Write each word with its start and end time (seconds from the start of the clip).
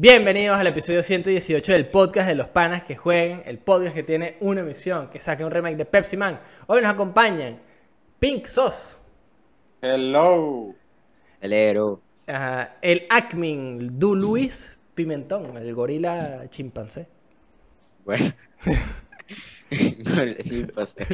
Bienvenidos 0.00 0.56
al 0.56 0.68
episodio 0.68 1.02
118 1.02 1.72
del 1.72 1.88
podcast 1.88 2.28
de 2.28 2.36
los 2.36 2.46
panas 2.46 2.84
que 2.84 2.94
jueguen, 2.94 3.42
el 3.44 3.58
podcast 3.58 3.96
que 3.96 4.04
tiene 4.04 4.36
una 4.38 4.62
misión, 4.62 5.10
que 5.10 5.18
saque 5.18 5.44
un 5.44 5.50
remake 5.50 5.76
de 5.76 5.86
Pepsi 5.86 6.16
Man. 6.16 6.38
Hoy 6.68 6.82
nos 6.82 6.92
acompañan 6.92 7.58
Pink 8.20 8.46
Sauce, 8.46 8.96
Hello. 9.82 10.72
El 11.40 11.52
héroe. 11.52 11.98
ajá, 12.28 12.76
el 12.80 13.08
Acmin 13.10 13.98
Du 13.98 14.14
Luis 14.14 14.72
Pimentón, 14.94 15.56
el 15.56 15.74
gorila 15.74 16.48
chimpancé. 16.48 17.08
Bueno. 18.04 18.24
no 20.04 20.24
le 20.24 20.66
pasé. 20.72 21.06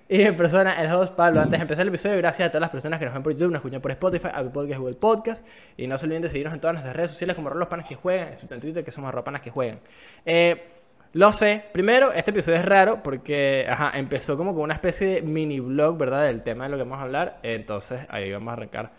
Y 0.08 0.22
en 0.22 0.36
persona, 0.36 0.80
el 0.82 0.92
host 0.92 1.14
Pablo. 1.14 1.40
Antes 1.40 1.58
de 1.58 1.62
empezar 1.62 1.82
el 1.82 1.88
episodio, 1.88 2.16
gracias 2.18 2.48
a 2.48 2.50
todas 2.50 2.60
las 2.60 2.70
personas 2.70 2.98
que 2.98 3.04
nos 3.04 3.14
ven 3.14 3.22
por 3.22 3.32
YouTube, 3.32 3.52
nos 3.52 3.58
escuchan 3.58 3.80
por 3.80 3.90
Spotify, 3.90 4.28
Apple 4.32 4.50
Podcast, 4.50 4.80
Google 4.80 4.96
Podcast. 4.96 5.46
Y 5.76 5.86
no 5.86 5.96
se 5.98 6.06
olviden 6.06 6.22
de 6.22 6.28
seguirnos 6.28 6.54
en 6.54 6.60
todas 6.60 6.74
nuestras 6.74 6.96
redes 6.96 7.10
sociales 7.10 7.36
como 7.36 7.50
los 7.50 7.68
panas 7.68 7.88
que 7.88 7.94
juegan, 7.94 8.28
en 8.50 8.60
Twitter 8.60 8.84
que 8.84 8.90
somos 8.90 9.08
arroba 9.08 9.24
panas 9.24 9.42
que 9.42 9.50
juegan. 9.50 9.80
Eh, 10.24 10.62
lo 11.12 11.32
sé. 11.32 11.64
Primero, 11.72 12.12
este 12.12 12.30
episodio 12.30 12.58
es 12.58 12.64
raro 12.64 13.02
porque 13.02 13.66
ajá, 13.68 13.92
empezó 13.94 14.36
como 14.36 14.54
con 14.54 14.62
una 14.62 14.74
especie 14.74 15.06
de 15.06 15.22
mini 15.22 15.60
blog, 15.60 15.96
¿verdad? 15.96 16.24
Del 16.24 16.42
tema 16.42 16.64
de 16.64 16.70
lo 16.70 16.76
que 16.76 16.82
vamos 16.82 16.98
a 16.98 17.02
hablar. 17.02 17.38
Entonces, 17.42 18.00
ahí 18.08 18.30
vamos 18.30 18.50
a 18.50 18.52
arrancar 18.52 18.92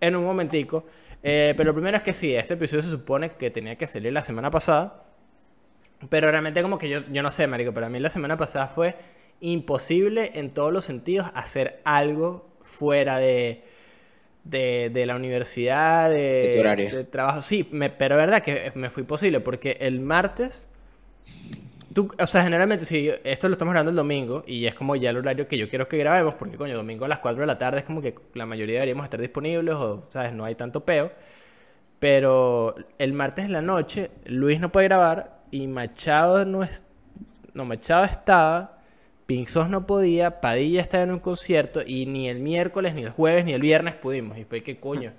en 0.00 0.16
un 0.16 0.24
momentico. 0.24 0.84
Eh, 1.22 1.54
pero 1.56 1.68
lo 1.68 1.74
primero 1.74 1.96
es 1.96 2.02
que 2.02 2.12
sí, 2.12 2.34
este 2.34 2.54
episodio 2.54 2.82
se 2.82 2.90
supone 2.90 3.30
que 3.30 3.50
tenía 3.50 3.76
que 3.76 3.86
salir 3.86 4.12
la 4.12 4.22
semana 4.22 4.50
pasada. 4.50 5.04
Pero 6.08 6.30
realmente 6.30 6.60
como 6.60 6.76
que 6.76 6.88
yo, 6.88 6.98
yo 7.10 7.22
no 7.22 7.30
sé, 7.30 7.46
marico, 7.46 7.72
pero 7.72 7.86
a 7.86 7.88
mí 7.88 7.98
la 7.98 8.10
semana 8.10 8.36
pasada 8.36 8.66
fue 8.66 8.94
imposible 9.52 10.32
en 10.34 10.50
todos 10.50 10.72
los 10.72 10.84
sentidos 10.84 11.28
hacer 11.34 11.80
algo 11.84 12.48
fuera 12.62 13.18
de, 13.18 13.64
de, 14.44 14.90
de 14.92 15.06
la 15.06 15.16
universidad, 15.16 16.10
de, 16.10 16.16
De 16.16 16.90
de 16.90 17.04
trabajo. 17.04 17.42
Sí, 17.42 17.68
me, 17.72 17.90
pero 17.90 18.16
verdad 18.16 18.42
que 18.42 18.72
me 18.76 18.90
fue 18.90 19.02
imposible 19.02 19.40
porque 19.40 19.78
el 19.80 20.00
martes... 20.00 20.68
Tú, 21.92 22.08
o 22.18 22.26
sea, 22.26 22.42
generalmente 22.42 22.84
si 22.84 23.04
yo- 23.04 23.12
esto 23.22 23.48
lo 23.48 23.52
estamos 23.52 23.72
grabando 23.72 23.90
el 23.90 23.96
domingo 23.96 24.42
y 24.46 24.66
es 24.66 24.74
como 24.74 24.96
ya 24.96 25.10
el 25.10 25.16
horario 25.16 25.46
que 25.46 25.56
yo 25.56 25.68
quiero 25.68 25.86
que 25.86 25.96
grabemos 25.96 26.34
porque 26.34 26.56
coño, 26.56 26.74
domingo 26.76 27.04
a 27.04 27.08
las 27.08 27.20
4 27.20 27.42
de 27.42 27.46
la 27.46 27.56
tarde 27.58 27.78
es 27.78 27.84
como 27.84 28.02
que 28.02 28.14
la 28.34 28.46
mayoría 28.46 28.74
deberíamos 28.76 29.04
estar 29.04 29.20
disponibles 29.20 29.76
o, 29.76 30.04
¿sabes? 30.08 30.32
No 30.32 30.44
hay 30.44 30.56
tanto 30.56 30.84
peo. 30.84 31.12
Pero 32.00 32.76
el 32.98 33.12
martes 33.14 33.46
en 33.46 33.52
la 33.52 33.62
noche, 33.62 34.10
Luis 34.26 34.60
no 34.60 34.72
puede 34.72 34.88
grabar 34.88 35.42
y 35.50 35.66
Machado 35.68 36.44
no 36.44 36.64
es... 36.64 36.84
No, 37.54 37.64
Machado 37.64 38.04
estaba, 38.04 38.78
Pinzos 39.26 39.70
no 39.70 39.86
podía, 39.86 40.40
Padilla 40.40 40.82
estaba 40.82 41.02
en 41.02 41.10
un 41.10 41.20
concierto 41.20 41.80
y 41.84 42.06
ni 42.06 42.28
el 42.28 42.40
miércoles, 42.40 42.94
ni 42.94 43.02
el 43.02 43.10
jueves, 43.10 43.44
ni 43.44 43.52
el 43.52 43.62
viernes 43.62 43.94
pudimos. 43.94 44.36
Y 44.36 44.44
fue 44.44 44.62
que 44.62 44.78
coño. 44.78 45.12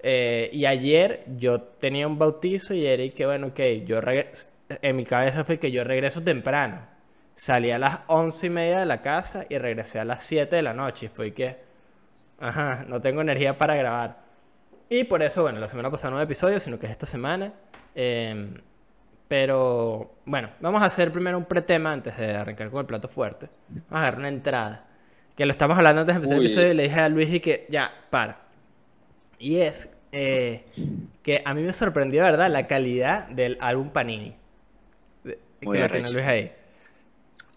Eh, 0.00 0.50
y 0.52 0.66
ayer 0.66 1.24
yo 1.36 1.60
tenía 1.60 2.06
un 2.06 2.18
bautizo 2.18 2.74
y 2.74 2.84
era 2.84 3.02
y 3.02 3.10
que 3.10 3.24
bueno, 3.24 3.48
ok, 3.48 3.60
yo 3.86 4.00
en 4.68 4.96
mi 4.96 5.04
cabeza 5.04 5.44
fue 5.44 5.58
que 5.58 5.70
yo 5.70 5.84
regreso 5.84 6.22
temprano. 6.22 6.86
Salí 7.36 7.70
a 7.70 7.78
las 7.78 8.00
once 8.08 8.46
y 8.48 8.50
media 8.50 8.80
de 8.80 8.86
la 8.86 9.00
casa 9.00 9.46
y 9.48 9.58
regresé 9.58 10.00
a 10.00 10.04
las 10.04 10.22
7 10.24 10.56
de 10.56 10.62
la 10.62 10.74
noche. 10.74 11.06
Y 11.06 11.08
fue 11.08 11.32
que, 11.32 11.56
ajá, 12.40 12.84
no 12.88 13.00
tengo 13.00 13.20
energía 13.20 13.56
para 13.56 13.76
grabar. 13.76 14.24
Y 14.88 15.04
por 15.04 15.22
eso, 15.22 15.42
bueno, 15.42 15.58
la 15.58 15.68
semana 15.68 15.90
pasada 15.90 16.10
no 16.10 16.16
hubo 16.16 16.24
episodio, 16.24 16.60
sino 16.60 16.78
que 16.78 16.86
es 16.86 16.92
esta 16.92 17.06
semana. 17.06 17.52
Eh, 17.94 18.54
pero, 19.34 20.14
bueno, 20.26 20.48
vamos 20.60 20.80
a 20.80 20.84
hacer 20.84 21.10
primero 21.10 21.36
un 21.36 21.44
pretema 21.44 21.92
antes 21.92 22.16
de 22.16 22.36
arrancar 22.36 22.70
con 22.70 22.78
el 22.78 22.86
plato 22.86 23.08
fuerte. 23.08 23.48
Vamos 23.68 23.86
a 23.90 23.98
agarrar 23.98 24.20
una 24.20 24.28
entrada. 24.28 24.86
Que 25.34 25.44
lo 25.44 25.50
estamos 25.50 25.76
hablando 25.76 26.02
antes 26.02 26.14
de 26.14 26.18
empezar 26.18 26.36
el 26.38 26.44
episodio 26.44 26.70
y 26.70 26.74
le 26.74 26.82
dije 26.84 27.00
a 27.00 27.08
Luis 27.08 27.34
y 27.34 27.40
que, 27.40 27.66
ya, 27.68 27.92
para. 28.10 28.42
Y 29.40 29.56
es 29.56 29.90
eh, 30.12 30.66
que 31.24 31.42
a 31.44 31.52
mí 31.52 31.62
me 31.62 31.72
sorprendió, 31.72 32.22
¿verdad? 32.22 32.48
La 32.48 32.68
calidad 32.68 33.26
del 33.26 33.58
álbum 33.60 33.88
Panini. 33.88 34.36
De- 35.24 35.40
Muy 35.62 35.78
que 35.78 35.82
arrecho. 35.82 36.12
Luis 36.12 36.24
ahí. 36.26 36.52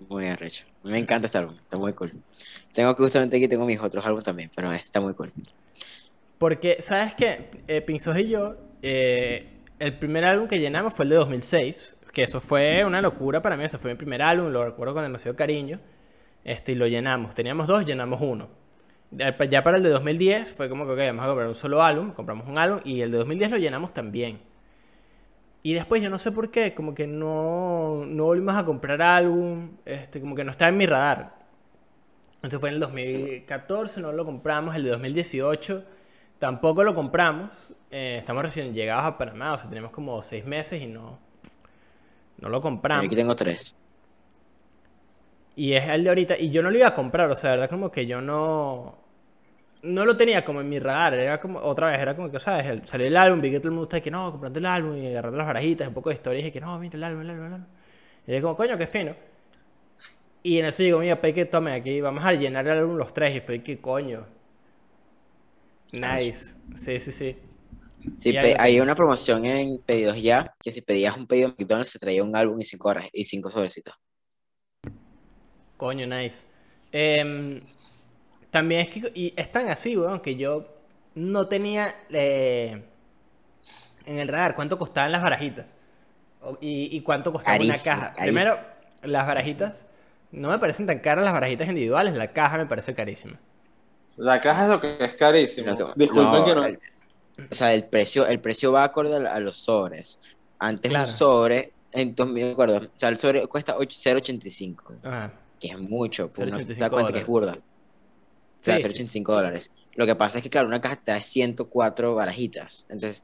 Muy 0.09 0.25
arrecho. 0.25 0.65
Me 0.81 0.97
encanta 0.97 1.27
este 1.27 1.37
álbum. 1.37 1.53
Está 1.61 1.77
muy 1.77 1.93
cool. 1.93 2.11
Tengo 2.73 2.95
que 2.95 3.03
justamente 3.03 3.37
aquí 3.37 3.47
tengo 3.47 3.67
mis 3.67 3.79
otros 3.79 4.03
álbumes 4.03 4.23
también, 4.23 4.49
pero 4.55 4.71
este 4.71 4.85
está 4.85 4.99
muy 4.99 5.13
cool. 5.13 5.31
Porque, 6.39 6.77
¿sabes 6.79 7.13
qué? 7.13 7.51
Eh, 7.67 7.81
Pinzos 7.81 8.17
y 8.17 8.29
yo, 8.29 8.55
eh, 8.81 9.56
el 9.79 9.97
primer 9.97 10.25
álbum 10.25 10.47
que 10.47 10.59
llenamos 10.59 10.93
fue 10.93 11.03
el 11.05 11.09
de 11.09 11.15
2006, 11.17 11.97
que 12.13 12.23
eso 12.23 12.39
fue 12.39 12.83
una 12.85 13.01
locura 13.01 13.41
para 13.41 13.57
mí, 13.57 13.63
ese 13.63 13.77
fue 13.77 13.91
mi 13.91 13.97
primer 13.97 14.21
álbum, 14.21 14.49
lo 14.51 14.65
recuerdo 14.65 14.93
con 14.95 15.03
demasiado 15.03 15.35
cariño, 15.37 15.79
este, 16.43 16.71
y 16.71 16.75
lo 16.75 16.87
llenamos. 16.87 17.35
Teníamos 17.35 17.67
dos, 17.67 17.85
llenamos 17.85 18.19
uno. 18.21 18.49
Ya 19.11 19.37
pa- 19.37 19.45
ya 19.45 19.63
para 19.63 19.77
el 19.77 19.83
de 19.83 19.89
2010 19.89 20.51
fue 20.51 20.69
como 20.69 20.85
que, 20.85 20.91
ok, 20.93 20.97
vamos 20.99 21.23
a 21.23 21.27
comprar 21.27 21.47
un 21.47 21.55
solo 21.55 21.81
álbum, 21.83 22.11
compramos 22.11 22.47
un 22.47 22.57
álbum, 22.57 22.79
y 22.83 23.01
el 23.01 23.11
de 23.11 23.17
2010 23.19 23.51
lo 23.51 23.57
llenamos 23.57 23.93
también. 23.93 24.39
Y 25.63 25.73
después 25.73 26.01
yo 26.01 26.09
no 26.09 26.17
sé 26.17 26.31
por 26.31 26.49
qué, 26.49 26.73
como 26.73 26.93
que 26.95 27.07
no, 27.07 28.05
no 28.07 28.23
volvimos 28.25 28.55
a 28.55 28.63
comprar 28.65 29.01
álbum, 29.01 29.71
este, 29.85 30.19
como 30.21 30.35
que 30.35 30.43
no 30.43 30.51
estaba 30.51 30.69
en 30.69 30.77
mi 30.77 30.85
radar. 30.85 31.35
Entonces 32.35 32.59
fue 32.59 32.69
en 32.69 32.75
el 32.75 32.81
2014, 32.81 33.99
no 34.01 34.11
lo 34.11 34.23
compramos, 34.25 34.75
el 34.75 34.83
de 34.83 34.91
2018 34.91 35.83
tampoco 36.39 36.83
lo 36.83 36.95
compramos. 36.95 37.73
eh, 37.91 38.17
estamos 38.19 38.43
recién 38.43 38.73
llegados 38.73 39.05
a 39.05 39.17
Panamá, 39.17 39.53
o 39.53 39.57
sea, 39.57 39.69
tenemos 39.69 39.91
como 39.91 40.21
seis 40.21 40.45
meses 40.45 40.81
y 40.81 40.87
no, 40.87 41.19
no 42.37 42.49
lo 42.49 42.61
compramos. 42.61 43.05
Aquí 43.05 43.15
tengo 43.15 43.35
tres. 43.35 43.73
Y 45.55 45.73
es 45.73 45.87
el 45.89 46.03
de 46.03 46.09
ahorita, 46.09 46.37
y 46.37 46.49
yo 46.51 46.61
no 46.61 46.69
lo 46.69 46.77
iba 46.77 46.87
a 46.87 46.93
comprar, 46.93 47.29
o 47.31 47.35
sea, 47.35 47.51
verdad 47.51 47.69
como 47.69 47.91
que 47.91 48.05
yo 48.05 48.21
no... 48.21 48.97
No 49.83 50.05
lo 50.05 50.17
tenía 50.17 50.45
como 50.45 50.61
en 50.61 50.69
mi 50.69 50.79
radar, 50.79 51.15
era 51.15 51.39
como, 51.39 51.59
otra 51.59 51.91
vez, 51.91 52.01
era 52.01 52.15
como 52.15 52.31
que, 52.31 52.39
¿sabes? 52.39 52.67
El- 52.67 52.87
salió 52.87 53.07
el 53.07 53.17
álbum, 53.17 53.41
vi 53.41 53.51
que 53.51 53.59
todo 53.59 53.69
el 53.69 53.73
mundo 53.75 53.85
está 53.85 54.01
que 54.01 54.11
no, 54.11 54.31
comprando 54.31 54.59
el 54.59 54.65
álbum 54.67 54.97
y 54.97 55.07
agarrando 55.07 55.37
las 55.39 55.47
barajitas, 55.47 55.87
un 55.89 55.93
poco 55.95 56.09
de 56.09 56.15
historias 56.15 56.47
y 56.47 56.51
que 56.51 56.61
no, 56.61 56.77
mira 56.79 56.97
el 56.97 57.03
álbum, 57.03 57.21
el 57.23 57.29
álbum, 57.31 57.45
el 57.47 57.53
álbum. 57.55 57.67
Y 58.27 58.33
yo 58.35 58.41
como, 58.43 58.57
coño, 58.57 58.77
qué 58.77 58.87
fino. 58.87 59.15
Y 60.43 60.57
en 60.59 60.65
eso 60.65 60.83
digo, 60.83 60.99
mira, 60.99 61.19
pe 61.21 61.33
que 61.33 61.45
tome 61.45 61.73
aquí, 61.73 62.01
vamos 62.01 62.23
a 62.25 62.33
llenar 62.33 62.67
el 62.67 62.79
álbum 62.79 62.95
los 62.97 63.13
tres, 63.13 63.35
y 63.35 63.41
fue 63.41 63.61
que 63.63 63.79
coño. 63.79 64.25
Nice. 65.91 66.55
Sí, 66.75 66.99
sí, 66.99 67.11
sí. 67.11 67.35
Sí, 68.17 68.35
hay 68.37 68.79
una 68.79 68.95
promoción 68.95 69.45
en 69.45 69.79
pedidos 69.79 70.21
ya, 70.21 70.43
que 70.61 70.71
si 70.71 70.81
pedías 70.81 71.17
un 71.17 71.27
pedido 71.27 71.49
en 71.49 71.55
McDonald's 71.57 71.91
se 71.91 71.99
traía 71.99 72.23
un 72.23 72.35
álbum 72.35 72.59
y 72.59 72.63
cinco, 72.63 72.93
y 73.11 73.23
cinco 73.23 73.51
sobrecitos. 73.51 73.95
Coño, 75.77 76.07
nice. 76.07 76.45
Em, 76.91 77.59
también 78.49 78.81
es 78.81 78.89
que, 78.89 79.11
y 79.13 79.33
es 79.35 79.51
tan 79.51 79.67
así, 79.67 79.97
weón, 79.97 80.19
que 80.21 80.35
yo 80.35 80.67
no 81.15 81.47
tenía 81.47 81.93
eh, 82.09 82.81
en 84.05 84.19
el 84.19 84.27
radar 84.27 84.55
cuánto 84.55 84.77
costaban 84.77 85.11
las 85.11 85.21
barajitas. 85.21 85.75
Y, 86.61 86.95
y 86.95 87.01
cuánto 87.01 87.33
costaba 87.33 87.57
una 87.59 87.73
caja. 87.77 88.13
carísimo. 88.13 88.23
Primero, 88.23 88.59
las 89.03 89.27
barajitas 89.27 89.87
no 90.31 90.49
me 90.49 90.59
parecen 90.59 90.85
tan 90.85 90.99
caras 90.99 91.25
las 91.25 91.33
barajitas 91.33 91.67
individuales, 91.67 92.15
la 92.15 92.31
caja 92.31 92.57
me 92.57 92.65
parece 92.65 92.93
carísima. 92.93 93.39
La 94.17 94.41
caja 94.41 94.63
es 94.65 94.69
lo 94.71 94.79
que 94.81 94.97
es 94.99 95.13
carísimo. 95.13 95.67
No, 95.73 95.93
Disculpen 95.95 96.33
no, 96.33 96.45
que 96.45 96.55
no. 96.55 96.65
el- 96.65 96.79
o 97.51 97.55
sea, 97.55 97.73
el 97.73 97.85
precio, 97.85 98.25
el 98.25 98.39
precio 98.39 98.71
va 98.71 98.83
acorde 98.83 99.15
a, 99.27 99.39
los 99.39 99.57
sobres. 99.57 100.19
Antes 100.59 100.89
Claro. 100.89 101.05
un 101.07 101.11
sobre, 101.13 101.71
entonces 101.91 102.33
me 102.33 102.51
acuerdo, 102.51 102.77
o 102.77 102.89
sea, 102.95 103.09
el 103.09 103.17
sobre 103.19 103.45
cuesta 103.47 103.77
ocho- 103.77 103.95
0.85, 103.99 104.95
Ajá. 105.03 105.31
que 105.59 105.67
es 105.67 105.79
mucho, 105.79 106.31
pues 106.31 106.47
uno 106.47 106.57
se 106.59 106.65
0.85 106.65 106.79
da 106.79 106.89
cuenta 106.89 107.13
que 107.13 107.19
es 107.19 107.27
burda. 107.27 107.53
O 107.53 108.59
sea, 108.59 108.79
Sí, 108.79 108.87
sí. 108.87 108.87
0.85 108.87 109.33
dólares. 109.33 109.69
Lo 109.93 110.05
que 110.07 110.15
pasa 110.15 110.39
es 110.39 110.43
que, 110.43 110.49
claro, 110.49 110.67
una 110.67 110.81
caja 110.81 110.95
te 110.95 111.11
da 111.11 111.19
104 111.21 112.15
barajitas. 112.15 112.85
Entonces, 112.89 113.23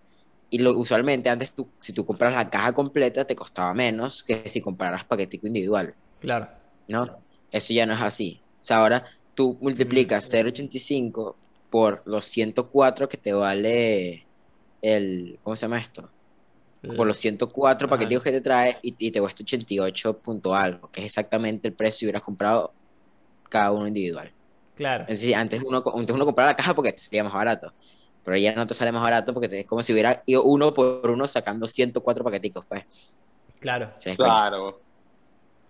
y 0.52 0.60
lo, 0.60 0.78
usualmente 0.78 1.30
antes 1.31 1.54
tú, 1.54 1.68
si 1.80 1.92
tú 1.94 2.06
compras 2.06 2.36
la 2.36 2.50
caja 2.52 2.72
completa, 2.74 3.25
te 3.25 3.36
costaba 3.36 3.74
menos 3.74 4.24
que 4.24 4.48
si 4.48 4.62
compraras 4.62 5.04
paquetico 5.06 5.48
individual, 5.48 5.96
Claro. 6.20 6.50
¿no? 6.88 7.18
Eso 7.52 7.74
ya 7.74 7.88
no 7.88 7.94
es 7.94 8.02
así. 8.02 8.42
O 8.62 8.64
sea, 8.64 8.78
ahora 8.78 9.04
tú 9.34 9.58
multiplicas 9.62 10.30
0.85 10.32 11.36
por 11.70 12.04
los 12.06 12.26
104 12.26 13.10
que 13.10 13.18
te 13.18 13.34
vale 13.34 14.26
el, 14.82 15.40
¿cómo 15.44 15.56
se 15.56 15.62
llama 15.64 15.80
esto? 15.80 16.10
Por 16.98 17.07
los 17.07 17.18
104 17.18 17.88
Ajá. 17.88 18.07
que 18.07 18.31
te 18.31 18.42
trae 18.42 18.78
y, 18.81 18.94
y 19.07 19.12
te 19.12 19.22
cuesta 19.22 19.44
88 19.44 20.19
punto 20.19 20.54
algo, 20.54 20.90
que 20.92 21.00
es 21.00 21.06
exactamente 21.07 21.69
el 21.69 21.74
precio 21.74 22.00
si 22.00 22.06
hubieras 22.06 22.22
comprado 22.22 22.74
cada 23.50 23.72
uno 23.72 23.88
individual. 23.88 24.31
Claro. 24.75 25.04
Es 25.07 25.22
decir, 25.22 25.36
antes 25.36 25.62
uno, 25.63 25.84
antes 25.96 26.13
uno 26.16 26.25
compraba 26.25 26.52
la 26.52 26.56
caja 26.56 26.74
porque 26.75 26.92
te 26.92 27.02
salía 27.02 27.24
más 27.24 27.34
barato. 27.34 27.74
Pero 28.25 28.38
ya 28.38 28.54
no 28.56 28.68
te 28.68 28.74
sale 28.74 28.92
más 28.92 29.02
barato 29.04 29.34
porque 29.34 29.48
te- 29.48 29.60
es 29.62 29.66
como 29.66 29.84
si 29.84 29.94
hubiera 29.94 30.24
ido 30.25 30.44
uno 30.44 30.74
por 30.74 31.10
uno 31.10 31.28
sacando 31.28 31.68
104 31.68 32.24
paqueticos, 32.24 32.66
pues. 32.66 33.18
Claro. 33.60 33.92
Claro. 34.18 34.81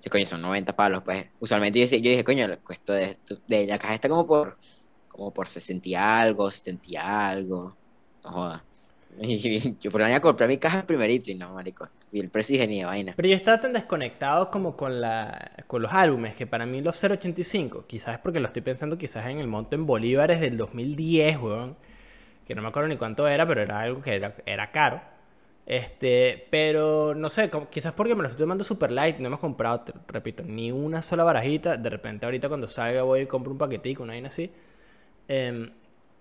Sí, 0.04 0.10
coño, 0.10 0.26
son 0.26 0.42
90 0.42 0.76
palos, 0.76 1.02
pues. 1.04 1.28
Usualmente 1.40 1.80
yo, 1.88 1.88
dije, 1.88 2.24
coño, 2.26 2.46
el 2.46 2.60
costo 2.60 2.92
de, 2.94 3.16
de 3.48 3.68
la 3.68 3.80
caja 3.80 3.96
está 3.96 4.10
como 4.10 4.28
por, 4.28 4.58
como 5.08 5.34
por 5.34 5.48
60 5.48 5.88
y 5.88 5.96
algo, 5.96 6.52
70 6.52 6.86
y 6.90 6.96
algo. 6.98 7.78
No 8.24 8.32
joda. 8.32 8.66
Yo 9.80 9.92
por 9.92 10.02
la 10.02 10.08
mañana 10.08 10.20
compré 10.22 10.48
mi 10.48 10.58
caja 10.58 10.86
primerito 10.86 11.32
y 11.32 11.36
no, 11.36 11.54
marico. 11.54 11.88
Y 12.12 12.20
el 12.20 12.30
precio 12.30 12.54
dije, 12.56 12.68
ni 12.68 12.80
de 12.80 12.86
vaina. 12.86 13.14
Pero 13.16 13.30
yo 13.30 13.36
estaba 13.36 13.60
tan 13.60 13.72
desconectado 13.72 14.50
como 14.50 14.76
con 14.76 15.00
la 15.02 15.64
con 15.68 15.84
los 15.84 15.94
álbumes 15.94 16.36
que 16.36 16.48
para 16.48 16.66
mí 16.66 16.82
los 16.82 17.02
0.85, 17.02 17.86
quizás 17.88 18.16
es 18.16 18.20
porque 18.22 18.40
lo 18.40 18.48
estoy 18.48 18.64
pensando 18.64 18.98
quizás 18.98 19.28
en 19.28 19.38
el 19.40 19.48
monto 19.48 19.76
en 19.76 19.86
bolívares 19.86 20.42
del 20.42 20.58
2010, 20.58 21.38
weón, 21.40 21.78
que 22.46 22.56
no 22.56 22.62
me 22.64 22.70
acuerdo 22.70 22.90
ni 22.90 22.98
cuánto 22.98 23.28
era, 23.28 23.48
pero 23.48 23.62
era 23.62 23.82
algo 23.82 24.02
que 24.02 24.16
era, 24.16 24.34
era 24.46 24.72
caro. 24.72 25.02
Este, 25.66 26.48
pero 26.50 27.16
no 27.16 27.30
sé, 27.30 27.50
como- 27.50 27.70
quizás 27.70 27.94
porque 27.94 28.16
me 28.16 28.22
lo 28.22 28.28
estoy 28.28 28.44
tomando 28.44 28.64
super 28.66 28.92
light, 28.92 29.18
no 29.20 29.28
hemos 29.28 29.40
comprado, 29.40 29.82
te 29.82 29.94
repito, 30.10 30.44
ni 30.44 30.72
una 30.72 31.02
sola 31.02 31.24
barajita. 31.24 31.78
De 31.78 31.90
repente, 31.90 32.26
ahorita 32.26 32.50
cuando 32.50 32.68
salga, 32.68 33.04
voy 33.04 33.22
y 33.22 33.26
compro 33.28 33.52
un 33.52 33.58
paquetico, 33.58 34.04
una 34.04 34.14
vaina 34.14 34.28
así. 34.28 34.52
Em, 35.28 35.72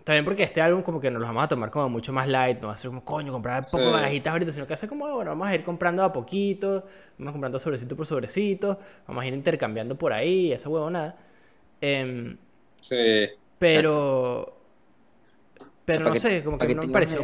también 0.05 0.25
porque 0.25 0.43
este 0.45 0.61
álbum, 0.61 0.83
como 0.83 1.01
que 1.01 1.11
nos 1.11 1.21
lo 1.21 1.27
vamos 1.27 1.45
a 1.45 1.49
tomar 1.49 1.71
como 1.71 1.89
mucho 1.89 2.13
más 2.13 2.29
light, 2.29 2.61
no 2.61 2.69
va 2.69 2.75
a 2.75 2.77
ser 2.77 2.89
como 2.91 3.05
coño, 3.05 3.33
comprar 3.33 3.65
poco 3.71 3.85
Sí. 3.85 3.91
barajitas 3.93 4.33
ahorita, 4.33 4.53
sino 4.53 4.67
que 4.67 4.75
hace 4.75 4.87
como, 4.89 5.07
bueno, 5.13 5.31
vamos 5.33 5.49
a 5.49 5.55
ir 5.55 5.63
comprando 5.65 6.03
a 6.05 6.13
poquito, 6.13 6.87
vamos 7.19 7.33
comprando 7.33 7.59
sobrecito 7.59 7.97
por 7.97 8.07
sobrecito, 8.07 8.79
vamos 9.09 9.25
a 9.25 9.27
ir 9.27 9.35
intercambiando 9.35 9.97
por 9.97 10.13
ahí, 10.13 10.53
esa 10.53 10.69
huevonada. 10.69 11.17
Em, 11.81 12.37
Sí. 12.81 13.27
pero. 13.59 14.57
Pero 15.85 16.01
O 16.01 16.15
sea, 16.15 16.15
no 16.15 16.21
sé, 16.21 16.45
como 16.45 16.59
que 16.59 16.75
no 16.77 16.83
me 16.83 16.89
pareció. 16.93 17.21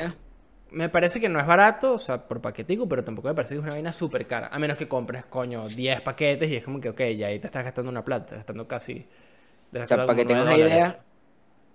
Me 0.70 0.88
parece 0.90 1.18
que 1.20 1.28
no 1.30 1.40
es 1.40 1.46
barato, 1.46 1.94
o 1.94 1.98
sea, 1.98 2.28
por 2.28 2.42
paquetico, 2.42 2.86
pero 2.88 3.02
tampoco 3.02 3.28
me 3.28 3.34
parece 3.34 3.54
que 3.54 3.58
es 3.58 3.62
una 3.64 3.72
vaina 3.72 3.92
súper 3.92 4.26
cara. 4.26 4.48
A 4.48 4.58
menos 4.58 4.76
que 4.76 4.86
compres, 4.88 5.24
coño, 5.24 5.70
10 5.70 6.00
paquetes 6.02 6.50
y 6.50 6.56
es 6.56 6.64
como 6.64 6.78
que, 6.80 6.90
ok, 6.90 7.00
ya 7.16 7.28
ahí 7.28 7.40
te 7.40 7.46
estás 7.46 7.64
gastando 7.64 7.90
una 7.90 8.04
plata, 8.04 8.24
estás 8.24 8.38
gastando 8.40 8.68
casi. 8.68 9.08
O 9.82 9.86
sea, 9.86 10.04
para 10.04 10.16
que 10.18 10.24
tengas 10.26 10.44
una 10.44 10.56
idea, 10.56 11.04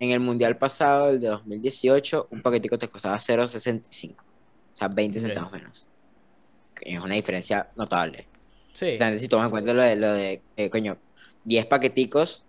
en 0.00 0.12
el 0.12 0.20
mundial 0.20 0.58
pasado, 0.58 1.10
el 1.10 1.20
de 1.20 1.28
2018, 1.28 2.28
un 2.30 2.42
paquetico 2.42 2.78
te 2.78 2.88
costaba 2.88 3.18
0.65. 3.20 4.24
O 4.24 4.76
sea, 4.76 4.88
20 4.88 5.20
Ok. 5.20 5.20
centavos 5.20 5.52
menos. 5.52 5.90
Es 6.82 7.00
una 7.00 7.14
diferencia 7.16 7.70
notable. 7.76 8.30
Sí, 8.72 8.90
Entonces, 8.98 9.22
si 9.22 9.28
tomas 9.28 9.46
en 9.46 9.50
cuenta 9.52 9.74
lo 9.74 9.82
de, 9.82 9.96
lo 9.96 10.12
de 10.14 10.44
eh, 10.56 10.70
coño, 10.70 11.00
10 11.44 11.66
paqueticos 11.66 12.46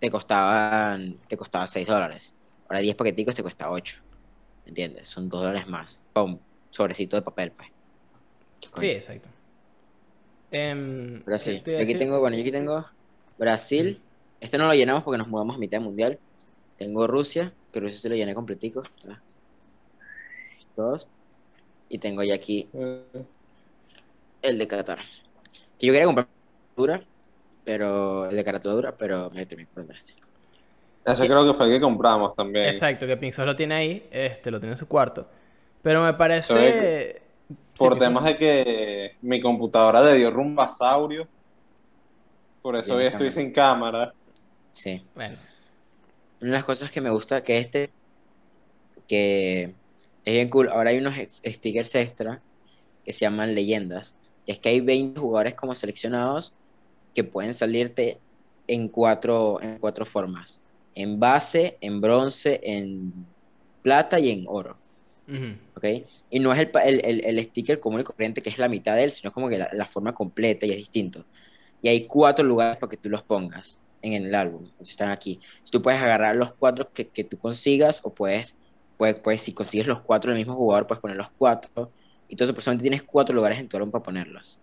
te 0.00 0.10
costaban, 0.10 1.20
te 1.28 1.36
costaba 1.36 1.66
6 1.68 1.86
dólares. 1.88 2.36
Ahora 2.68 2.80
10 2.80 2.96
paqueticos 2.96 3.34
te 3.36 3.42
cuesta 3.42 3.70
8. 3.70 3.98
¿Entiendes? 4.68 5.08
Son 5.08 5.28
2 5.28 5.40
dólares 5.40 5.66
más. 5.66 5.98
Pum, 6.12 6.38
sobrecito 6.70 7.16
de 7.16 7.22
papel, 7.22 7.50
pues. 7.52 7.68
Sí, 8.76 8.90
exacto. 8.90 9.28
Em, 10.50 11.22
Pero 11.24 11.36
¿qué 11.38 11.42
sí, 11.42 11.60
te 11.60 11.70
iba 11.70 11.80
yo 11.80 11.86
a 11.86 11.88
aquí 11.88 11.98
tengo, 11.98 12.20
bueno, 12.20 12.36
yo 12.36 12.42
aquí 12.42 12.52
tengo 12.52 12.84
Brasil. 13.38 14.00
Este 14.40 14.58
no 14.58 14.66
lo 14.66 14.74
llenamos 14.74 15.02
porque 15.02 15.18
nos 15.18 15.28
mudamos 15.28 15.56
a 15.56 15.58
mitad 15.58 15.80
mundial. 15.80 16.18
Tengo 16.76 17.06
Rusia, 17.06 17.52
que 17.72 17.80
Rusia 17.80 17.98
se 17.98 18.08
lo 18.08 18.14
llené 18.14 18.34
completico. 18.34 18.82
¿verdad? 19.02 19.20
Dos. 20.76 21.08
Y 21.88 21.98
tengo 21.98 22.22
ya 22.22 22.34
aquí 22.34 22.68
el 24.42 24.58
de 24.58 24.68
Qatar. 24.68 24.98
Que 25.78 25.86
yo 25.86 25.92
quería 25.92 26.06
comprar 26.06 26.28
dura, 26.76 27.02
pero 27.64 28.26
el 28.28 28.36
de 28.36 28.44
Qatar 28.44 28.62
dura, 28.62 28.96
pero 28.96 29.30
me 29.30 29.46
terminé 29.46 29.66
comprando 29.66 29.94
este. 29.94 30.12
Ese 31.12 31.26
creo 31.26 31.46
que 31.46 31.54
fue 31.54 31.66
el 31.66 31.72
que 31.72 31.80
compramos 31.80 32.34
también. 32.34 32.66
Exacto, 32.66 33.06
que 33.06 33.16
Pinzos 33.16 33.46
lo 33.46 33.54
tiene 33.56 33.74
ahí, 33.74 34.08
este, 34.10 34.50
lo 34.50 34.58
tiene 34.60 34.72
en 34.74 34.78
su 34.78 34.86
cuarto. 34.88 35.28
Pero 35.82 36.02
me 36.04 36.14
parece. 36.14 37.22
sí, 37.48 37.54
Por 37.76 37.94
Pinzos- 37.94 37.98
temas 37.98 38.24
de 38.24 38.36
que 38.36 39.16
mi 39.22 39.40
computadora 39.40 40.02
le 40.02 40.14
dio 40.14 40.30
rumbo 40.30 40.62
a 40.62 40.68
Saurio. 40.68 41.26
Por 42.62 42.76
eso 42.76 42.96
hoy 42.96 43.06
estoy 43.06 43.30
sin 43.30 43.52
cámara. 43.52 44.12
Sí. 44.72 45.02
Bueno, 45.14 45.36
Una 46.40 46.50
de 46.50 46.56
las 46.56 46.64
cosas 46.64 46.90
que 46.90 47.00
me 47.00 47.10
gusta 47.10 47.42
que 47.42 47.58
este, 47.58 47.90
que 49.06 49.74
es 50.24 50.34
bien 50.34 50.48
cool, 50.50 50.68
ahora 50.68 50.90
hay 50.90 50.98
unos 50.98 51.14
stickers 51.16 51.94
extra 51.94 52.40
que 53.04 53.12
se 53.12 53.20
llaman 53.20 53.54
leyendas. 53.54 54.16
Y 54.44 54.52
es 54.52 54.58
que 54.60 54.68
hay 54.68 54.80
20 54.80 55.18
jugadores 55.20 55.54
como 55.54 55.74
seleccionados 55.74 56.54
que 57.14 57.24
pueden 57.24 57.54
salirte 57.54 58.18
en 58.66 58.88
cuatro, 58.88 59.60
en 59.62 59.78
cuatro 59.78 60.04
formas. 60.04 60.60
En 60.98 61.20
base, 61.20 61.78
en 61.80 62.00
bronce, 62.00 62.60
en 62.62 63.34
plata 63.82 64.18
y 64.20 64.30
en 64.30 64.44
oro. 64.48 64.80
ujú, 65.28 65.48
¿ok? 65.76 65.84
Y 66.30 66.40
no 66.40 66.52
es 66.52 66.60
el, 66.60 66.70
el, 66.84 67.04
el- 67.04 67.24
el 67.38 67.44
sticker 67.44 67.80
común 67.80 68.00
y 68.00 68.04
corriente 68.04 68.42
que 68.42 68.50
es 68.50 68.58
la 68.58 68.68
mitad 68.68 68.96
de 68.96 69.04
él, 69.04 69.12
sino 69.12 69.32
como 69.32 69.48
que 69.48 69.58
la, 69.58 69.68
la 69.72 69.86
forma 69.86 70.14
completa 70.14 70.66
y 70.66 70.70
es 70.70 70.76
distinto. 70.78 71.24
Y 71.80 71.88
hay 71.88 72.06
cuatro 72.06 72.44
lugares 72.46 72.78
para 72.78 72.90
que 72.90 72.96
tú 72.98 73.10
los 73.10 73.24
pongas 73.24 73.80
en 74.02 74.14
el 74.14 74.34
álbum. 74.34 74.64
Entonces 74.66 74.90
están 74.92 75.10
aquí. 75.10 75.40
Si 75.64 75.70
tú 75.72 75.82
puedes 75.82 76.00
agarrar 76.02 76.36
los 76.36 76.54
cuatro 76.54 76.90
que, 76.94 77.10
que 77.10 77.24
tú 77.24 77.38
consigas, 77.38 78.00
o 78.04 78.14
puedes, 78.14 78.58
puedes, 78.96 79.20
puedes, 79.20 79.42
si 79.42 79.54
consigues 79.54 79.86
los 79.88 80.02
cuatro 80.02 80.30
del 80.32 80.38
mismo 80.38 80.54
jugador, 80.56 80.86
puedes 80.86 81.02
poner 81.02 81.16
los 81.16 81.28
cuatro. 81.36 81.94
Y 82.28 82.34
entonces, 82.34 82.54
personalmente 82.54 82.84
tienes 82.90 83.02
cuatro 83.04 83.34
lugares 83.36 83.58
en 83.60 83.68
tu 83.68 83.76
álbum 83.76 83.90
para 83.92 84.02
ponerlos. 84.04 84.60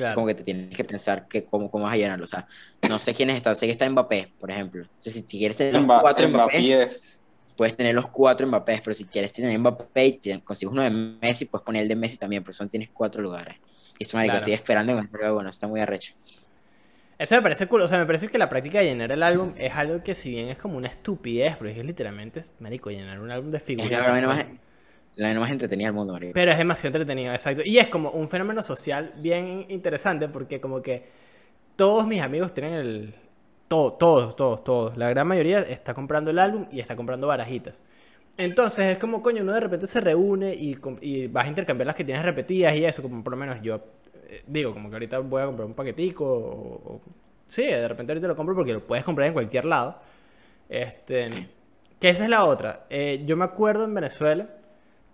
Es 0.00 0.10
claro. 0.10 0.14
como 0.14 0.26
que 0.26 0.34
te 0.34 0.44
tienes 0.44 0.76
que 0.76 0.84
pensar 0.84 1.26
que 1.28 1.44
cómo, 1.44 1.70
cómo 1.70 1.84
vas 1.84 1.94
a 1.94 1.96
llenarlo. 1.96 2.24
O 2.24 2.26
sea, 2.26 2.46
no 2.88 2.98
sé 2.98 3.14
quiénes 3.14 3.36
están. 3.36 3.56
Sé 3.56 3.66
que 3.66 3.72
está 3.72 3.88
Mbappé, 3.88 4.34
por 4.38 4.50
ejemplo. 4.50 4.82
Entonces, 4.82 5.14
si 5.14 5.24
quieres 5.26 5.56
tener 5.56 5.74
los 5.74 5.86
Mba- 5.86 6.00
cuatro 6.00 6.28
Mbappé, 6.28 6.68
Mbappés. 6.68 7.22
puedes 7.56 7.76
tener 7.76 7.94
los 7.94 8.08
cuatro 8.10 8.46
Mbappé, 8.46 8.80
pero 8.84 8.94
si 8.94 9.06
quieres 9.06 9.32
tener 9.32 9.58
Mbappé 9.58 10.06
y 10.22 10.40
consigues 10.42 10.72
uno 10.72 10.82
de 10.82 10.90
Messi, 10.90 11.46
puedes 11.46 11.64
poner 11.64 11.82
el 11.82 11.88
de 11.88 11.96
Messi 11.96 12.18
también, 12.18 12.42
por 12.44 12.50
eso 12.52 12.66
tienes 12.68 12.90
cuatro 12.92 13.22
lugares. 13.22 13.56
Y 13.98 14.04
eso, 14.04 14.16
marico, 14.16 14.32
Claro. 14.32 14.38
estoy 14.38 14.54
esperando 14.54 14.96
que 14.96 15.18
me 15.18 15.30
bueno, 15.32 15.50
está 15.50 15.68
muy 15.68 15.80
arrecho. 15.80 16.14
Eso 17.18 17.36
me 17.36 17.42
parece 17.42 17.66
cool. 17.68 17.82
O 17.82 17.88
sea, 17.88 17.98
me 17.98 18.06
parece 18.06 18.28
que 18.28 18.38
la 18.38 18.48
práctica 18.48 18.78
de 18.80 18.86
llenar 18.86 19.12
el 19.12 19.22
álbum 19.22 19.52
es 19.56 19.72
algo 19.74 20.02
que, 20.02 20.14
si 20.14 20.30
bien 20.30 20.48
es 20.48 20.58
como 20.58 20.76
una 20.76 20.88
estupidez, 20.88 21.56
porque 21.56 21.78
es 21.78 21.86
literalmente, 21.86 22.40
es, 22.40 22.52
marico, 22.60 22.90
llenar 22.90 23.20
un 23.20 23.30
álbum 23.30 23.50
de 23.50 23.58
Es 23.58 23.64
figuras. 23.64 23.90
la 23.90 24.10
vaina 24.10 24.28
más, 24.28 24.46
la 25.16 25.38
más 25.38 25.50
entretenida 25.50 25.86
del 25.88 25.94
mundo, 25.94 26.12
marico. 26.14 26.32
Pero 26.34 26.52
es 26.52 26.58
demasiado 26.58 26.88
entretenido, 26.88 27.32
exacto. 27.32 27.62
Y 27.64 27.78
es 27.78 27.88
como 27.88 28.10
un 28.10 28.28
fenómeno 28.28 28.62
social 28.62 29.12
bien 29.18 29.66
interesante 29.68 30.28
porque 30.28 30.60
como 30.60 30.80
que 30.82 31.04
todos 31.76 32.06
mis 32.06 32.20
amigos 32.22 32.54
tienen 32.54 32.74
el... 32.74 33.14
Todo, 33.68 33.94
todos, 33.94 34.36
todos, 34.36 34.64
todos. 34.64 34.96
La 34.98 35.08
gran 35.10 35.26
mayoría 35.26 35.60
está 35.60 35.94
comprando 35.94 36.30
el 36.30 36.38
álbum 36.38 36.66
y 36.70 36.80
está 36.80 36.96
comprando 36.96 37.26
barajitas. 37.26 37.80
Entonces 38.38 38.86
es 38.86 38.98
como, 38.98 39.22
coño, 39.22 39.42
uno 39.42 39.52
de 39.52 39.60
repente 39.60 39.86
se 39.86 40.00
reúne 40.00 40.54
y, 40.54 40.78
y 41.02 41.26
vas 41.28 41.46
a 41.46 41.48
intercambiar 41.48 41.86
las 41.86 41.96
que 41.96 42.04
tienes 42.04 42.24
repetidas 42.24 42.74
y 42.76 42.84
eso, 42.84 43.02
como 43.02 43.22
por 43.24 43.32
lo 43.32 43.36
menos 43.38 43.60
yo 43.62 43.76
eh, 44.28 44.42
digo, 44.46 44.72
como 44.74 44.90
que 44.90 44.96
ahorita 44.96 45.18
voy 45.20 45.42
a 45.42 45.46
comprar 45.46 45.66
un 45.66 45.74
paquetico 45.74 46.24
o, 46.26 46.94
o- 46.96 47.00
Sí, 47.46 47.64
de 47.64 47.86
repente 47.88 48.12
ahorita 48.12 48.28
lo 48.28 48.36
compro 48.36 48.54
porque 48.54 48.72
lo 48.72 48.86
puedes 48.86 49.04
comprar 49.04 49.28
en 49.28 49.34
cualquier 49.34 49.66
lado. 49.66 50.00
Este, 50.68 51.26
que 52.00 52.08
esa 52.08 52.24
es 52.24 52.30
la 52.30 52.44
otra. 52.44 52.86
Eh, 52.90 53.22
yo 53.26 53.36
me 53.36 53.44
acuerdo 53.44 53.84
en 53.84 53.94
Venezuela 53.94 54.48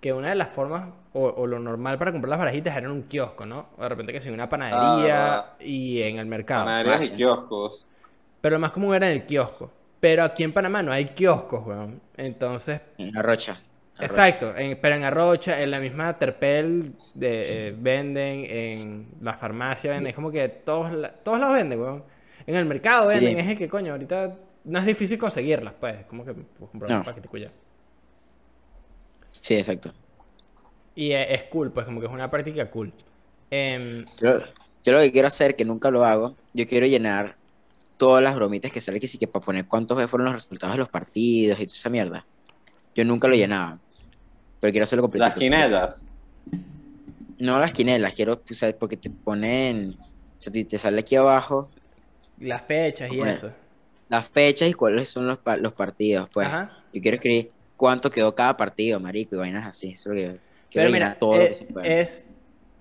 que 0.00 0.12
una 0.12 0.28
de 0.28 0.34
las 0.36 0.48
formas 0.48 0.88
o, 1.12 1.26
o 1.28 1.46
lo 1.46 1.58
normal 1.58 1.98
para 1.98 2.12
comprar 2.12 2.30
las 2.30 2.38
barajitas 2.38 2.76
era 2.76 2.86
en 2.86 2.92
un 2.92 3.02
kiosco, 3.04 3.44
¿no? 3.46 3.68
O 3.76 3.82
de 3.82 3.88
repente 3.88 4.12
que 4.12 4.20
sí, 4.20 4.28
en 4.28 4.34
una 4.34 4.48
panadería 4.48 5.38
Ah, 5.38 5.54
y 5.60 6.02
en 6.02 6.18
el 6.18 6.26
mercado. 6.26 6.64
Panaderías 6.64 7.04
y 7.06 7.10
kioscos. 7.16 7.86
Pero 8.40 8.54
lo 8.56 8.60
más 8.60 8.70
común 8.70 8.94
era 8.94 9.10
en 9.10 9.14
el 9.14 9.26
kiosco. 9.26 9.70
Pero 10.00 10.22
aquí 10.22 10.44
en 10.44 10.52
Panamá 10.52 10.82
no 10.82 10.92
hay 10.92 11.06
kioscos, 11.06 11.66
weón. 11.66 12.00
Entonces, 12.16 12.80
En 12.98 13.12
la 13.12 13.22
rocha. 13.22 13.58
La 13.98 14.04
exacto. 14.06 14.54
en- 14.56 14.78
pero 14.80 14.94
en 14.94 15.02
Arrocha, 15.02 15.60
en 15.60 15.72
la 15.72 15.80
misma 15.80 16.16
Terpel, 16.16 16.92
de, 17.16 17.66
eh, 17.68 17.74
venden, 17.76 18.44
en 18.48 19.08
la 19.20 19.32
farmacia 19.34 19.90
venden. 19.90 20.10
Es 20.10 20.14
como 20.14 20.30
que 20.30 20.48
todos, 20.48 20.92
la- 20.92 21.10
todos 21.12 21.40
las 21.40 21.50
venden, 21.52 21.80
weón. 21.80 22.04
En 22.46 22.54
el 22.54 22.64
mercado 22.64 23.10
Sí. 23.10 23.16
venden. 23.16 23.38
Es 23.40 23.48
el 23.48 23.58
que, 23.58 23.68
coño, 23.68 23.90
ahorita 23.92 24.36
no 24.64 24.78
es 24.78 24.86
difícil 24.86 25.18
conseguirlas, 25.18 25.74
pues. 25.80 25.96
Es 25.96 26.04
como 26.06 26.24
que 26.24 26.32
puedes 26.32 26.70
comprar 26.70 26.92
un 26.92 26.98
No. 26.98 27.04
paquetico 27.04 27.36
ya. 27.38 27.48
rocha. 27.48 27.58
Sí, 29.40 29.54
exacto. 29.54 29.92
Y 30.94 31.12
eh, 31.12 31.34
es 31.34 31.44
cool, 31.44 31.72
pues 31.72 31.86
como 31.86 32.00
que 32.00 32.06
es 32.06 32.12
una 32.12 32.28
práctica 32.28 32.70
cool. 32.70 32.92
Em, 33.50 34.04
Yo, 34.20 34.40
yo 34.84 34.92
lo 34.92 35.00
que 35.00 35.12
quiero 35.12 35.28
hacer, 35.28 35.56
que 35.56 35.64
nunca 35.64 35.90
lo 35.90 36.04
hago, 36.04 36.36
yo 36.52 36.66
quiero 36.66 36.86
llenar 36.86 37.36
todas 37.96 38.22
las 38.22 38.34
bromitas 38.34 38.72
que 38.72 38.80
sale 38.80 39.00
que 39.00 39.08
sí 39.08 39.18
que 39.18 39.26
para 39.26 39.44
poner 39.44 39.66
cuántos 39.66 39.98
fueron 40.10 40.26
los 40.26 40.34
resultados 40.34 40.74
de 40.74 40.78
los 40.78 40.88
partidos 40.88 41.60
y 41.60 41.66
toda 41.66 41.74
esa 41.74 41.90
mierda. 41.90 42.26
Yo 42.94 43.04
nunca 43.04 43.28
lo 43.28 43.34
llenaba. 43.34 43.78
Pero 44.60 44.72
quiero 44.72 44.84
hacerlo 44.84 45.02
completo. 45.02 45.24
Las 45.26 45.36
quinetas. 45.36 46.08
No 47.38 47.58
las 47.58 47.72
quinelas, 47.72 48.14
quiero, 48.14 48.38
tú 48.38 48.54
sabes, 48.54 48.74
porque 48.74 48.96
te 48.96 49.10
ponen, 49.10 49.94
o 49.94 50.40
sea, 50.40 50.52
te, 50.52 50.78
sale 50.78 51.00
aquí 51.00 51.14
abajo 51.14 51.68
las 52.40 52.62
fechas 52.62 53.12
y 53.12 53.20
eso. 53.20 53.52
las 54.08 54.28
fechas 54.28 54.68
y 54.68 54.74
cuáles 54.74 55.08
son 55.08 55.26
los, 55.26 55.38
los 55.60 55.72
partidos, 55.72 56.28
pues. 56.30 56.48
Ajá. 56.48 56.82
Yo 56.92 57.00
quiero 57.00 57.16
escribir 57.16 57.52
cuánto 57.78 58.10
quedó 58.10 58.34
cada 58.36 58.58
partido, 58.58 59.00
marico, 59.00 59.36
y 59.36 59.38
vainas 59.40 59.66
así. 59.66 59.92
Eso 59.92 60.12
es 60.12 60.22
lo 60.26 60.32
que 60.34 60.40
quiero 60.70 60.90
Pero 60.90 60.90
mira, 60.90 61.18
todo 61.18 61.38
lo 61.38 61.44
eh, 61.44 61.48
que 61.48 61.56
se 61.56 61.66
pueda. 61.66 61.96
es. 62.00 62.26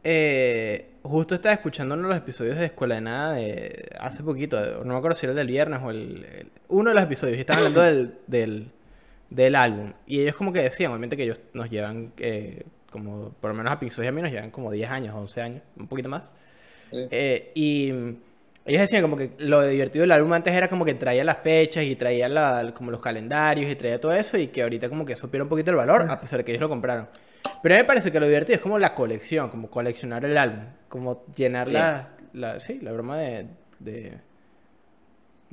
eh, 0.04 0.92
justo 1.04 1.36
estaba 1.36 1.54
escuchando 1.56 1.96
uno 1.96 2.04
de 2.06 2.10
los 2.10 2.18
episodios 2.18 2.58
de 2.58 2.66
Escuela 2.66 2.96
de 2.96 3.02
Nada 3.02 3.34
de 3.36 3.90
hace 4.00 4.24
poquito, 4.24 4.84
no 4.84 4.94
me 4.94 4.98
acuerdo 4.98 5.16
si 5.18 5.26
era 5.26 5.32
el 5.32 5.38
del 5.38 5.48
viernes 5.48 5.80
o 5.84 5.92
el, 5.92 6.26
el- 6.26 6.52
uno 6.70 6.90
de 6.90 6.96
los 6.96 7.04
episodios, 7.06 7.38
y 7.38 7.42
estaban 7.42 7.66
hablando 7.66 7.82
del, 7.84 8.16
del, 8.28 8.72
del 9.30 9.56
álbum. 9.56 9.94
Y 10.06 10.22
ellos 10.22 10.36
como 10.36 10.54
que 10.54 10.62
decían, 10.64 10.92
obviamente 10.92 11.18
que 11.18 11.24
ellos 11.24 11.40
nos 11.54 11.70
llevan, 11.70 12.14
eh, 12.18 12.64
como, 12.92 13.32
por 13.40 13.52
lo 13.52 13.56
menos 13.58 13.72
a 13.74 13.80
Pixos 13.80 14.04
y 14.06 14.08
a 14.08 14.12
mí 14.12 14.22
nos 14.22 14.32
llevan 14.32 14.52
como 14.52 14.72
10 14.72 14.90
años, 14.92 15.16
11 15.16 15.42
años, 15.42 15.62
un 15.78 15.88
poquito 15.88 16.10
más. 16.10 16.32
Sí. 16.92 17.12
Eh, 17.12 17.52
y 17.56 17.92
ellos 18.68 18.82
decían 18.82 19.02
como 19.02 19.18
que 19.18 19.32
lo 19.40 19.66
divertido 19.66 20.04
del 20.04 20.12
álbum 20.12 20.34
antes 20.34 20.54
era 20.54 20.68
como 20.68 20.84
que 20.86 20.94
traía 20.94 21.24
las 21.24 21.40
fechas 21.40 21.84
y 21.84 21.96
traía 21.96 22.28
la- 22.30 22.72
como 22.76 22.92
los 22.92 23.02
calendarios 23.02 23.72
y 23.72 23.76
traía 23.76 24.00
todo 24.00 24.12
eso 24.14 24.38
y 24.38 24.48
que 24.48 24.62
ahorita 24.62 24.90
como 24.90 25.06
que 25.06 25.14
eso 25.14 25.32
pierde 25.32 25.44
un 25.44 25.50
poquito 25.50 25.72
el 25.72 25.78
valor 25.78 26.06
a 26.10 26.20
pesar 26.20 26.40
de 26.40 26.46
que 26.46 26.52
ellos 26.52 26.62
lo 26.62 26.70
compraron. 26.70 27.08
Pero 27.64 27.76
a 27.76 27.78
mí 27.78 27.82
me 27.84 27.88
parece 27.88 28.12
que 28.12 28.20
lo 28.20 28.28
divertido 28.28 28.56
es 28.58 28.62
como 28.62 28.78
la 28.78 28.94
colección, 28.94 29.50
como 29.50 29.70
coleccionar 29.70 30.24
el 30.26 30.38
álbum, 30.38 30.66
como 30.90 31.26
llenar 31.36 31.68
Sí. 31.68 31.74
la, 31.74 32.14
la, 32.34 32.60
sí, 32.60 32.80
la 32.82 32.92
broma 32.92 33.18
de, 33.18 33.48
de, 33.80 33.94
de 34.02 34.20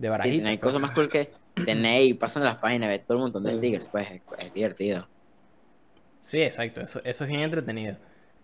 Sí, 0.01 0.09
barajitas. 0.09 0.49
hay 0.49 0.57
pues. 0.59 0.61
cosas 0.61 0.81
más 0.81 0.91
cool 0.93 1.09
que 1.09 1.31
tenéis 1.65 2.11
y 2.11 2.15
pasan 2.15 2.43
las 2.45 2.57
páginas, 2.57 2.89
ves 2.89 3.07
todo 3.07 3.19
un 3.19 3.23
montón 3.25 3.45
de 3.45 3.53
stickers, 3.53 3.89
pues 3.89 4.11
es, 4.11 4.21
es 4.39 4.53
divertido. 4.53 5.07
Sí, 6.21 6.43
exacto, 6.43 6.81
eso, 6.81 7.01
eso 7.05 7.25
es 7.25 7.31
bien 7.31 7.41
entretenido. 7.43 7.97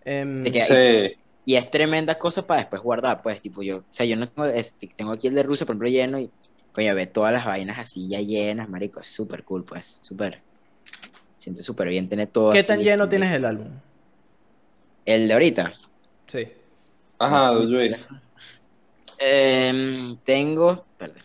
De 0.05 0.49
que- 0.51 0.61
Sí. 0.61 1.20
Y 1.43 1.55
es 1.55 1.71
tremenda 1.71 2.15
cosa 2.17 2.45
para 2.45 2.61
después 2.61 2.81
guardar, 2.81 3.21
pues, 3.21 3.41
tipo 3.41 3.63
yo, 3.63 3.77
o 3.79 3.85
sea, 3.89 4.05
yo 4.05 4.15
no 4.15 4.29
tengo, 4.29 4.47
este, 4.47 4.87
tengo 4.95 5.11
aquí 5.11 5.27
el 5.27 5.33
de 5.33 5.43
Rusia, 5.43 5.65
por 5.65 5.73
ejemplo, 5.73 5.89
lleno 5.89 6.19
y, 6.19 6.29
coño, 6.71 6.93
ve 6.93 7.07
todas 7.07 7.33
las 7.33 7.45
vainas 7.45 7.79
así 7.79 8.07
ya 8.07 8.19
llenas, 8.21 8.69
marico, 8.69 8.99
es 8.99 9.07
súper 9.07 9.43
cool, 9.43 9.63
pues, 9.65 10.01
súper, 10.03 10.41
siente 11.35 11.63
súper 11.63 11.89
bien 11.89 12.07
tener 12.07 12.27
todo 12.27 12.51
¿Qué 12.51 12.59
así 12.59 12.67
tan 12.67 12.79
lleno 12.79 13.03
listo. 13.03 13.09
tienes 13.09 13.31
el 13.33 13.45
álbum? 13.45 13.67
El 15.05 15.27
de 15.27 15.33
ahorita, 15.33 15.73
Sí. 16.27 16.47
Ajá, 17.19 17.51
Luis. 17.53 18.07
Em, 19.19 20.17
tengo, 20.23 20.85
espérate, 20.91 21.19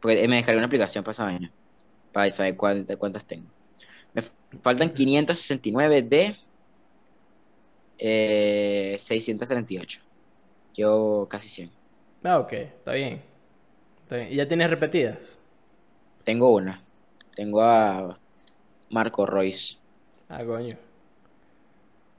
porque 0.00 0.26
me 0.28 0.36
descargué 0.36 0.58
una 0.58 0.66
aplicación 0.66 1.04
para 1.04 1.12
esa 1.12 1.24
vaina, 1.24 1.52
para 2.12 2.30
saber 2.30 2.56
cuántas, 2.56 2.96
cuántas 2.96 3.24
tengo. 3.24 3.46
Me 4.12 4.22
faltan 4.62 4.90
569 4.90 6.02
de 6.02 6.36
eh, 8.04 8.96
638. 8.98 10.00
Yo 10.74 11.26
casi 11.30 11.48
100. 11.48 11.70
Ah, 12.24 12.38
ok, 12.40 12.52
está 12.52 12.92
bien. 12.92 13.22
Está 14.02 14.16
bien. 14.16 14.32
¿Y 14.32 14.36
ya 14.36 14.48
tienes 14.48 14.68
repetidas? 14.70 15.38
Tengo 16.24 16.52
una. 16.52 16.82
Tengo 17.36 17.62
a 17.62 18.18
Marco 18.90 19.24
Royce. 19.26 19.76
Ah, 20.28 20.44
coño. 20.44 20.76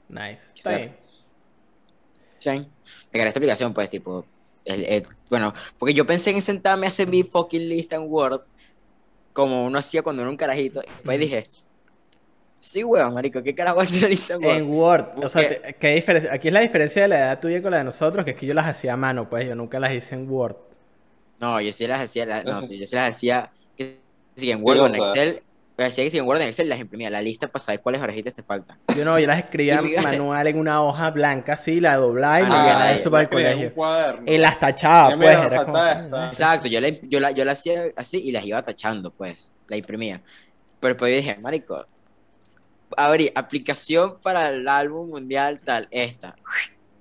Nice. 0.08 0.52
Está 0.54 0.76
bien. 0.76 0.96
¿Sí? 2.38 2.50
Me 2.50 2.66
cargué 3.12 3.28
esta 3.28 3.38
aplicación, 3.40 3.72
pues, 3.74 3.90
tipo. 3.90 4.24
el- 4.66 4.84
el- 4.86 5.06
bueno, 5.28 5.52
porque 5.78 5.92
yo 5.92 6.06
pensé 6.06 6.30
en 6.30 6.40
sentarme 6.40 6.86
a 6.86 6.88
hacer 6.88 7.06
mi 7.06 7.22
fucking 7.22 7.68
lista 7.68 7.96
en 7.96 8.04
Word, 8.10 8.40
como 9.34 9.66
uno 9.66 9.78
hacía 9.78 10.02
cuando 10.02 10.22
era 10.22 10.30
un 10.30 10.38
carajito. 10.38 10.82
Y 10.82 10.86
después 10.90 11.20
dije, 11.20 11.46
sí, 12.64 12.84
weón, 12.84 13.14
marico, 13.14 13.42
¿qué 13.42 13.54
carajo 13.54 13.80
una 13.80 14.08
lista 14.08 14.34
en 14.34 14.42
Word? 14.44 14.62
En 14.62 14.70
Word, 14.70 15.06
o 15.22 15.28
sea, 15.28 15.46
te- 15.46 15.74
¿qué 15.78 15.94
diferencia? 15.94 16.32
Aquí 16.32 16.48
es 16.48 16.54
la 16.54 16.60
diferencia 16.60 17.02
de 17.02 17.08
la 17.08 17.18
edad 17.18 17.40
tuya 17.40 17.60
con 17.62 17.70
la 17.70 17.78
de 17.78 17.84
nosotros, 17.84 18.24
que 18.24 18.32
es 18.32 18.36
que 18.36 18.46
yo 18.46 18.54
las 18.54 18.66
hacía 18.66 18.92
a 18.94 18.96
mano, 18.96 19.28
pues 19.28 19.46
yo 19.48 19.54
nunca 19.54 19.80
las 19.80 19.92
hice 19.94 20.14
en 20.14 20.30
Word. 20.30 20.56
No, 21.38 21.60
yo 21.60 21.72
sí 21.72 21.86
las 21.86 22.00
hacía, 22.00 22.26
la- 22.26 22.44
no, 22.44 22.62
sí, 22.62 22.78
yo 22.78 22.86
sí 22.86 22.94
las 22.96 23.14
hacía 23.14 23.50
que 23.76 24.04
sí, 24.36 24.50
en 24.50 24.62
Word 24.62 24.78
¿Qué 24.78 24.82
o 24.82 24.86
en? 24.86 24.94
Excel. 24.94 25.44
Pero 25.76 25.88
hacía 25.88 26.04
que 26.04 26.10
sí, 26.10 26.18
en 26.18 26.26
Word 26.26 26.38
o 26.38 26.42
en 26.42 26.48
Excel 26.48 26.68
las 26.68 26.80
imprimía 26.80 27.10
la 27.10 27.20
lista 27.20 27.48
para 27.48 27.62
saber 27.64 27.80
cuáles 27.82 28.00
orejitas 28.02 28.34
te 28.36 28.42
faltan. 28.44 28.80
Yo 28.94 29.04
no, 29.04 29.18
yo 29.18 29.26
las 29.26 29.38
escribía 29.38 29.82
me 29.82 30.00
manual 30.02 30.46
en 30.46 30.58
una 30.58 30.82
hoja 30.82 31.10
blanca, 31.10 31.54
así, 31.54 31.80
la 31.80 31.96
doblaba 31.96 32.40
y 32.40 32.44
me 32.46 32.50
Ah, 32.50 32.62
llevaba 32.62 32.90
ya, 32.90 32.94
eso 32.94 33.10
para 33.10 33.22
el 33.22 33.28
un 33.28 33.32
colegio. 33.32 33.72
Y 34.26 34.38
las 34.38 34.58
tachaba, 34.60 35.18
pues, 35.18 35.40
era 35.42 35.60
como... 35.60 35.78
Exacto, 36.30 36.68
yo 36.68 36.80
la, 36.80 36.88
yo 36.90 37.20
la, 37.20 37.30
yo 37.32 37.44
la 37.44 37.52
hacía 37.52 37.90
así 37.96 38.18
y 38.18 38.32
las 38.32 38.44
iba 38.46 38.62
tachando, 38.62 39.12
pues, 39.12 39.56
la 39.68 39.76
imprimía. 39.76 40.22
Pero 40.80 40.94
después 40.94 41.12
yo 41.12 41.16
dije, 41.18 41.38
marico, 41.40 41.86
abrí 42.96 43.30
aplicación 43.34 44.18
para 44.22 44.48
el 44.48 44.66
álbum 44.68 45.10
mundial 45.10 45.60
tal, 45.64 45.88
esta. 45.90 46.36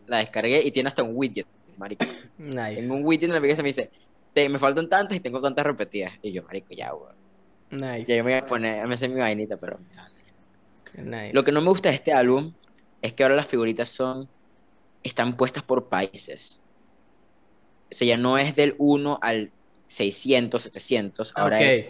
La 0.07 0.17
descargué 0.17 0.62
y 0.63 0.71
tiene 0.71 0.89
hasta 0.89 1.03
un 1.03 1.12
widget, 1.15 1.47
marico. 1.77 2.05
Nice. 2.38 2.79
En 2.79 2.91
un 2.91 3.05
widget 3.05 3.25
en 3.25 3.31
la 3.31 3.38
aplicación 3.38 3.63
me 3.63 3.69
dice, 3.69 3.89
"Te- 4.33 4.50
me 4.50 4.59
faltan 4.59 4.89
tantas 4.89 5.17
y 5.17 5.19
tengo 5.19 5.39
tantas 5.41 5.65
repetidas. 5.65 6.13
Y 6.21 6.31
yo, 6.31 6.43
marico, 6.43 6.73
ya, 6.73 6.93
weón. 6.93 7.15
Nice. 7.71 8.05
Ya 8.05 8.17
yo 8.17 8.23
me 8.23 8.31
voy 8.31 8.39
a 8.39 8.45
poner, 8.45 8.88
me 8.88 8.93
hacer 8.95 9.09
mi 9.09 9.19
vainita, 9.19 9.57
pero... 9.57 9.79
Nice. 10.95 11.33
Lo 11.33 11.43
que 11.43 11.51
no 11.51 11.62
me 11.62 11.69
gusta 11.69 11.89
de 11.89 11.95
este 11.95 12.13
álbum 12.13 12.53
es 13.01 13.13
que 13.13 13.23
ahora 13.23 13.35
las 13.35 13.47
figuritas 13.47 13.89
son, 13.89 14.29
están 15.01 15.35
puestas 15.35 15.63
por 15.63 15.88
países. 15.89 16.62
O 17.91 17.95
sea, 17.95 18.07
ya 18.07 18.17
no 18.17 18.38
es 18.38 18.55
del 18.55 18.75
1 18.77 19.17
al 19.21 19.51
600, 19.88 20.62
700, 20.62 21.33
ahora 21.35 21.62
es 21.62 21.88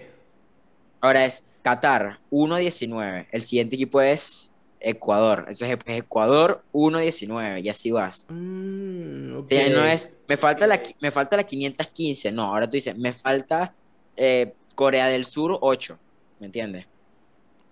Ahora 1.01 1.25
es 1.25 1.43
Qatar 1.63 2.19
1.19. 2.29 3.27
El 3.31 3.41
siguiente 3.41 3.75
equipo 3.75 4.01
es 4.01 4.53
Ecuador. 4.79 5.39
Entonces 5.39 5.77
es 5.85 5.97
Ecuador 5.97 6.63
1.19 6.73 7.63
y 7.63 7.69
así 7.69 7.89
vas. 7.89 8.27
Mm, 8.29 9.37
ok. 9.37 9.45
O 9.45 9.47
sea, 9.49 9.69
no 9.69 9.85
es, 9.85 10.15
me 10.27 10.37
falta 10.37 10.67
la, 10.67 10.81
me 10.99 11.09
falta 11.09 11.37
la 11.37 11.43
515. 11.43 12.31
No, 12.31 12.43
ahora 12.43 12.67
tú 12.67 12.73
dices, 12.73 12.95
me 12.97 13.13
falta 13.13 13.73
eh, 14.15 14.53
Corea 14.75 15.07
del 15.07 15.25
Sur 15.25 15.57
8. 15.61 15.97
¿Me 16.39 16.47
entiendes? 16.47 16.87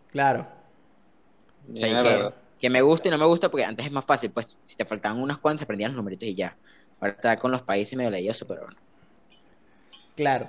Claro. 0.10 0.48
O 1.72 1.78
sea, 1.78 2.02
Mierda. 2.02 2.30
que, 2.30 2.36
que 2.60 2.70
me 2.70 2.82
gusta 2.82 3.10
y 3.10 3.12
no 3.12 3.18
me 3.18 3.26
gusta 3.26 3.52
porque 3.52 3.66
antes 3.66 3.86
es 3.86 3.92
más 3.92 4.06
fácil. 4.06 4.32
Pues 4.32 4.58
si 4.64 4.76
te 4.78 4.86
faltaban 4.86 5.22
unas 5.22 5.38
cuantas, 5.38 5.66
aprendías 5.66 5.92
los 5.92 5.98
numeritos 5.98 6.28
y 6.28 6.34
ya. 6.34 6.56
Ahora 7.02 7.14
está 7.14 7.36
con 7.36 7.52
los 7.52 7.62
países 7.62 7.98
medio 7.98 8.10
leyoso, 8.10 8.48
pero 8.48 8.62
bueno. 8.62 8.78
Claro. 10.16 10.46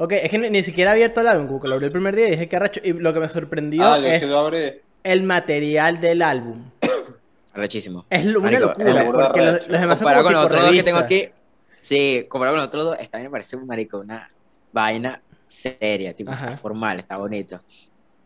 Ok, 0.00 0.12
es 0.12 0.30
que 0.30 0.38
ni, 0.38 0.48
ni 0.48 0.62
siquiera 0.62 0.92
he 0.92 0.94
abierto 0.94 1.20
el 1.20 1.26
álbum, 1.28 1.46
como 1.48 1.60
que 1.60 1.68
lo 1.68 1.74
abrí 1.74 1.86
el 1.86 1.92
primer 1.92 2.14
día 2.16 2.28
y 2.28 2.30
dije 2.30 2.48
que 2.48 2.56
arrecho. 2.56 2.80
Y 2.84 2.92
lo 2.92 3.12
que 3.12 3.20
me 3.20 3.28
sorprendió 3.28 3.84
Ah, 3.84 3.98
yo 3.98 4.06
es 4.06 4.30
lo 4.30 4.38
abrí. 4.38 4.80
el 5.02 5.22
material 5.24 6.00
del 6.00 6.22
álbum. 6.22 6.70
Arrechísimo. 7.52 8.06
Es 8.08 8.24
lo- 8.24 8.38
una 8.40 8.50
Marico, 8.52 8.68
locura, 8.68 9.00
es 9.00 9.06
burda 9.06 9.24
porque 9.26 9.40
los, 9.44 9.54
arrecho. 9.54 9.70
los 9.72 9.80
demás 9.80 9.98
son 9.98 10.04
comparado 10.04 10.24
con 10.24 10.32
los 10.34 10.44
otros 10.46 10.62
dos 10.62 10.72
que 10.72 10.82
tengo 10.84 10.98
aquí, 10.98 11.28
sí, 11.80 12.26
comparado 12.28 12.54
con 12.54 12.60
los 12.60 12.68
otros 12.68 12.84
dos, 12.84 12.96
esta 13.00 13.18
vaina 13.18 13.28
me 13.28 13.32
parece 13.32 13.56
un 13.56 13.66
marico, 13.66 13.98
una 13.98 14.28
vaina 14.72 15.20
seria, 15.48 16.14
tipo, 16.14 16.30
Ajá. 16.30 16.46
está 16.46 16.56
formal, 16.58 16.98
está 17.00 17.16
bonito. 17.16 17.60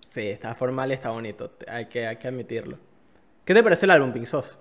Sí, 0.01 0.29
está 0.29 0.55
formal 0.55 0.91
y 0.91 0.95
está 0.95 1.11
bonito. 1.11 1.49
te- 1.49 1.71
Hay 1.71 1.87
que, 1.87 2.07
hay 2.07 2.17
que 2.17 2.29
admitirlo. 2.29 2.79
¿Qué 3.47 3.55
te 3.55 3.63
parece 3.63 3.87
el 3.87 3.93
álbum, 3.93 4.13
Pinzos? 4.13 4.59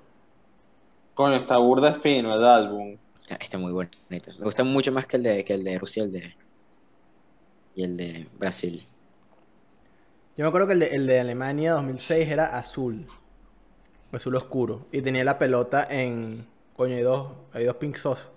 Coño, 1.14 1.36
está 1.36 1.58
burda 1.58 1.94
fino 1.94 2.34
el 2.34 2.44
álbum. 2.46 2.98
Está, 3.22 3.36
está 3.36 3.58
muy 3.58 3.74
bonito. 3.74 3.98
Me 4.10 4.46
gusta 4.46 4.64
mucho 4.64 4.92
más 4.94 5.06
que 5.08 5.18
el 5.18 5.24
de, 5.24 5.44
que 5.44 5.54
el 5.54 5.64
de 5.66 5.78
Rusia 5.78 6.04
el 6.04 6.12
de, 6.14 6.34
y 7.76 7.84
el 7.84 7.98
de 7.98 8.30
Brasil. 8.34 8.88
Yo 10.36 10.44
me 10.44 10.50
acuerdo 10.50 10.68
que 10.68 10.74
el 10.74 10.80
de, 10.80 10.88
el 10.96 11.08
de 11.08 11.20
Alemania 11.22 11.72
2006 11.74 12.28
era 12.30 12.58
azul. 12.58 13.08
Azul 14.12 14.36
oscuro. 14.36 14.88
Y 14.92 15.02
tenía 15.02 15.24
la 15.24 15.38
pelota 15.40 15.88
en. 15.90 16.48
Coño, 16.76 16.96
hay 16.96 17.02
dos, 17.02 17.32
hay 17.54 17.66
dos 17.66 17.76
Pinzos. 17.78 18.32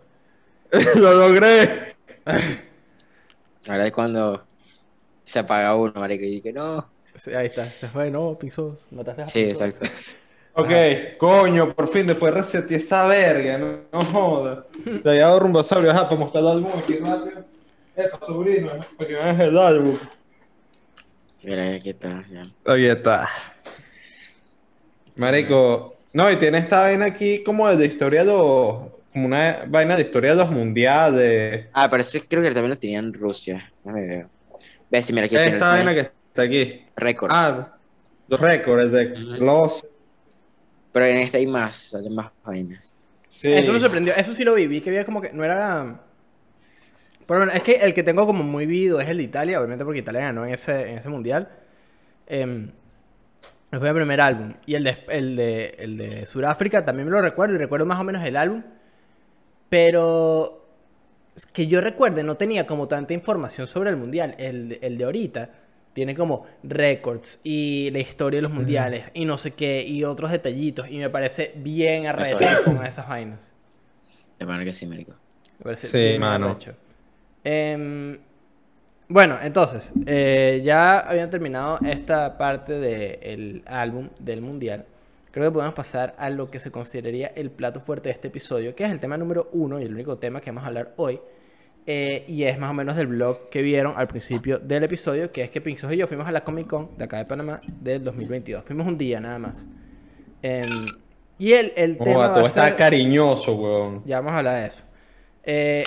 ¡Lo 0.96 1.12
logré! 1.14 1.96
Ahora 3.68 3.86
es 3.86 3.92
cuando 3.92 4.46
se 5.24 5.40
apaga 5.40 5.76
uno, 5.76 5.92
marico, 5.96 6.24
y 6.24 6.30
dije, 6.36 6.52
no. 6.52 6.92
Sí, 7.14 7.32
ahí 7.34 7.46
está, 7.46 7.72
se 7.72 7.88
fue, 7.88 8.10
no, 8.10 8.36
Pinzos. 8.38 8.86
Mataste 8.90 9.22
a 9.22 9.28
Sí, 9.28 9.40
Pinzos. 9.40 9.62
exacto. 9.62 9.86
Ok, 10.56 10.70
coño, 11.18 11.74
por 11.74 11.88
fin, 11.88 12.06
después 12.06 12.32
reseteé 12.32 12.76
esa 12.76 13.06
verga, 13.08 13.58
no, 13.58 13.78
no 13.92 14.04
joda. 14.04 14.66
Le 15.02 15.10
había 15.10 15.26
dado 15.26 15.40
rumbosaurio, 15.40 15.90
ajá, 15.90 16.04
para 16.08 16.20
mostrar 16.20 16.44
el 16.44 16.50
álbum 16.50 16.72
aquí 16.78 16.96
rápido. 16.98 17.44
Epa, 17.96 18.18
sobrino, 18.26 18.70
para 18.96 19.08
que 19.08 19.14
veas 19.14 19.40
el 19.40 19.58
álbum. 19.58 19.96
Mira, 21.42 21.74
aquí 21.74 21.90
está, 21.90 22.24
ya. 22.28 22.46
Aquí 22.64 22.86
está. 22.86 23.28
Marico, 25.16 25.96
no, 26.12 26.30
y 26.30 26.36
tiene 26.36 26.58
esta 26.58 26.80
vaina 26.80 27.06
aquí 27.06 27.42
como 27.42 27.68
de 27.74 27.86
historia 27.86 28.24
de 28.24 28.32
los. 28.32 28.92
Como 29.12 29.26
una 29.26 29.64
vaina 29.68 29.96
de 29.96 30.02
historia 30.02 30.30
de 30.30 30.36
los 30.36 30.50
mundiales. 30.50 31.66
Ah, 31.72 31.88
pero 31.88 32.00
ese 32.00 32.26
creo 32.26 32.42
que 32.42 32.50
también 32.50 32.70
lo 32.70 32.76
tenía 32.76 32.98
en 32.98 33.12
Rusia. 33.12 33.72
Déjame 33.84 34.06
ver. 34.06 34.26
Ves, 34.90 35.12
mira, 35.12 35.26
aquí 35.26 35.36
está 35.36 35.46
Esta 35.46 35.70
vaina 35.70 35.94
que 35.94 36.00
está 36.00 36.42
aquí. 36.42 36.84
Records. 36.96 37.34
Ah, 37.36 37.76
los 38.26 38.40
récords 38.40 38.90
de 38.90 39.16
los. 39.38 39.86
Pero 40.92 41.06
en 41.06 41.18
este 41.18 41.38
hay 41.38 41.46
más, 41.46 41.94
hay 41.94 42.08
más 42.08 42.30
vainas. 42.44 42.94
Sí. 43.28 43.52
Eso 43.52 43.72
me 43.72 43.78
sorprendió. 43.78 44.14
Eso 44.16 44.34
sí 44.34 44.44
lo 44.44 44.54
vi. 44.54 44.66
Vi 44.66 44.80
que 44.80 44.90
había 44.90 45.04
como 45.04 45.20
que 45.20 45.32
no 45.32 45.44
era. 45.44 46.00
Pero 47.26 47.40
bueno, 47.40 47.52
es 47.52 47.62
que 47.62 47.76
el 47.76 47.94
que 47.94 48.02
tengo 48.02 48.26
como 48.26 48.42
muy 48.44 48.66
vivido 48.66 49.00
es 49.00 49.08
el 49.08 49.16
de 49.18 49.22
Italia, 49.22 49.58
obviamente 49.58 49.84
porque 49.84 50.00
Italia 50.00 50.20
ganó 50.22 50.44
en 50.44 50.54
ese, 50.54 50.90
en 50.90 50.98
ese 50.98 51.08
mundial. 51.08 51.48
Em, 52.26 52.70
fue 53.70 53.88
el 53.88 53.94
primer 53.94 54.20
álbum. 54.20 54.54
Y 54.66 54.74
el 54.76 54.84
de, 54.84 54.98
el, 55.08 55.36
de, 55.36 55.74
el 55.78 55.96
de 55.96 56.26
Sudáfrica 56.26 56.84
también 56.84 57.06
me 57.06 57.12
lo 57.12 57.20
recuerdo 57.20 57.54
y 57.54 57.58
recuerdo 57.58 57.86
más 57.86 57.98
o 58.00 58.04
menos 58.04 58.22
el 58.24 58.36
álbum. 58.36 58.62
Pero 59.68 60.66
es 61.34 61.46
que 61.46 61.66
yo 61.66 61.80
recuerde, 61.80 62.22
no 62.22 62.36
tenía 62.36 62.66
como 62.66 62.86
tanta 62.88 63.14
información 63.14 63.66
sobre 63.66 63.90
el 63.90 63.96
mundial. 63.96 64.34
El, 64.38 64.68
de- 64.68 64.78
el 64.82 64.98
de 64.98 65.04
ahorita 65.04 65.50
tiene 65.92 66.14
como 66.14 66.46
récords 66.62 67.40
y 67.44 67.90
la 67.90 67.98
historia 68.00 68.38
de 68.38 68.42
los 68.42 68.52
mundiales 68.52 69.04
y 69.14 69.24
no 69.24 69.36
sé 69.36 69.52
qué 69.52 69.82
y 69.86 70.04
otros 70.04 70.30
detallitos. 70.30 70.90
Y 70.90 70.98
me 70.98 71.10
parece 71.10 71.52
bien 71.56 72.06
arrecho 72.06 72.36
con 72.64 72.84
esas 72.84 73.08
vainas. 73.08 73.52
De 74.38 74.46
manera 74.46 74.64
que 74.64 74.74
sí. 74.74 74.86
Me 74.86 75.04
parece 75.62 75.88
Sí, 75.88 75.96
bien 75.98 76.20
mano. 76.20 76.50
arrecho. 76.50 76.74
Em, 77.44 78.18
bueno, 79.08 79.36
entonces, 79.42 79.92
eh, 80.06 80.62
ya 80.64 80.98
habían 81.00 81.28
terminado 81.30 81.78
esta 81.84 82.38
parte 82.38 82.72
del 82.72 83.62
álbum 83.66 84.08
del 84.18 84.40
mundial. 84.40 84.86
Creo 85.30 85.50
que 85.50 85.52
podemos 85.52 85.74
pasar 85.74 86.14
a 86.16 86.30
lo 86.30 86.50
que 86.50 86.58
se 86.58 86.70
consideraría 86.70 87.26
el 87.34 87.50
plato 87.50 87.80
fuerte 87.80 88.08
de 88.08 88.14
este 88.14 88.28
episodio, 88.28 88.74
que 88.74 88.84
es 88.84 88.92
el 88.92 89.00
tema 89.00 89.16
número 89.16 89.50
uno 89.52 89.80
y 89.80 89.84
el 89.84 89.92
único 89.92 90.16
tema 90.16 90.40
que 90.40 90.50
vamos 90.50 90.64
a 90.64 90.68
hablar 90.68 90.94
hoy. 90.96 91.20
Eh, 91.86 92.24
y 92.28 92.44
es 92.44 92.58
más 92.58 92.70
o 92.70 92.72
menos 92.72 92.96
del 92.96 93.08
blog 93.08 93.50
que 93.50 93.60
vieron 93.60 93.92
al 93.96 94.08
principio 94.08 94.58
del 94.58 94.84
episodio, 94.84 95.30
que 95.30 95.42
es 95.42 95.50
que 95.50 95.60
Pinzos 95.60 95.92
y 95.92 95.98
yo 95.98 96.06
fuimos 96.06 96.26
a 96.26 96.32
la 96.32 96.42
Comic 96.42 96.66
Con 96.66 96.96
de 96.96 97.04
acá 97.04 97.18
de 97.18 97.26
Panamá 97.26 97.60
del 97.66 98.02
2022. 98.02 98.64
Fuimos 98.64 98.86
un 98.86 98.96
día 98.96 99.20
nada 99.20 99.38
más. 99.38 99.68
Em, 100.40 100.86
y 101.38 101.52
el, 101.52 101.72
el 101.76 101.98
tema 101.98 102.14
Joda, 102.14 102.28
va 102.28 102.34
todo 102.34 102.44
a 102.44 102.48
está 102.48 102.74
cariñoso, 102.74 103.54
weón. 103.56 104.02
ya 104.06 104.20
vamos 104.20 104.32
a 104.32 104.38
hablar 104.38 104.60
de 104.62 104.66
eso. 104.66 104.84
Eh, 105.42 105.84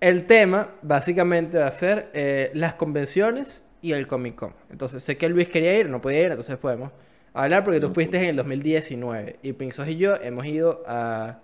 el 0.00 0.26
tema 0.26 0.74
básicamente 0.82 1.58
va 1.58 1.66
a 1.66 1.72
ser 1.72 2.10
eh, 2.14 2.50
las 2.54 2.74
convenciones 2.74 3.66
y 3.82 3.92
el 3.92 4.06
Comic 4.06 4.34
Con. 4.34 4.54
Entonces 4.70 5.02
sé 5.02 5.16
que 5.16 5.28
Luis 5.28 5.48
quería 5.48 5.78
ir, 5.78 5.90
no 5.90 6.00
podía 6.00 6.20
ir, 6.20 6.30
entonces 6.30 6.56
podemos 6.56 6.90
hablar 7.32 7.64
porque 7.64 7.80
tú 7.80 7.90
fuiste 7.90 8.16
en 8.16 8.24
el 8.24 8.36
2019 8.36 9.38
y 9.42 9.52
Pinxos 9.52 9.88
y 9.88 9.96
yo 9.96 10.16
hemos 10.16 10.46
ido 10.46 10.82
a... 10.86 11.40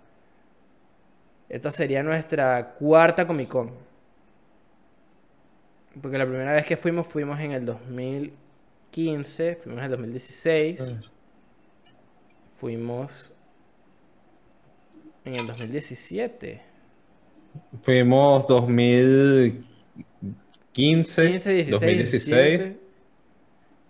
Esta 1.48 1.70
sería 1.70 2.02
nuestra 2.02 2.74
cuarta 2.74 3.26
Comic 3.26 3.48
Con. 3.48 3.70
Porque 6.00 6.18
la 6.18 6.26
primera 6.26 6.52
vez 6.52 6.66
que 6.66 6.76
fuimos 6.76 7.06
fuimos 7.06 7.38
en 7.40 7.52
el 7.52 7.64
2015, 7.64 9.56
fuimos 9.56 9.78
en 9.78 9.84
el 9.84 9.90
2016, 9.90 10.96
fuimos 12.48 13.32
en 15.24 15.36
el 15.36 15.46
2017. 15.46 16.75
Fuimos 17.82 18.46
2015, 18.46 19.64
15, 20.72 21.22
16, 21.52 21.70
2016. 21.70 22.58
17. 22.58 22.80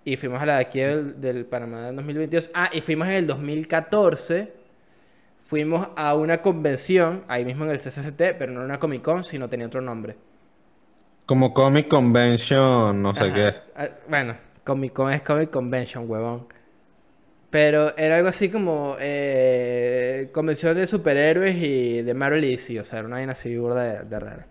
Y 0.04 0.16
fuimos 0.16 0.40
a 0.40 0.46
la 0.46 0.54
de 0.54 0.60
aquí 0.60 0.78
del, 0.80 1.20
del 1.20 1.44
Panamá 1.46 1.88
en 1.88 1.96
2022. 1.96 2.50
Ah, 2.54 2.70
y 2.72 2.80
fuimos 2.80 3.08
en 3.08 3.14
el 3.14 3.26
2014. 3.26 4.52
Fuimos 5.38 5.88
a 5.96 6.14
una 6.14 6.42
convención, 6.42 7.24
ahí 7.28 7.44
mismo 7.44 7.64
en 7.64 7.70
el 7.70 7.78
CCCT, 7.78 8.36
pero 8.38 8.52
no 8.52 8.58
era 8.60 8.64
una 8.64 8.78
Comic 8.78 9.02
Con, 9.02 9.22
sino 9.24 9.48
tenía 9.48 9.66
otro 9.66 9.80
nombre. 9.80 10.16
Como 11.24 11.52
Comic 11.54 11.88
Convention, 11.88 13.02
no 13.02 13.14
sé 13.14 13.32
qué. 13.32 13.54
Ah, 13.74 13.88
Bueno, 14.08 14.36
Comic 14.64 14.92
Con 14.92 15.12
es 15.12 15.22
Comic 15.22 15.50
Convention, 15.50 16.08
huevón. 16.08 16.46
Pero 17.50 17.96
era 17.96 18.16
algo 18.16 18.28
así 18.28 18.50
como 18.50 18.96
eh, 18.98 20.30
convención 20.32 20.76
de 20.76 20.86
superhéroes 20.86 21.56
y 21.56 22.02
de 22.02 22.14
Marvel 22.14 22.44
y 22.44 22.50
DC. 22.52 22.80
O 22.80 22.84
sea, 22.84 22.98
era 22.98 23.08
una 23.08 23.16
vaina 23.16 23.32
así 23.32 23.56
burda 23.56 23.82
de, 23.82 24.04
de 24.04 24.20
rara. 24.20 24.46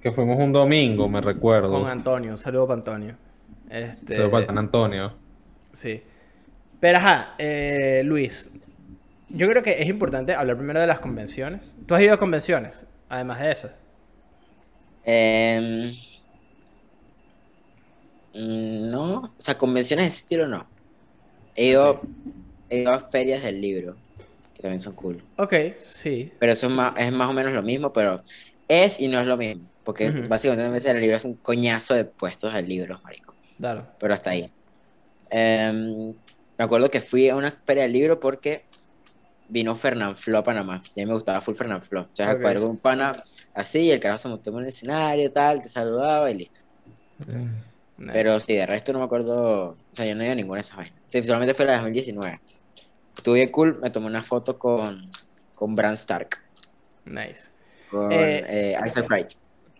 Que 0.00 0.12
fuimos 0.12 0.38
un 0.38 0.52
domingo, 0.52 1.08
me 1.08 1.20
recuerdo. 1.20 1.80
Con 1.80 1.90
Antonio, 1.90 2.30
un 2.30 2.38
saludo 2.38 2.66
para 2.68 2.78
Antonio. 2.78 3.16
Este, 3.68 4.16
Pero 4.16 4.30
para 4.30 4.46
San 4.46 4.58
Antonio. 4.58 5.12
Sí. 5.72 6.02
Pero 6.80 6.98
ajá, 6.98 7.34
eh, 7.38 8.02
Luis, 8.04 8.50
yo 9.28 9.48
creo 9.48 9.62
que 9.62 9.82
es 9.82 9.88
importante 9.88 10.34
hablar 10.34 10.56
primero 10.56 10.80
de 10.80 10.86
las 10.86 11.00
convenciones. 11.00 11.74
¿Tú 11.86 11.94
has 11.94 12.02
ido 12.02 12.14
a 12.14 12.18
convenciones? 12.18 12.86
Además 13.08 13.40
de 13.40 13.52
esas. 13.52 13.72
Em, 15.04 15.90
mm, 18.34 18.90
no, 18.90 19.14
o 19.16 19.32
sea, 19.38 19.56
convenciones 19.58 20.04
de 20.06 20.08
estilo 20.08 20.46
no. 20.46 20.66
He 21.56 21.66
ido, 21.68 22.00
he 22.68 22.80
ido 22.82 22.92
a 22.92 23.00
ferias 23.00 23.42
del 23.42 23.60
libro, 23.60 23.96
que 24.54 24.62
también 24.62 24.80
son 24.80 24.94
cool. 24.94 25.22
Ok, 25.36 25.54
sí. 25.84 26.32
Pero 26.38 26.52
eso 26.52 26.66
es 26.66 26.72
más, 26.72 26.94
es 26.98 27.12
más 27.12 27.30
o 27.30 27.32
menos 27.32 27.52
lo 27.52 27.62
mismo, 27.62 27.92
pero 27.92 28.22
es 28.68 29.00
y 29.00 29.08
no 29.08 29.20
es 29.20 29.26
lo 29.26 29.36
mismo. 29.36 29.68
Porque 29.82 30.08
Ujú. 30.08 30.28
básicamente 30.28 30.90
el 30.90 31.00
libro 31.00 31.16
es 31.16 31.24
un 31.24 31.36
coñazo 31.38 31.94
de 31.94 32.04
puestos 32.04 32.52
de 32.52 32.62
libros, 32.62 33.00
marico. 33.02 33.34
Claro. 33.56 33.86
Pero 33.98 34.14
hasta 34.14 34.30
ahí. 34.30 34.52
Em, 35.30 36.12
me 36.58 36.64
acuerdo 36.64 36.88
que 36.88 37.00
fui 37.00 37.28
a 37.28 37.36
una 37.36 37.50
feria 37.64 37.84
del 37.84 37.92
libro 37.92 38.20
porque 38.20 38.64
vino 39.48 39.74
Fernán 39.74 40.16
Flo 40.16 40.38
a 40.38 40.44
Panamá. 40.44 40.80
Y 40.94 41.00
a 41.00 41.04
mí 41.04 41.08
me 41.08 41.14
gustaba 41.14 41.40
full 41.40 41.54
Fernán 41.54 41.82
Flo. 41.82 42.02
O 42.02 42.10
sea, 42.12 42.32
Ok. 42.32 42.42
cuadré 42.42 42.60
con 42.60 42.70
un 42.70 42.78
pana 42.78 43.12
así, 43.54 43.80
y 43.80 43.90
el 43.92 44.00
carajo 44.00 44.18
se 44.18 44.28
montó 44.28 44.50
en 44.50 44.58
el 44.58 44.66
escenario, 44.66 45.32
tal, 45.32 45.60
te 45.60 45.68
saludaba 45.68 46.30
y 46.30 46.34
listo. 46.38 46.60
Nice. 47.98 48.12
Pero 48.12 48.38
sí, 48.40 48.54
de 48.54 48.66
resto 48.66 48.92
no 48.92 48.98
me 48.98 49.04
acuerdo. 49.06 49.70
O 49.70 49.74
sea, 49.92 50.04
yo 50.06 50.14
no 50.14 50.22
he 50.22 50.26
ido 50.26 50.32
a 50.32 50.36
ninguna 50.36 50.56
de 50.58 50.60
esas 50.62 50.76
vainas. 50.76 50.94
Sí, 51.08 51.22
solamente 51.22 51.54
fue 51.54 51.64
la 51.64 51.72
de 51.72 51.78
2019. 51.78 52.40
Estuve 53.16 53.50
cool, 53.50 53.78
me 53.80 53.90
tomé 53.90 54.06
una 54.06 54.22
foto 54.22 54.58
con, 54.58 55.10
con 55.54 55.74
Bran 55.74 55.94
Stark. 55.94 56.38
Nice. 57.06 57.50
Con 57.90 58.12
Eh, 58.12 58.44
eh, 58.74 58.76
Isaac 58.86 59.06
Wright. 59.08 59.28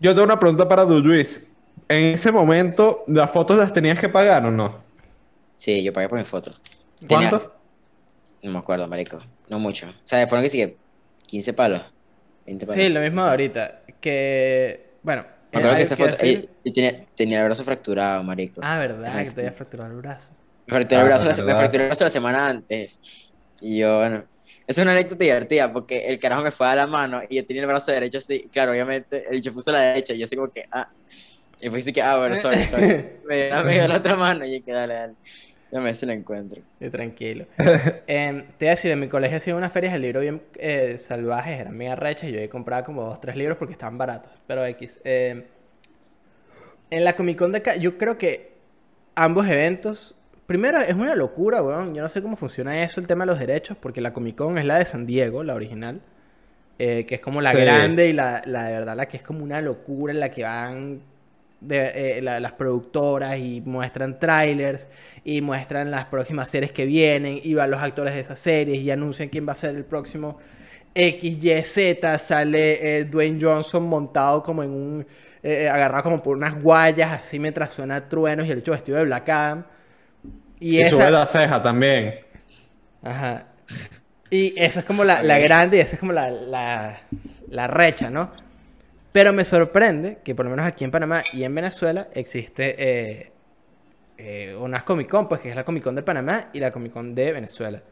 Yo 0.00 0.12
tengo 0.12 0.25
una 0.25 0.38
pregunta 0.38 0.66
para 0.68 0.85
Du 0.85 1.00
Luis. 1.00 1.42
En 1.88 2.14
ese 2.14 2.32
momento, 2.32 3.04
¿las 3.06 3.30
fotos 3.30 3.58
las 3.58 3.73
tenías 3.73 3.99
que 3.99 4.08
pagar 4.08 4.44
o 4.46 4.50
no? 4.50 4.78
Sí, 5.54 5.82
yo 5.82 5.92
pagué 5.92 6.08
por 6.08 6.18
mi 6.18 6.25
foto. 6.25 6.52
Tenía- 7.06 7.28
¿Cuánto? 7.30 7.54
No 8.42 8.52
me 8.52 8.58
acuerdo, 8.58 8.88
marico. 8.88 9.18
No 9.49 9.58
mucho. 9.58 9.87
O 9.88 9.92
sea, 10.04 10.26
fueron 10.26 10.42
que 10.42 10.50
sí 10.50 10.58
que 10.58 10.76
15 11.26 11.52
palos. 11.52 11.82
20 12.46 12.66
palos. 12.66 12.82
Sí, 12.82 12.88
lo 12.88 13.00
mismo 13.00 13.23
ahorita. 13.23 13.82
Que, 14.00 14.93
bueno. 15.02 15.25
Me 15.60 15.69
acuerdo 15.69 15.76
que 15.76 15.82
esa 15.84 15.97
quiero 15.97 16.12
foto. 16.12 16.23
decir- 16.23 16.50
y 16.64 16.73
tenía, 16.73 17.06
tenía 17.14 17.38
el 17.40 17.45
brazo 17.47 17.64
fracturado, 17.64 18.23
marico. 18.25 18.60
Ah, 18.62 18.78
verdad, 18.78 19.25
que 19.25 19.30
te 19.30 19.40
había 19.40 19.52
fracturado 19.52 19.90
el 19.90 19.97
brazo. 19.99 20.34
Me 20.66 20.73
fracturé 20.75 21.00
el 21.00 21.06
Ah, 21.06 21.08
brazo, 21.08 21.25
la, 21.25 21.34
me 21.45 21.54
fracturé 21.56 21.82
el 21.84 21.88
brazo 21.88 22.04
la 22.04 22.10
semana 22.10 22.49
antes. 22.49 23.00
Y 23.60 23.78
yo, 23.78 23.99
bueno. 23.99 24.25
Es 24.66 24.78
una 24.78 24.92
anécdota 24.92 25.25
divertida 25.25 25.73
porque 25.73 26.06
el 26.08 26.19
carajo 26.19 26.42
me 26.42 26.50
fue 26.50 26.66
a 26.69 26.75
la 26.75 26.86
mano 26.86 27.21
y 27.28 27.36
yo 27.36 27.47
tenía 27.47 27.62
el 27.62 27.69
brazo 27.69 27.92
derecho 27.92 28.19
así. 28.19 28.49
Claro, 28.50 28.73
obviamente, 28.73 29.25
el 29.28 29.36
bicho 29.36 29.52
puso 29.52 29.71
la 29.73 29.80
derecha 29.80 30.14
y 30.14 30.19
yo 30.19 30.25
así 30.25 30.36
como 30.36 30.50
que, 30.50 30.64
ah. 30.73 30.88
Y 31.60 31.71
fue 31.71 31.80
así 31.80 31.92
que, 31.92 32.02
ah, 32.02 32.19
bueno, 32.19 32.36
sorry, 32.36 32.64
sorry. 32.64 32.92
Me 33.25 33.49
dio, 33.49 33.64
me 33.64 33.73
dio 33.75 33.88
la 33.88 33.97
otra 33.99 34.14
mano 34.16 34.45
y 34.47 34.58
yo 34.58 34.64
que 34.64 34.73
dale, 34.73 34.95
dale. 34.95 35.14
Ya 35.76 35.82
me 35.82 35.95
se 35.95 36.06
la 36.06 36.15
encuentro. 36.15 36.62
Y 36.80 36.89
tranquilo. 36.91 37.47
Em, 38.06 38.47
te 38.56 38.65
iba 38.67 38.73
a 38.73 38.75
decir, 38.76 38.91
en 38.91 39.00
mi 39.00 39.08
colegio 39.08 39.36
hacía 39.36 39.54
unas 39.54 39.73
ferias 39.73 39.93
de 39.93 39.99
libros 39.99 40.23
bien 40.23 40.43
eh, 40.58 40.97
salvajes, 40.99 41.60
eran 41.60 41.76
mega 41.76 41.97
rechas. 41.97 42.30
y 42.30 42.32
Yo 42.32 42.41
ahí 42.41 42.49
compraba 42.49 42.84
como 42.84 43.02
dos, 43.04 43.21
tres 43.21 43.36
libros 43.36 43.58
porque 43.58 43.73
estaban 43.73 43.99
baratos. 43.99 44.32
Pero 44.47 44.65
X. 44.65 45.00
Em, 45.04 45.45
en 46.91 47.04
la 47.04 47.15
Comic 47.15 47.39
Con 47.39 47.52
de 47.52 47.58
acá, 47.58 47.76
yo 47.76 47.99
creo 47.99 48.17
que 48.19 48.52
ambos 49.15 49.47
eventos. 49.49 50.15
Primero, 50.47 50.78
es 50.78 50.95
una 50.95 51.15
locura, 51.17 51.62
weón. 51.62 51.95
Yo 51.95 52.02
no 52.02 52.08
sé 52.08 52.23
cómo 52.23 52.36
funciona 52.36 52.82
eso, 52.82 53.00
el 53.00 53.06
tema 53.08 53.25
de 53.25 53.32
los 53.32 53.39
derechos, 53.41 53.76
porque 53.80 54.00
la 54.00 54.12
Comic 54.12 54.36
Con 54.36 54.58
es 54.58 54.65
la 54.65 54.78
de 54.78 54.84
San 54.84 55.04
Diego, 55.06 55.43
la 55.43 55.54
original. 55.54 56.00
eh, 56.78 57.06
que 57.06 57.15
es 57.17 57.21
como 57.23 57.41
la 57.41 57.52
Sí. 57.52 57.58
grande 57.58 58.06
y 58.08 58.12
la, 58.12 58.43
la 58.45 58.65
de 58.65 58.73
verdad, 58.75 58.95
la 58.97 59.06
que 59.08 59.17
es 59.17 59.23
como 59.23 59.43
una 59.43 59.62
locura, 59.62 60.12
en 60.12 60.21
la 60.21 60.28
que 60.28 60.43
van 60.45 61.00
de, 61.60 62.19
eh, 62.19 62.23
la- 62.23 62.40
las 62.40 62.52
productoras 62.52 63.38
y 63.38 63.62
muestran 63.64 64.19
trailers 64.19 64.88
y 65.25 65.40
muestran 65.40 65.90
las 65.90 66.06
próximas 66.06 66.50
series 66.50 66.73
que 66.73 66.84
vienen 66.86 67.40
y 67.42 67.54
van 67.54 67.71
los 67.71 67.80
actores 67.82 68.14
de 68.14 68.21
esas 68.21 68.38
series 68.38 68.80
y 68.82 68.90
anuncian 68.90 69.28
quién 69.28 69.47
va 69.49 69.52
a 69.52 69.56
ser 69.56 69.75
el 69.76 69.84
próximo 69.84 70.38
XYZ. 70.95 72.19
Sale 72.19 72.99
eh, 73.00 73.04
Dwayne 73.04 73.38
Johnson 73.40 73.84
montado 73.84 74.42
como 74.42 74.62
en 74.62 74.71
un. 74.71 75.06
eh, 75.42 75.69
agarrado 75.69 76.04
como 76.04 76.23
por 76.23 76.36
unas 76.36 76.60
guayas 76.62 77.12
así 77.12 77.38
mientras 77.38 77.73
suena 77.73 78.08
truenos 78.08 78.47
y 78.47 78.50
el 78.50 78.58
hecho 78.58 78.73
vestido 78.73 78.99
de 78.99 79.04
Black 79.04 79.28
Adam. 79.28 79.64
Y, 80.60 80.78
Y 80.78 80.82
esa. 80.82 80.90
sube 80.90 81.10
la 81.10 81.26
ceja 81.26 81.60
también. 81.62 82.14
Ajá. 83.02 83.47
Y 84.30 84.54
esa 84.60 84.80
es 84.80 84.86
como 84.86 85.04
la, 85.04 85.23
la 85.23 85.38
grande 85.38 85.78
y 85.78 85.80
esa 85.80 85.95
es 85.97 86.00
como 86.00 86.12
la, 86.12 86.30
la, 86.30 87.00
la 87.49 87.66
recha, 87.69 88.10
¿no? 88.10 88.32
Pero 89.16 89.32
me 89.32 89.44
sorprende 89.46 90.18
que 90.22 90.34
por 90.34 90.44
lo 90.44 90.50
menos 90.50 90.66
aquí 90.66 90.84
en 90.84 90.90
Panamá 90.90 91.22
y 91.32 91.42
en 91.42 91.54
Venezuela 91.54 92.08
existe 92.12 92.74
eh, 92.78 93.32
eh, 94.18 94.54
unas 94.60 94.82
Comic 94.82 95.08
Con, 95.08 95.26
pues 95.26 95.40
que 95.40 95.48
es 95.48 95.56
la 95.56 95.64
Comic 95.64 95.82
Con 95.84 95.94
de 95.94 96.02
Panamá 96.02 96.50
y 96.52 96.60
la 96.60 96.70
Comic 96.70 96.92
Con 96.92 97.14
de 97.14 97.32
Venezuela. 97.32 97.82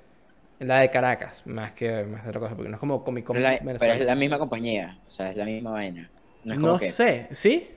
La 0.61 0.81
de 0.81 0.91
Caracas, 0.91 1.47
más 1.47 1.73
que 1.73 2.05
más 2.05 2.25
de 2.25 2.29
otra 2.29 2.41
cosa, 2.41 2.55
porque 2.55 2.69
no 2.69 2.75
es 2.77 2.81
como 2.81 3.03
Comic 3.03 3.25
Con 3.25 3.37
Pero, 3.37 3.49
la- 3.49 3.55
pero 3.57 3.65
Venezuela. 3.67 3.95
es 3.95 4.05
la 4.05 4.15
misma 4.15 4.39
compañía. 4.39 4.99
O 5.07 5.09
sea, 5.09 5.31
es 5.31 5.37
la 5.37 5.47
misma 5.47 5.71
vaina. 5.71 6.11
No 6.45 6.53
es 6.53 6.61
como 6.61 6.73
No 6.73 6.79
que. 6.79 6.87
sé, 6.87 7.27
¿sí? 7.31 7.69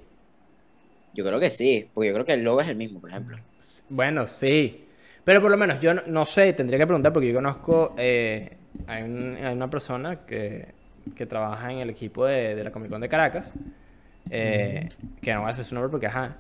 Yo 1.14 1.26
creo 1.26 1.40
que 1.40 1.50
sí. 1.50 1.90
Porque 1.94 2.10
yo 2.10 2.14
creo 2.16 2.26
que 2.26 2.34
el 2.34 2.44
logo 2.44 2.60
es 2.60 2.68
el 2.68 2.76
mismo, 2.76 3.00
por 3.00 3.12
ejemplo. 3.12 3.38
Bueno, 3.88 4.28
sí. 4.28 4.86
Pero 5.24 5.42
por 5.42 5.52
lo 5.52 5.58
menos 5.58 5.80
yo 5.80 5.94
no, 5.94 6.02
no 6.06 6.26
sé, 6.26 6.52
tendría 6.52 6.78
que 6.80 6.86
preguntar 6.86 7.14
porque 7.14 7.30
yo 7.30 7.36
conozco, 7.36 7.96
eh, 7.98 8.58
hay, 8.88 9.04
un- 9.04 9.38
hay 9.42 9.54
una 9.54 9.70
persona 9.70 10.26
que, 10.26 10.76
que 11.16 11.26
trabaja 11.26 11.72
en 11.72 11.80
el 11.80 11.90
equipo 11.90 12.26
de, 12.26 12.56
de 12.56 12.64
la 12.64 12.72
Comic 12.72 12.90
Con 12.92 13.02
de 13.02 13.10
Caracas, 13.10 13.52
eh, 14.30 14.90
que 15.22 15.34
no 15.34 15.42
voy 15.42 15.50
a 15.50 15.52
decir 15.54 15.66
su 15.66 15.76
nombre 15.76 15.90
porque 15.92 16.08
ajá. 16.08 16.38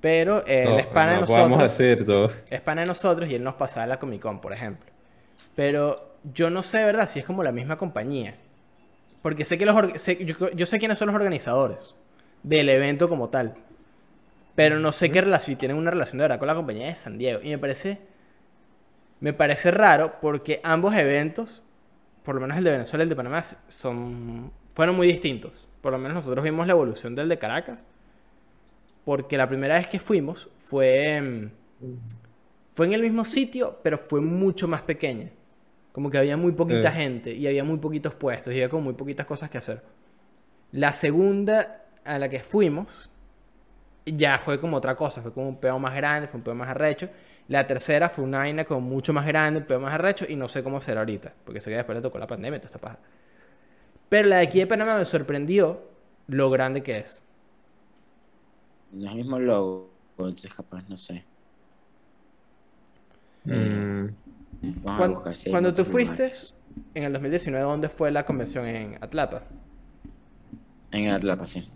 Pero 0.00 0.44
eh, 0.46 0.66
él 0.68 0.76
No, 0.76 0.78
es 0.78 0.86
pana 0.86 1.14
de 1.14 1.20
nosotros. 1.20 1.58
decir 1.58 2.04
todo. 2.04 2.30
Es 2.50 2.60
pana 2.60 2.82
de 2.82 2.86
nosotros 2.88 3.28
y 3.30 3.34
él 3.34 3.42
nos 3.44 3.54
pasaba 3.54 3.86
la 3.86 3.98
Comic 3.98 4.20
Con, 4.22 4.40
por 4.40 4.52
ejemplo. 4.52 4.90
Pero 5.54 5.96
yo 6.34 6.50
no 6.50 6.62
sé 6.62 6.84
verdad 6.84 7.08
si 7.08 7.18
es 7.20 7.26
como 7.26 7.42
la 7.42 7.52
misma 7.52 7.76
compañía. 7.76 8.34
Porque 9.22 9.44
sé 9.44 9.58
que 9.58 9.66
los 9.66 9.76
sé- 10.00 10.24
yo, 10.24 10.50
yo 10.52 10.66
sé 10.66 10.78
quiénes 10.78 10.98
son 10.98 11.08
los 11.08 11.16
organizadores 11.16 11.94
del 12.42 12.68
evento 12.68 13.08
como 13.08 13.28
tal. 13.28 13.54
Pero 14.54 14.78
no 14.80 14.92
sé 14.92 15.10
qué 15.10 15.20
relación, 15.20 15.56
tienen 15.58 15.76
una 15.76 15.90
relación 15.90 16.18
de 16.18 16.22
verdad 16.24 16.38
con 16.38 16.48
la 16.48 16.54
compañía 16.54 16.86
de 16.86 16.96
San 16.96 17.18
Diego. 17.18 17.40
Y 17.42 17.50
me 17.50 17.58
parece. 17.58 17.98
Me 19.20 19.32
parece 19.32 19.70
raro 19.72 20.14
porque 20.20 20.60
ambos 20.62 20.94
eventos, 20.94 21.62
por 22.28 22.34
lo 22.34 22.42
menos 22.42 22.58
el 22.58 22.64
de 22.64 22.72
Venezuela 22.72 23.02
y 23.02 23.06
el 23.06 23.08
de 23.08 23.16
Panamá, 23.16 23.40
son, 23.40 24.52
fueron 24.74 24.94
muy 24.94 25.06
distintos. 25.06 25.66
Por 25.80 25.92
lo 25.92 25.98
menos 25.98 26.16
nosotros 26.16 26.44
vimos 26.44 26.66
la 26.66 26.74
evolución 26.74 27.14
del 27.14 27.26
de 27.26 27.38
Caracas. 27.38 27.86
Porque 29.06 29.38
la 29.38 29.48
primera 29.48 29.76
vez 29.76 29.86
que 29.86 29.98
fuimos 29.98 30.50
fue. 30.58 31.48
fue 32.70 32.84
en 32.84 32.92
el 32.92 33.00
mismo 33.00 33.24
sitio, 33.24 33.78
pero 33.82 33.96
fue 33.96 34.20
mucho 34.20 34.68
más 34.68 34.82
pequeña. 34.82 35.30
Como 35.90 36.10
que 36.10 36.18
había 36.18 36.36
muy 36.36 36.52
poquita 36.52 36.92
gente 36.92 37.32
y 37.32 37.46
había 37.46 37.64
muy 37.64 37.78
poquitos 37.78 38.12
puestos 38.12 38.52
y 38.52 38.58
había 38.58 38.68
como 38.68 38.82
muy 38.82 38.92
poquitas 38.92 39.24
cosas 39.24 39.48
que 39.48 39.56
hacer. 39.56 39.82
La 40.72 40.92
segunda 40.92 41.86
a 42.04 42.18
la 42.18 42.28
que 42.28 42.40
fuimos 42.40 43.08
ya 44.04 44.38
fue 44.38 44.60
como 44.60 44.76
otra 44.76 44.94
cosa, 44.94 45.22
fue 45.22 45.32
como 45.32 45.48
un 45.48 45.56
peo 45.56 45.78
más 45.78 45.94
grande, 45.94 46.28
fue 46.28 46.36
un 46.36 46.44
peo 46.44 46.54
más 46.54 46.68
arrecho. 46.68 47.08
La 47.48 47.66
tercera 47.66 48.08
fue 48.10 48.24
una 48.24 48.38
vaina 48.38 48.64
como 48.64 48.80
mucho 48.82 49.12
más 49.12 49.26
grande, 49.26 49.60
un 49.60 49.66
peo 49.66 49.80
más 49.80 49.94
arrecho 49.94 50.26
y 50.28 50.36
no 50.36 50.48
sé 50.48 50.62
cómo 50.62 50.80
será 50.80 51.00
ahorita, 51.00 51.32
porque 51.44 51.60
sé 51.60 51.70
que 51.70 51.76
después 51.76 51.96
le 51.96 52.02
tocó 52.02 52.18
la 52.18 52.26
pandemia 52.26 52.56
y 52.58 52.60
toda 52.60 52.66
esta 52.68 52.78
paja. 52.78 52.98
Pero 54.10 54.28
la 54.28 54.36
de 54.36 54.42
aquí 54.46 54.58
de 54.58 54.66
Panamá 54.66 54.96
me 54.98 55.04
sorprendió 55.04 55.82
lo 56.26 56.50
grande 56.50 56.82
que 56.82 56.98
es. 56.98 57.22
No 58.92 59.06
es 59.06 59.12
el 59.12 59.18
mismo 59.18 59.38
logo. 59.38 59.90
Entonces, 60.18 60.52
capaz, 60.52 60.82
no 60.88 60.96
sé. 60.96 61.24
Mm, 63.44 64.06
Vamos 64.82 64.86
a 64.86 64.96
Cuan- 64.98 65.14
buscar 65.14 65.34
si 65.36 65.48
hay 65.48 65.52
Cuando 65.52 65.74
tú 65.74 65.84
fuiste 65.84 66.12
lugares. 66.24 66.54
en 66.94 67.04
el 67.04 67.12
2019, 67.12 67.64
¿dónde 67.64 67.88
fue 67.88 68.10
la 68.10 68.26
convención 68.26 68.66
en 68.66 69.02
Atlapa? 69.02 69.42
En 70.90 71.10
Atlapa, 71.10 71.46
sí. 71.46 71.68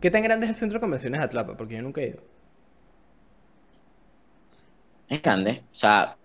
¿Qué 0.00 0.10
tan 0.10 0.22
grande 0.22 0.46
es 0.46 0.50
el 0.50 0.56
centro 0.56 0.78
de 0.78 0.80
convenciones 0.80 1.20
de 1.20 1.24
Atlapa? 1.26 1.56
Porque 1.56 1.74
yo 1.76 1.82
nunca 1.82 2.00
he 2.00 2.08
ido. 2.08 2.22
Es 5.12 5.20
grande. 5.22 5.62
O 5.66 5.74
sea, 5.74 6.16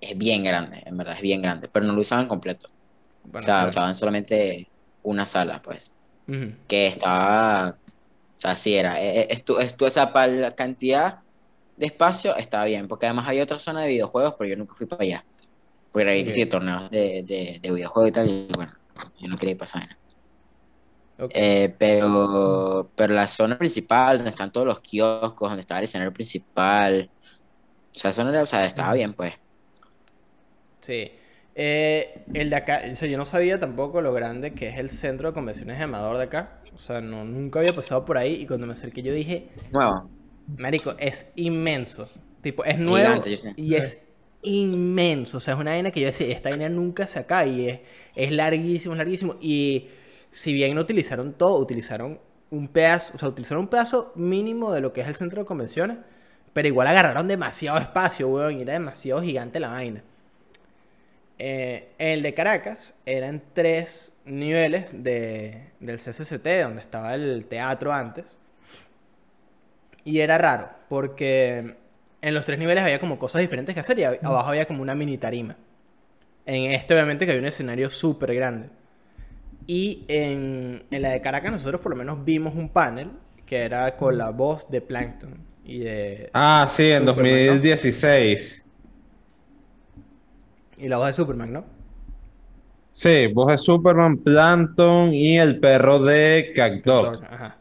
es 0.00 0.16
bien 0.16 0.44
grande, 0.44 0.82
en 0.86 0.96
verdad, 0.96 1.14
es 1.16 1.20
bien 1.20 1.42
grande. 1.42 1.68
Pero 1.72 1.84
no 1.86 1.92
lo 1.94 2.00
usaban 2.00 2.28
completo. 2.28 2.68
Bueno, 3.24 3.38
o 3.40 3.42
sea, 3.42 3.54
claro. 3.56 3.70
usaban 3.70 3.94
solamente 3.94 4.68
una 5.02 5.26
sala, 5.26 5.60
pues. 5.62 5.90
Que 6.68 6.86
estaba. 6.86 7.70
O 7.70 8.40
sea, 8.40 8.54
sí 8.54 8.74
era. 8.76 9.00
Estu, 9.00 9.56
estu- 9.58 9.86
o 9.86 9.90
sea, 9.90 10.12
para 10.12 10.30
la 10.32 10.54
cantidad 10.54 11.18
de 11.76 11.86
espacio 11.86 12.36
estaba 12.36 12.66
bien. 12.66 12.86
Porque 12.86 13.06
además 13.06 13.26
había 13.26 13.42
otra 13.42 13.58
zona 13.58 13.82
de 13.82 13.88
videojuegos, 13.88 14.34
pero 14.38 14.50
yo 14.50 14.56
nunca 14.56 14.74
fui 14.74 14.86
para 14.86 15.02
allá. 15.02 15.24
Porque 15.90 16.08
había 16.08 16.24
que 16.24 16.46
torneos 16.46 16.88
de, 16.90 17.24
de, 17.24 17.58
de 17.60 17.72
videojuegos 17.72 18.08
y 18.10 18.12
tal. 18.12 18.30
Y 18.30 18.48
bueno, 18.54 18.72
yo 19.18 19.28
no 19.28 19.36
quería 19.36 19.52
ir 19.52 19.58
para 19.58 19.68
esa 19.68 19.78
vaina. 19.80 19.98
Ok. 21.18 21.32
Eh, 21.34 21.74
pero, 21.78 22.90
pero 22.94 23.12
la 23.12 23.26
zona 23.26 23.58
principal, 23.58 24.18
donde 24.18 24.30
están 24.30 24.52
todos 24.52 24.66
los 24.68 24.80
kioscos, 24.80 25.50
donde 25.50 25.60
estaba 25.62 25.80
el 25.80 25.84
escenario 25.84 26.12
principal. 26.14 27.10
O 27.92 27.98
sea, 27.98 28.10
eso 28.10 28.24
no 28.24 28.30
era- 28.30 28.42
o 28.42 28.46
sea, 28.46 28.64
estaba 28.64 28.94
bien, 28.94 29.14
pues. 29.14 29.34
Sí. 30.80 31.12
Eh, 31.54 32.24
el 32.32 32.48
de 32.50 32.56
acá, 32.56 32.82
o 32.90 32.94
sea, 32.94 33.08
yo 33.08 33.18
no 33.18 33.24
sabía 33.24 33.58
tampoco 33.58 34.00
lo 34.00 34.12
grande 34.12 34.54
que 34.54 34.68
es 34.68 34.78
el 34.78 34.88
centro 34.88 35.28
de 35.28 35.34
convenciones 35.34 35.78
de 35.78 35.84
Amador 35.84 36.16
de 36.16 36.24
acá. 36.24 36.60
O 36.74 36.78
sea, 36.78 37.00
no, 37.00 37.24
nunca 37.24 37.58
había 37.58 37.72
pasado 37.74 38.04
por 38.04 38.16
ahí 38.16 38.34
y 38.34 38.46
cuando 38.46 38.66
me 38.66 38.72
acerqué 38.72 39.02
yo 39.02 39.12
dije, 39.12 39.48
Nuevo. 39.70 40.08
Marico, 40.56 40.94
es 40.98 41.30
inmenso. 41.36 42.08
Tipo, 42.42 42.64
es 42.64 42.78
nuevo 42.78 43.06
Gigante, 43.06 43.30
yo 43.32 43.36
sé. 43.36 43.52
y 43.56 43.74
es 43.74 44.06
inmenso. 44.42 45.36
O 45.36 45.40
sea, 45.40 45.54
es 45.54 45.60
una 45.60 45.72
vaina 45.72 45.90
que 45.90 46.00
yo 46.00 46.06
decía, 46.06 46.28
esta 46.28 46.48
vaina 46.48 46.68
nunca 46.68 47.06
se 47.06 47.18
acaba 47.18 47.44
y 47.46 47.68
es, 47.68 47.80
es 48.14 48.32
larguísimo, 48.32 48.94
es 48.94 48.98
larguísimo. 48.98 49.36
Y 49.40 49.88
si 50.30 50.52
bien 50.54 50.74
no 50.74 50.80
utilizaron 50.80 51.34
todo, 51.34 51.58
utilizaron 51.58 52.18
un 52.50 52.68
pedazo, 52.68 53.12
o 53.14 53.18
sea, 53.18 53.28
utilizaron 53.28 53.64
un 53.64 53.68
pedazo 53.68 54.12
mínimo 54.16 54.72
de 54.72 54.80
lo 54.80 54.92
que 54.92 55.02
es 55.02 55.08
el 55.08 55.14
centro 55.16 55.42
de 55.42 55.46
convenciones, 55.46 55.98
pero 56.52 56.68
igual 56.68 56.86
agarraron 56.88 57.28
demasiado 57.28 57.78
espacio, 57.78 58.28
weón, 58.28 58.58
y 58.58 58.62
era 58.62 58.74
demasiado 58.74 59.22
gigante 59.22 59.60
la 59.60 59.68
vaina. 59.68 60.02
Eh, 61.38 61.88
el 61.98 62.22
de 62.22 62.34
Caracas 62.34 62.94
eran 63.06 63.42
tres 63.54 64.14
niveles 64.26 65.02
de, 65.02 65.70
del 65.80 65.98
CCCT, 65.98 66.46
donde 66.62 66.82
estaba 66.82 67.14
el 67.14 67.46
teatro 67.46 67.92
antes. 67.92 68.36
Y 70.04 70.20
era 70.20 70.38
raro, 70.38 70.70
porque 70.88 71.76
en 72.22 72.34
los 72.34 72.44
tres 72.44 72.58
niveles 72.58 72.82
había 72.84 72.98
como 73.00 73.18
cosas 73.18 73.40
diferentes 73.40 73.74
que 73.74 73.80
hacer 73.80 73.98
y 73.98 74.02
ab- 74.02 74.18
abajo 74.22 74.48
había 74.48 74.66
como 74.66 74.82
una 74.82 74.94
mini 74.94 75.18
tarima. 75.18 75.56
En 76.46 76.72
este 76.72 76.94
obviamente 76.94 77.26
que 77.26 77.32
había 77.32 77.42
un 77.42 77.48
escenario 77.48 77.90
súper 77.90 78.34
grande. 78.34 78.70
Y 79.66 80.04
en, 80.08 80.82
en 80.90 81.02
la 81.02 81.10
de 81.10 81.20
Caracas 81.20 81.52
nosotros 81.52 81.80
por 81.80 81.90
lo 81.92 81.96
menos 81.96 82.24
vimos 82.24 82.54
un 82.54 82.68
panel 82.70 83.10
que 83.46 83.58
era 83.62 83.96
con 83.96 84.16
la 84.18 84.30
voz 84.30 84.70
de 84.70 84.80
Plankton 84.80 85.38
y 85.64 85.80
de... 85.80 86.32
Ah, 86.32 86.66
sí, 86.68 86.90
en 86.90 87.04
Superman, 87.04 87.44
¿no? 87.46 87.64
2016. 87.64 88.66
Y 90.76 90.88
la 90.88 90.96
voz 90.98 91.06
de 91.08 91.12
Superman, 91.12 91.52
¿no? 91.52 91.64
Sí, 92.92 93.26
voz 93.32 93.48
de 93.48 93.58
Superman, 93.58 94.18
Plankton 94.22 95.12
y 95.14 95.38
el 95.38 95.58
perro 95.60 95.98
de 95.98 96.52
Cacdog. 96.54 97.26
Ajá. 97.28 97.56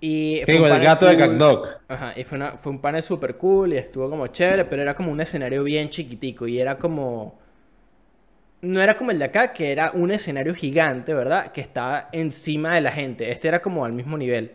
Y 0.00 0.44
¿Qué 0.44 0.52
fue 0.52 0.54
digo? 0.54 0.66
un 0.66 0.68
El 0.68 0.80
gato 0.80 1.06
de 1.06 1.16
cool. 1.16 1.16
Cacdog. 1.16 1.66
Ajá, 1.88 2.12
y 2.16 2.24
fue, 2.24 2.36
una, 2.38 2.52
fue 2.56 2.72
un 2.72 2.80
panel 2.80 3.02
súper 3.02 3.36
cool 3.36 3.72
y 3.74 3.76
estuvo 3.78 4.08
como 4.10 4.26
chévere, 4.28 4.64
pero 4.66 4.82
era 4.82 4.94
como 4.94 5.12
un 5.12 5.20
escenario 5.20 5.62
bien 5.64 5.88
chiquitico 5.88 6.46
y 6.46 6.58
era 6.60 6.78
como... 6.78 7.38
No 8.62 8.80
era 8.80 8.96
como 8.96 9.10
el 9.10 9.18
de 9.18 9.26
acá, 9.26 9.52
que 9.52 9.70
era 9.72 9.90
un 9.92 10.10
escenario 10.10 10.54
gigante, 10.54 11.12
¿verdad? 11.14 11.52
Que 11.52 11.60
estaba 11.60 12.08
encima 12.12 12.74
de 12.74 12.80
la 12.80 12.90
gente. 12.92 13.30
Este 13.30 13.46
era 13.48 13.60
como 13.60 13.84
al 13.84 13.92
mismo 13.92 14.16
nivel. 14.16 14.52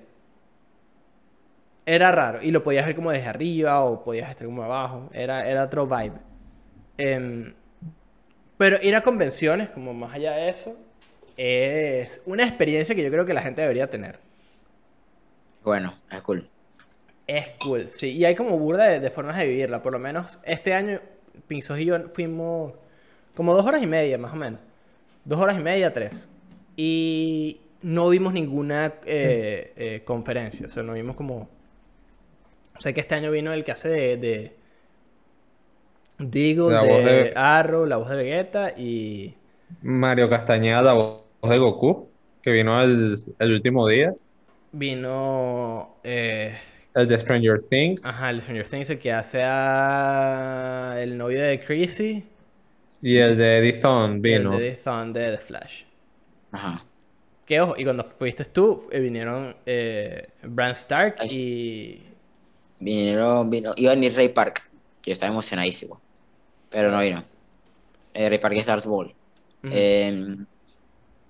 Era 1.91 2.11
raro 2.11 2.39
y 2.43 2.51
lo 2.51 2.63
podías 2.63 2.85
ver 2.85 2.93
como 2.93 3.09
desde 3.09 3.29
arriba 3.29 3.83
o 3.83 4.03
podías 4.03 4.29
estar 4.29 4.45
como 4.45 4.61
abajo. 4.61 5.09
Era, 5.11 5.49
era 5.49 5.63
otro 5.63 5.87
vibe. 5.87 6.19
Em, 6.99 7.51
pero 8.57 8.77
ir 8.83 8.95
a 8.95 9.01
convenciones, 9.01 9.71
como 9.71 9.91
más 9.95 10.13
allá 10.13 10.33
de 10.33 10.49
eso, 10.49 10.77
es 11.35 12.21
una 12.27 12.43
experiencia 12.43 12.93
que 12.93 13.03
yo 13.03 13.09
creo 13.09 13.25
que 13.25 13.33
la 13.33 13.41
gente 13.41 13.61
debería 13.61 13.89
tener. 13.89 14.19
Bueno, 15.63 15.97
es 16.11 16.21
cool. 16.21 16.47
Es 17.25 17.53
cool, 17.59 17.89
sí. 17.89 18.11
Y 18.11 18.23
hay 18.23 18.35
como 18.35 18.59
burda 18.59 18.85
de, 18.85 18.99
de 18.99 19.09
formas 19.09 19.39
de 19.39 19.47
vivirla. 19.47 19.81
Por 19.81 19.93
lo 19.93 19.97
menos 19.97 20.37
este 20.43 20.75
año, 20.75 21.01
Pinzos 21.47 21.79
y 21.79 21.85
yo 21.85 21.97
fuimos 22.13 22.73
como 23.33 23.55
dos 23.55 23.65
horas 23.65 23.81
y 23.81 23.87
media, 23.87 24.19
más 24.19 24.33
o 24.33 24.35
menos. 24.35 24.59
Dos 25.25 25.39
horas 25.39 25.57
y 25.57 25.63
media, 25.63 25.91
tres. 25.91 26.29
Y 26.77 27.61
no 27.81 28.09
vimos 28.09 28.31
ninguna 28.31 28.93
eh, 29.07 29.73
eh, 29.75 30.01
conferencia. 30.05 30.67
O 30.67 30.69
sea, 30.69 30.83
no 30.83 30.93
vimos 30.93 31.15
como... 31.15 31.57
Sé 32.79 32.93
que 32.93 33.01
este 33.01 33.15
año 33.15 33.31
vino 33.31 33.53
el 33.53 33.63
que 33.63 33.71
hace 33.71 33.89
de... 33.89 34.17
de 34.17 34.57
La 36.65 36.81
de, 36.81 37.03
de- 37.03 37.33
Arrow, 37.35 37.85
la 37.85 37.97
voz 37.97 38.09
de 38.09 38.15
Vegeta 38.15 38.73
y... 38.77 39.35
Mario 39.81 40.29
Castañeda, 40.29 40.81
la 40.81 40.93
voz 40.93 41.23
de 41.43 41.57
Goku, 41.57 42.09
que 42.41 42.51
vino 42.51 42.81
el, 42.81 43.15
el 43.39 43.53
último 43.53 43.87
día. 43.87 44.13
Vino... 44.71 45.99
eh, 46.03 46.57
El 46.93 47.07
de 47.07 47.19
Stranger 47.19 47.59
Things. 47.63 48.05
ajá, 48.05 48.29
el 48.29 48.41
Stranger 48.41 48.67
Things, 48.67 48.89
el 48.89 48.99
que 48.99 49.11
hace 49.13 49.41
a... 49.43 50.95
El 50.99 51.17
novio 51.17 51.41
de 51.41 51.59
Chrissy. 51.63 52.23
Y 53.01 53.17
el 53.17 53.37
de 53.37 53.59
Eddie 53.59 53.73
Thawne 53.73 54.19
vino. 54.19 54.53
El 54.53 54.59
de 54.59 54.71
The 54.71 54.81
Thon 54.83 55.13
de 55.13 55.31
The 55.31 55.37
Flash. 55.37 55.83
Ajá. 56.51 56.85
Que 57.45 57.61
ojo, 57.61 57.75
y 57.77 57.83
cuando 57.83 58.03
fuiste 58.03 58.45
tú, 58.45 58.87
eh, 58.91 58.99
vinieron 58.99 59.55
eh, 59.65 60.21
Bran 60.43 60.71
Stark 60.71 61.15
Ay. 61.19 61.29
y. 61.31 62.08
Vinieron, 62.79 63.49
vino, 63.49 63.73
iba 63.75 63.91
a 63.91 63.95
venir 63.95 64.15
Ray 64.15 64.29
Park, 64.29 64.69
que 65.01 65.11
yo 65.11 65.13
estaba 65.13 65.31
emocionadísimo. 65.31 65.99
Pero 66.69 66.91
no 66.91 66.99
vino. 66.99 67.23
Eh, 68.13 68.29
Ray 68.29 68.37
Park 68.39 68.55
es 68.57 68.65
Darth 68.65 68.85
Maul. 68.85 69.07
Ujú. 69.63 69.71
Eh, 69.73 70.37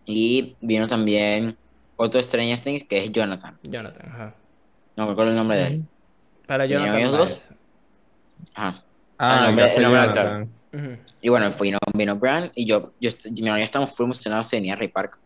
y 0.05 0.55
vino 0.61 0.87
también 0.87 1.57
otro 1.95 2.21
Stranger 2.21 2.59
Things 2.59 2.83
que 2.83 2.99
es 2.99 3.11
Jonathan. 3.11 3.57
Jonathan, 3.63 4.09
ajá. 4.11 4.35
No 4.95 5.05
me 5.05 5.11
acuerdo 5.13 5.31
el 5.31 5.37
nombre 5.37 5.57
de 5.57 5.67
él. 5.67 5.83
Para 6.47 6.63
¿Vinieron 6.65 6.85
Jonathan. 6.87 7.01
ellos 7.15 7.17
dos? 7.17 7.51
Ajá. 8.55 8.75
Ah, 9.17 9.23
O 9.23 9.25
sea, 9.25 9.35
el 9.39 9.45
nombre- 9.55 9.75
el 9.75 9.83
nombre. 9.83 10.47
Ujú. 10.71 11.01
Y 11.21 11.29
bueno, 11.29 11.51
vino, 11.59 11.77
vino 11.93 12.15
Bran 12.15 12.51
y 12.55 12.65
yo, 12.65 12.93
yo, 12.99 13.09
mi 13.31 13.41
yo 13.41 13.55
estábamos 13.57 13.95
full 13.95 14.05
emocionados 14.05 14.49
de 14.51 14.57
venir 14.57 14.73
a 14.73 14.75
Ray 14.77 14.87
Park. 14.87 15.17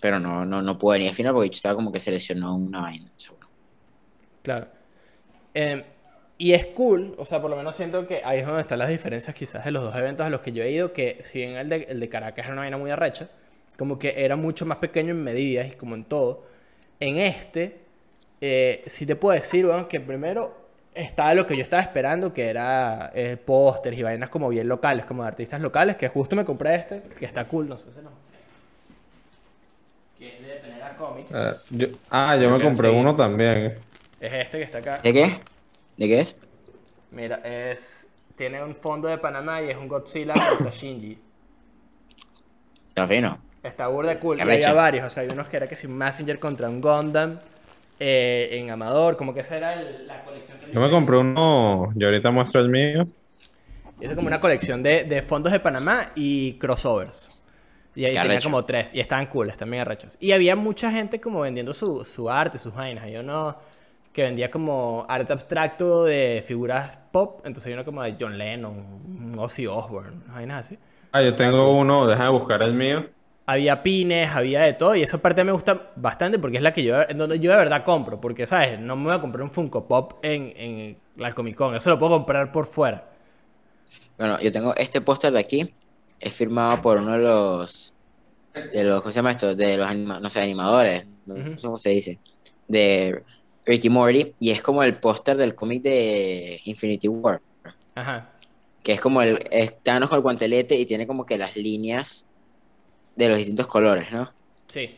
Pero 0.00 0.18
no, 0.18 0.46
no, 0.46 0.62
no 0.62 0.78
pude 0.78 0.94
venir 0.94 1.08
al 1.10 1.14
final 1.14 1.34
porque 1.34 1.50
yo 1.50 1.54
estaba 1.56 1.74
como 1.74 1.92
que 1.92 2.00
se 2.00 2.10
lesionó 2.10 2.54
una 2.56 2.80
vaina, 2.80 3.10
seguro. 3.16 3.48
Claro. 4.42 4.68
Eh, 5.54 5.84
y 6.38 6.52
es 6.54 6.66
cool, 6.66 7.14
o 7.18 7.24
sea, 7.24 7.40
por 7.42 7.50
lo 7.50 7.56
menos 7.56 7.76
siento 7.76 8.06
que 8.06 8.22
ahí 8.24 8.38
es 8.38 8.46
donde 8.46 8.62
están 8.62 8.78
las 8.78 8.88
diferencias 8.88 9.34
quizás 9.36 9.64
de 9.64 9.70
los 9.72 9.82
dos 9.84 9.94
eventos 9.94 10.26
a 10.26 10.30
los 10.30 10.40
que 10.40 10.52
yo 10.52 10.62
he 10.62 10.70
ido, 10.70 10.92
que 10.92 11.18
si 11.22 11.38
bien 11.40 11.56
el 11.56 11.68
de, 11.68 11.86
el 11.90 12.00
de 12.00 12.08
Caracas 12.08 12.44
era 12.46 12.52
una 12.52 12.62
vaina 12.62 12.78
muy 12.78 12.90
arrecha, 12.90 13.28
como 13.76 13.98
que 13.98 14.24
era 14.24 14.36
mucho 14.36 14.64
más 14.64 14.78
pequeño 14.78 15.10
en 15.10 15.22
medidas 15.22 15.68
y 15.68 15.72
como 15.72 15.94
en 15.94 16.04
todo, 16.04 16.44
en 16.98 17.18
este, 17.18 17.80
eh, 18.40 18.82
sí 18.86 19.04
te 19.04 19.16
puedo 19.16 19.34
decir, 19.38 19.66
bueno, 19.66 19.86
que 19.86 20.00
primero 20.00 20.56
estaba 20.94 21.34
lo 21.34 21.46
que 21.46 21.56
yo 21.56 21.62
estaba 21.62 21.82
esperando, 21.82 22.32
que 22.32 22.48
era 22.48 23.10
eh, 23.14 23.36
pósters 23.36 23.98
y 23.98 24.02
vainas 24.02 24.30
como 24.30 24.48
bien 24.48 24.66
locales, 24.66 25.04
como 25.04 25.22
de 25.22 25.28
artistas 25.28 25.60
locales, 25.60 25.96
que 25.96 26.08
justo 26.08 26.36
me 26.36 26.44
compré 26.46 26.74
este, 26.76 27.02
que 27.18 27.26
está 27.26 27.44
cool, 27.46 27.68
no 27.68 27.76
sé 27.78 27.92
si 27.92 28.00
no. 28.00 28.10
Que 30.18 30.28
es 30.28 30.42
de 30.46 30.54
Penera 30.56 30.96
Comics. 30.96 31.30
Eh, 31.34 31.52
yo- 31.70 31.86
ah, 32.10 32.36
yo 32.36 32.50
me 32.50 32.56
Creo 32.56 32.68
compré 32.70 32.88
sí. 32.90 32.94
uno 32.96 33.14
también. 33.14 33.74
Es 34.20 34.32
este 34.32 34.58
que 34.58 34.64
está 34.64 34.78
acá. 34.78 34.98
¿De 35.02 35.12
qué? 35.12 35.30
¿De 35.96 36.06
qué 36.08 36.20
es? 36.20 36.36
Mira, 37.10 37.36
es. 37.44 38.08
Tiene 38.36 38.62
un 38.62 38.74
fondo 38.74 39.08
de 39.08 39.18
Panamá 39.18 39.60
y 39.62 39.70
es 39.70 39.76
un 39.76 39.88
Godzilla 39.88 40.34
contra 40.48 40.70
Shinji. 40.70 41.18
Está 42.88 43.06
fino. 43.06 43.38
Está 43.62 43.88
burda 43.88 44.18
cool. 44.18 44.38
Y 44.38 44.40
había 44.40 44.72
varios. 44.72 45.06
O 45.06 45.10
sea, 45.10 45.22
hay 45.22 45.28
unos 45.28 45.48
que 45.48 45.56
era 45.58 45.66
que 45.66 45.76
si 45.76 45.86
un 45.86 45.96
Messenger 45.96 46.38
contra 46.38 46.68
un 46.68 46.80
Gundam. 46.80 47.38
eh, 48.02 48.48
en 48.58 48.70
Amador. 48.70 49.18
Como 49.18 49.34
que 49.34 49.40
esa 49.40 49.58
era 49.58 49.74
el- 49.74 50.06
la 50.06 50.24
colección 50.24 50.58
que 50.58 50.72
Yo 50.72 50.80
me 50.80 50.88
compré 50.88 51.18
uno, 51.18 51.92
yo 51.94 52.06
ahorita 52.06 52.30
muestro 52.30 52.62
el 52.62 52.70
mío. 52.70 53.06
Eso 54.00 54.12
es 54.12 54.16
como 54.16 54.28
una 54.28 54.40
colección 54.40 54.82
de, 54.82 55.04
de 55.04 55.20
fondos 55.20 55.52
de 55.52 55.60
Panamá 55.60 56.06
y 56.14 56.54
crossovers. 56.54 57.38
Y 57.94 58.06
ahí 58.06 58.12
Qué 58.12 58.20
tenía 58.20 58.32
arrecho. 58.36 58.48
como 58.48 58.64
tres. 58.64 58.94
Y 58.94 59.00
estaban 59.00 59.26
cool, 59.26 59.50
están 59.50 59.70
bien 59.70 59.82
arrechos. 59.82 60.16
Y 60.18 60.32
había 60.32 60.56
mucha 60.56 60.90
gente 60.90 61.20
como 61.20 61.40
vendiendo 61.40 61.74
su, 61.74 62.06
su 62.06 62.30
arte, 62.30 62.58
sus 62.58 62.72
vainas. 62.72 63.04
Hay 63.04 63.18
uno 63.18 63.58
que 64.12 64.22
vendía 64.24 64.50
como 64.50 65.06
arte 65.08 65.32
abstracto 65.32 66.04
de 66.04 66.42
figuras 66.46 66.98
pop. 67.12 67.40
Entonces 67.44 67.66
hay 67.68 67.72
uno 67.74 67.84
como 67.84 68.02
de 68.02 68.16
John 68.18 68.36
Lennon, 68.36 68.72
un 69.06 69.38
Ozzy 69.38 69.66
Osbourne, 69.66 70.22
vainas 70.28 70.66
así. 70.66 70.78
Ah, 71.12 71.22
yo 71.22 71.34
tengo 71.34 71.76
uno, 71.76 72.06
déjame 72.06 72.30
buscar 72.30 72.62
el 72.62 72.74
mío. 72.74 73.06
Había 73.46 73.82
pines, 73.82 74.30
había 74.32 74.60
de 74.62 74.74
todo. 74.74 74.94
Y 74.94 75.02
esa 75.02 75.18
parte 75.18 75.42
me 75.42 75.50
gusta 75.50 75.90
bastante 75.96 76.38
porque 76.38 76.58
es 76.58 76.62
la 76.62 76.72
que 76.72 76.84
yo, 76.84 77.00
en 77.08 77.18
donde 77.18 77.40
yo 77.40 77.50
de 77.50 77.56
verdad 77.56 77.84
compro. 77.84 78.20
Porque, 78.20 78.46
¿sabes? 78.46 78.78
No 78.78 78.94
me 78.94 79.04
voy 79.04 79.14
a 79.14 79.20
comprar 79.20 79.42
un 79.42 79.50
Funko 79.50 79.88
Pop 79.88 80.14
en, 80.22 80.52
en 80.56 80.96
la 81.16 81.32
Comic 81.32 81.56
Con. 81.56 81.74
Eso 81.74 81.90
lo 81.90 81.98
puedo 81.98 82.12
comprar 82.12 82.52
por 82.52 82.66
fuera. 82.66 83.08
Bueno, 84.18 84.40
yo 84.40 84.52
tengo 84.52 84.74
este 84.76 85.00
póster 85.00 85.32
de 85.32 85.40
aquí. 85.40 85.74
Es 86.20 86.32
firmado 86.34 86.80
por 86.80 86.98
uno 86.98 87.12
de 87.12 87.18
los. 87.18 87.92
De 88.72 88.84
los 88.84 89.00
¿Cómo 89.00 89.10
se 89.10 89.16
llama 89.16 89.30
esto? 89.32 89.54
De 89.54 89.76
los 89.76 89.86
anima- 89.88 90.20
no 90.20 90.30
sé, 90.30 90.40
animadores. 90.42 91.06
No 91.26 91.34
Ujú. 91.34 91.58
sé 91.58 91.66
cómo 91.66 91.78
se 91.78 91.90
dice. 91.90 92.18
De 92.68 93.24
Ricky 93.70 93.88
Morty. 93.88 94.34
Y 94.40 94.50
es 94.50 94.62
como 94.62 94.82
el 94.82 94.98
póster 94.98 95.36
del 95.36 95.54
cómic 95.54 95.82
de 95.82 96.60
Infinity 96.64 97.08
War. 97.08 97.40
Ajá. 97.94 98.32
Que 98.82 98.92
es 98.92 99.00
como 99.00 99.22
el. 99.22 99.38
Es 99.50 99.80
Thanos 99.82 100.08
con 100.08 100.16
el 100.16 100.22
guantelete 100.22 100.74
y 100.74 100.86
tiene 100.86 101.06
como 101.06 101.24
que 101.24 101.38
las 101.38 101.56
líneas 101.56 102.30
de 103.16 103.28
los 103.28 103.38
distintos 103.38 103.66
colores, 103.66 104.10
¿no? 104.12 104.30
Sí. 104.66 104.96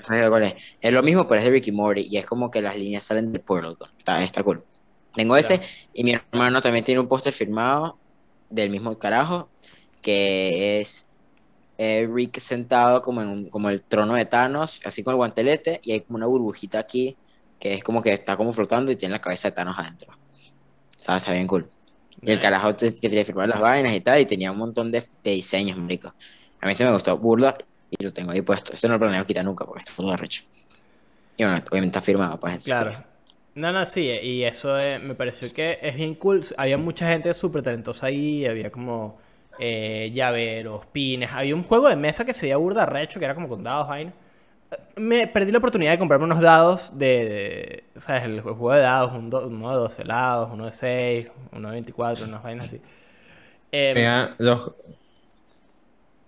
¿Sabes 0.00 0.28
cuál 0.28 0.44
es? 0.44 0.54
Es 0.80 0.92
lo 0.92 1.02
mismo, 1.02 1.26
pero 1.26 1.40
es 1.40 1.44
de 1.44 1.50
Ricky 1.50 1.72
Morty. 1.72 2.02
Y 2.08 2.18
es 2.18 2.26
como 2.26 2.50
que 2.50 2.62
las 2.62 2.76
líneas 2.78 3.04
salen 3.04 3.32
del 3.32 3.40
portal. 3.40 3.76
Está, 3.96 4.22
está 4.22 4.42
cool. 4.42 4.62
Tengo 5.14 5.36
ese. 5.36 5.60
Y 5.92 6.04
mi 6.04 6.12
hermano 6.12 6.60
también 6.60 6.84
tiene 6.84 7.00
un 7.00 7.08
póster 7.08 7.32
firmado 7.32 7.98
del 8.50 8.70
mismo 8.70 8.96
carajo. 8.98 9.48
Que 10.02 10.78
es 10.80 11.04
eh, 11.78 12.08
Rick 12.12 12.38
sentado 12.38 13.02
como 13.02 13.22
en 13.22 13.28
un- 13.28 13.48
como 13.50 13.70
el 13.70 13.82
trono 13.82 14.14
de 14.14 14.24
Thanos, 14.26 14.80
así 14.84 15.02
con 15.02 15.12
el 15.12 15.16
guantelete. 15.16 15.80
Y 15.82 15.92
hay 15.92 16.00
como 16.02 16.16
una 16.18 16.26
burbujita 16.26 16.78
aquí. 16.78 17.16
Que 17.58 17.74
es 17.74 17.84
como 17.84 18.02
que 18.02 18.12
está 18.12 18.36
como 18.36 18.52
flotando 18.52 18.92
y 18.92 18.96
tiene 18.96 19.12
la 19.14 19.20
cabeza 19.20 19.48
de 19.50 19.56
Thanos 19.56 19.78
adentro. 19.78 20.12
O 20.12 21.00
sea, 21.00 21.16
está 21.18 21.32
bien 21.32 21.46
cool. 21.46 21.68
Y 22.22 22.32
el 22.32 22.40
carajo 22.40 22.74
te, 22.74 22.90
te, 22.92 23.08
te 23.08 23.24
firmaba 23.24 23.46
las 23.48 23.60
vainas 23.60 23.94
y 23.94 24.00
tal. 24.00 24.20
Y 24.20 24.26
tenía 24.26 24.52
un 24.52 24.58
montón 24.58 24.90
de, 24.90 25.04
de 25.22 25.30
diseños, 25.32 25.78
marico. 25.78 26.08
A 26.60 26.66
mí 26.66 26.72
este 26.72 26.84
me 26.84 26.92
gustó 26.92 27.16
burda. 27.18 27.56
Y 27.90 28.02
lo 28.04 28.12
tengo 28.12 28.32
ahí 28.32 28.42
puesto. 28.42 28.72
Este 28.72 28.86
no 28.88 28.94
lo 28.94 29.00
planeo 29.00 29.24
quitar 29.24 29.44
nunca 29.44 29.64
porque 29.64 29.80
está 29.80 29.94
todo 29.96 30.12
arrecho. 30.12 30.44
Y 31.36 31.44
bueno, 31.44 31.62
obviamente 31.70 31.98
está 31.98 32.02
firmado, 32.02 32.38
pues. 32.38 32.64
Claro. 32.64 32.92
No, 33.54 33.72
no, 33.72 33.84
sí, 33.86 34.02
y 34.02 34.44
eso 34.44 34.78
eh, 34.78 34.98
me 35.00 35.14
pareció 35.14 35.52
que 35.52 35.78
es 35.82 35.96
bien 35.96 36.14
cool. 36.14 36.42
Había 36.56 36.78
mucha 36.78 37.08
gente 37.08 37.32
súper 37.34 37.62
talentosa 37.62 38.06
ahí, 38.06 38.46
había 38.46 38.70
como 38.70 39.18
eh, 39.58 40.10
llaveros, 40.14 40.86
pines. 40.86 41.30
Había 41.32 41.54
un 41.54 41.64
juego 41.64 41.88
de 41.88 41.96
mesa 41.96 42.24
que 42.24 42.32
se 42.32 42.46
veía 42.46 42.56
burda 42.56 42.86
recho, 42.86 43.18
que 43.18 43.24
era 43.24 43.34
como 43.34 43.48
con 43.48 43.64
dados, 43.64 43.88
vaina. 43.88 44.12
Eh, 44.70 44.76
Me 45.00 45.26
perdí 45.28 45.52
la 45.52 45.58
oportunidad 45.58 45.92
de 45.92 45.98
comprarme 45.98 46.26
unos 46.26 46.40
dados 46.40 46.98
de, 46.98 47.84
de- 47.94 48.00
¿sabes? 48.00 48.24
El 48.24 48.40
juego 48.42 48.72
de 48.72 48.80
dados, 48.80 49.16
un 49.16 49.30
do- 49.30 49.46
uno 49.46 49.70
de 49.70 49.76
12 49.76 50.04
lados, 50.04 50.50
uno 50.52 50.66
de 50.66 50.72
6, 50.72 51.28
uno 51.52 51.68
de 51.68 51.74
24, 51.74 52.24
unas 52.26 52.42
vainas 52.42 52.66
así. 52.66 52.80
Em, 53.72 54.06
Había- 54.06 54.34
los- 54.38 54.72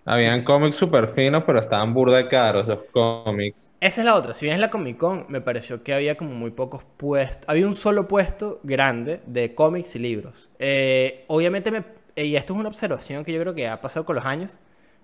Habían 0.05 0.43
cómics 0.43 0.75
súper 0.75 1.07
finos, 1.09 1.43
pero 1.43 1.59
estaban 1.59 1.91
burda 1.95 2.29
caros 2.29 2.67
los 2.67 2.83
cómics. 2.91 3.71
Esa 3.79 4.01
es 4.01 4.05
la 4.05 4.15
otra. 4.15 4.33
Si 4.33 4.45
bien 4.45 4.55
es 4.55 4.61
la 4.61 4.69
Comic 4.69 4.97
Con, 4.97 5.25
me 5.29 5.41
pareció 5.41 5.83
que 5.83 5.93
había 5.93 6.15
como 6.15 6.31
muy 6.31 6.51
pocos 6.51 6.83
puestos. 6.97 7.45
Había 7.49 7.65
un 7.67 7.73
solo 7.73 8.07
puesto 8.07 8.59
grande 8.63 9.21
de 9.25 9.55
cómics 9.55 9.95
y 9.95 9.99
libros. 9.99 10.51
Eh, 10.59 11.25
obviamente, 11.27 11.71
me, 11.71 11.83
eh, 12.15 12.25
y 12.25 12.35
esto 12.35 12.53
es 12.53 12.59
una 12.59 12.69
observación 12.69 13.25
que 13.25 13.33
yo 13.33 13.39
creo 13.41 13.55
que 13.55 13.67
ha 13.67 13.81
pasado 13.81 14.05
con 14.05 14.15
los 14.15 14.25
años. 14.25 14.57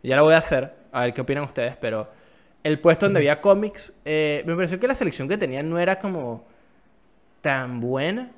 Ya 0.03 0.15
la 0.15 0.21
voy 0.21 0.35
a 0.35 0.37
hacer, 0.37 0.73
a 0.91 1.01
ver 1.01 1.13
qué 1.13 1.21
opinan 1.21 1.43
ustedes. 1.43 1.75
Pero 1.77 2.07
el 2.63 2.79
puesto 2.79 3.05
donde 3.05 3.19
había 3.19 3.39
cómics, 3.41 3.93
eh, 4.05 4.43
me 4.45 4.55
pareció 4.55 4.79
que 4.79 4.87
la 4.87 4.95
selección 4.95 5.27
que 5.27 5.37
tenían 5.37 5.69
no 5.69 5.79
era 5.79 5.99
como 5.99 6.45
tan 7.41 7.79
buena. 7.79 8.31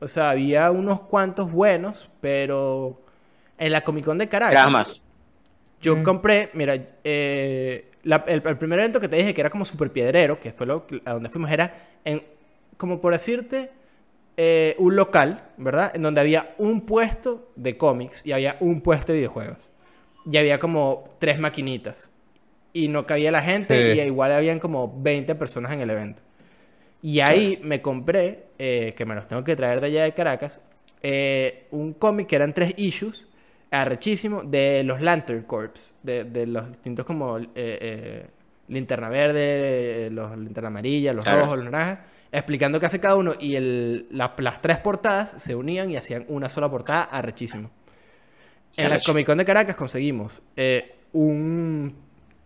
O 0.00 0.08
sea, 0.08 0.30
había 0.30 0.70
unos 0.70 1.02
cuantos 1.02 1.50
buenos, 1.50 2.10
pero 2.20 3.00
en 3.58 3.72
la 3.72 3.82
Comic 3.82 4.04
Con 4.04 4.18
de 4.18 4.28
Caracas. 4.28 4.70
Más. 4.70 5.02
Yo 5.80 5.96
Mm. 5.96 6.02
compré, 6.02 6.50
mira, 6.54 6.74
eh, 7.04 7.90
la- 8.02 8.24
el, 8.26 8.42
el 8.44 8.58
primer 8.58 8.78
evento 8.80 9.00
que 9.00 9.08
te 9.08 9.16
dije 9.16 9.32
que 9.34 9.40
era 9.40 9.50
como 9.50 9.64
super 9.64 9.90
piedrero, 9.92 10.40
que 10.40 10.52
fue 10.52 10.66
lo, 10.66 10.86
a 11.04 11.12
donde 11.14 11.28
fuimos, 11.30 11.50
era 11.50 11.74
en, 12.04 12.22
como 12.76 12.98
por 13.00 13.12
decirte, 13.12 13.70
eh, 14.36 14.74
un 14.78 14.96
local, 14.96 15.50
¿verdad? 15.56 15.92
En 15.94 16.02
donde 16.02 16.20
había 16.20 16.54
un 16.58 16.82
puesto 16.82 17.50
de 17.56 17.76
cómics 17.78 18.20
y 18.24 18.32
había 18.32 18.56
un 18.60 18.80
puesto 18.82 19.12
de 19.12 19.18
videojuegos. 19.18 19.58
Y 20.30 20.36
había 20.36 20.58
como 20.58 21.04
tres 21.18 21.38
maquinitas. 21.38 22.10
Y 22.76 22.88
no 22.88 23.06
cabía 23.06 23.30
la 23.30 23.42
gente 23.42 23.94
Sí. 23.94 23.98
y 23.98 24.02
igual 24.02 24.32
habían 24.32 24.58
como 24.58 25.00
20 25.02 25.34
personas 25.34 25.72
en 25.72 25.80
el 25.80 25.90
evento. 25.90 26.22
Y 27.02 27.20
ahí 27.20 27.58
me 27.62 27.80
compré, 27.80 28.46
eh, 28.58 28.92
que 28.96 29.04
me 29.04 29.14
los 29.14 29.26
tengo 29.26 29.44
que 29.44 29.54
traer 29.56 29.80
de 29.80 29.86
allá 29.86 30.02
de 30.04 30.12
Caracas, 30.12 30.60
eh, 31.02 31.66
un 31.70 31.92
cómic 31.92 32.26
que 32.26 32.36
eran 32.36 32.52
tres 32.52 32.74
issues, 32.76 33.28
arrechísimo, 33.70 34.42
de 34.42 34.82
los 34.84 35.00
Lantern 35.00 35.42
Corps, 35.42 35.94
de, 36.02 36.24
de 36.24 36.46
los 36.46 36.68
distintos 36.68 37.04
como 37.04 37.38
eh, 37.54 38.26
linterna 38.68 39.08
verde, 39.08 40.08
los 40.10 40.36
linterna 40.36 40.68
amarilla, 40.68 41.12
los 41.12 41.24
Claro. 41.24 41.42
rojos, 41.42 41.56
los 41.58 41.64
naranjas, 41.70 41.98
explicando 42.32 42.80
qué 42.80 42.86
hace 42.86 42.98
cada 43.00 43.14
uno. 43.16 43.32
Y 43.38 43.54
el, 43.56 44.06
la- 44.10 44.34
las 44.38 44.60
tres 44.60 44.78
portadas 44.78 45.34
se 45.42 45.54
unían 45.54 45.90
y 45.90 45.96
hacían 45.96 46.24
una 46.28 46.48
sola 46.48 46.68
portada 46.70 47.04
arrechísimo. 47.04 47.70
En 48.76 48.90
la. 48.90 48.98
Comic 49.00 49.26
Con 49.26 49.38
de 49.38 49.44
Caracas 49.44 49.76
conseguimos 49.76 50.42
un 51.12 51.94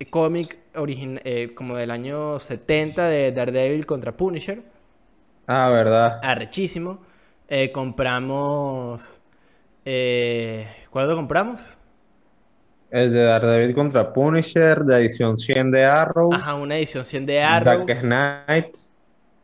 cómic 0.09 0.59
origin 0.77 1.21
eh, 1.25 1.53
como 1.55 1.77
del 1.77 1.91
año 1.91 2.39
70 2.39 3.09
de 3.09 3.33
Daredevil 3.33 3.87
contra 3.87 4.17
Punisher. 4.17 4.63
Ah, 5.47 5.69
verdad. 5.71 6.21
Arrechísimo. 6.21 7.01
Eh, 7.49 7.73
compramos. 7.73 9.21
eh, 9.85 10.69
¿Cuál 10.91 11.09
lo 11.09 11.17
compramos? 11.17 11.77
El 12.89 13.13
de 13.13 13.23
Daredevil 13.23 13.75
contra 13.75 14.13
Punisher, 14.13 14.85
de 14.85 14.97
edición 14.99 15.41
100 15.41 15.73
de 15.73 15.85
Arrow, 15.87 16.31
Ajá, 16.31 16.55
una 16.55 16.77
edición 16.79 17.05
100 17.05 17.27
de 17.27 17.43
Arrow. 17.43 17.87
Dark 17.87 18.01
Knight. 18.03 18.77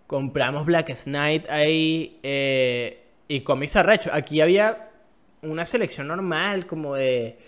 Compramos 0.06 0.66
Black 0.66 0.94
Knight 1.04 1.48
ahí. 1.50 2.20
eh, 2.22 3.02
y 3.28 3.40
cómics 3.40 3.74
arrechos. 3.76 4.12
Aquí 4.14 4.40
había 4.40 4.90
una 5.42 5.64
selección 5.66 6.06
normal, 6.08 6.66
como 6.66 6.94
de. 6.94 7.38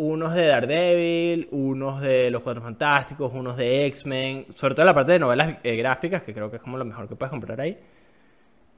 Unos 0.00 0.32
de 0.32 0.46
Daredevil, 0.46 1.48
unos 1.50 2.00
de 2.00 2.30
Los 2.30 2.42
Cuatro 2.42 2.62
Fantásticos, 2.62 3.32
unos 3.34 3.56
de 3.56 3.86
X-Men, 3.86 4.46
sobre 4.54 4.76
todo 4.76 4.86
la 4.86 4.94
parte 4.94 5.10
de 5.10 5.18
novelas 5.18 5.56
eh, 5.64 5.74
gráficas, 5.74 6.22
que 6.22 6.32
creo 6.32 6.48
que 6.48 6.58
es 6.58 6.62
como 6.62 6.78
lo 6.78 6.84
mejor 6.84 7.08
que 7.08 7.16
puedes 7.16 7.30
comprar 7.32 7.60
ahí. 7.60 7.76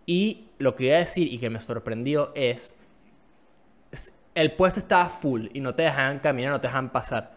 Y 0.07 0.49
lo 0.57 0.75
que 0.75 0.87
iba 0.87 0.97
a 0.97 1.01
decir 1.01 1.31
y 1.31 1.39
que 1.39 1.51
me 1.51 1.61
sorprendió 1.61 2.33
es, 2.35 2.75
el 4.35 4.53
puesto 4.53 4.81
estaba 4.81 5.11
full 5.11 5.49
y 5.53 5.61
no 5.61 5.75
te 5.75 5.83
dejaban 5.83 6.21
caminar, 6.21 6.53
no 6.53 6.61
te 6.61 6.69
dejaban 6.69 6.89
pasar. 6.89 7.33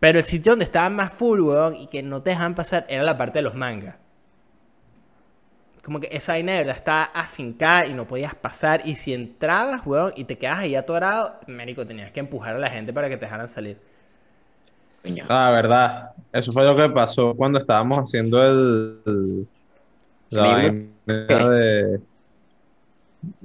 Pero 0.00 0.18
el 0.18 0.24
sitio 0.24 0.52
donde 0.52 0.66
estaba 0.66 0.90
más 0.90 1.10
full, 1.10 1.40
weón, 1.40 1.76
y 1.76 1.86
que 1.86 2.02
no 2.02 2.22
te 2.22 2.28
dejaban 2.28 2.54
pasar 2.54 2.84
era 2.90 3.02
la 3.04 3.16
parte 3.16 3.38
de 3.38 3.42
los 3.42 3.54
mangas. 3.54 3.96
Como 5.84 6.00
que 6.00 6.08
esa 6.12 6.32
vaina 6.32 6.52
de 6.52 6.58
verdad 6.58 6.76
estaba 6.76 7.04
afincada 7.04 7.86
y 7.86 7.92
no 7.94 8.06
podías 8.06 8.34
pasar. 8.34 8.82
Y 8.86 8.94
si 8.96 9.12
entrabas, 9.14 9.86
weón, 9.86 10.12
y 10.16 10.24
te 10.24 10.38
quedas 10.38 10.60
ahí 10.60 10.74
atorado, 10.76 11.38
médico, 11.46 11.86
tenías 11.86 12.10
que 12.12 12.20
empujar 12.20 12.56
a 12.56 12.58
la 12.58 12.70
gente 12.70 12.92
para 12.92 13.08
que 13.08 13.16
te 13.18 13.26
dejaran 13.26 13.48
salir. 13.48 13.78
Coño. 15.02 15.24
Ah, 15.28 15.50
verdad. 15.52 16.10
Eso 16.32 16.52
fue 16.52 16.64
lo 16.64 16.76
que 16.76 16.88
pasó 16.90 17.34
cuando 17.36 17.58
estábamos 17.58 17.98
haciendo 17.98 18.42
el, 18.42 19.02
el- 19.06 19.48
la 20.30 20.42
vaina 20.48 20.84
de 21.50 22.00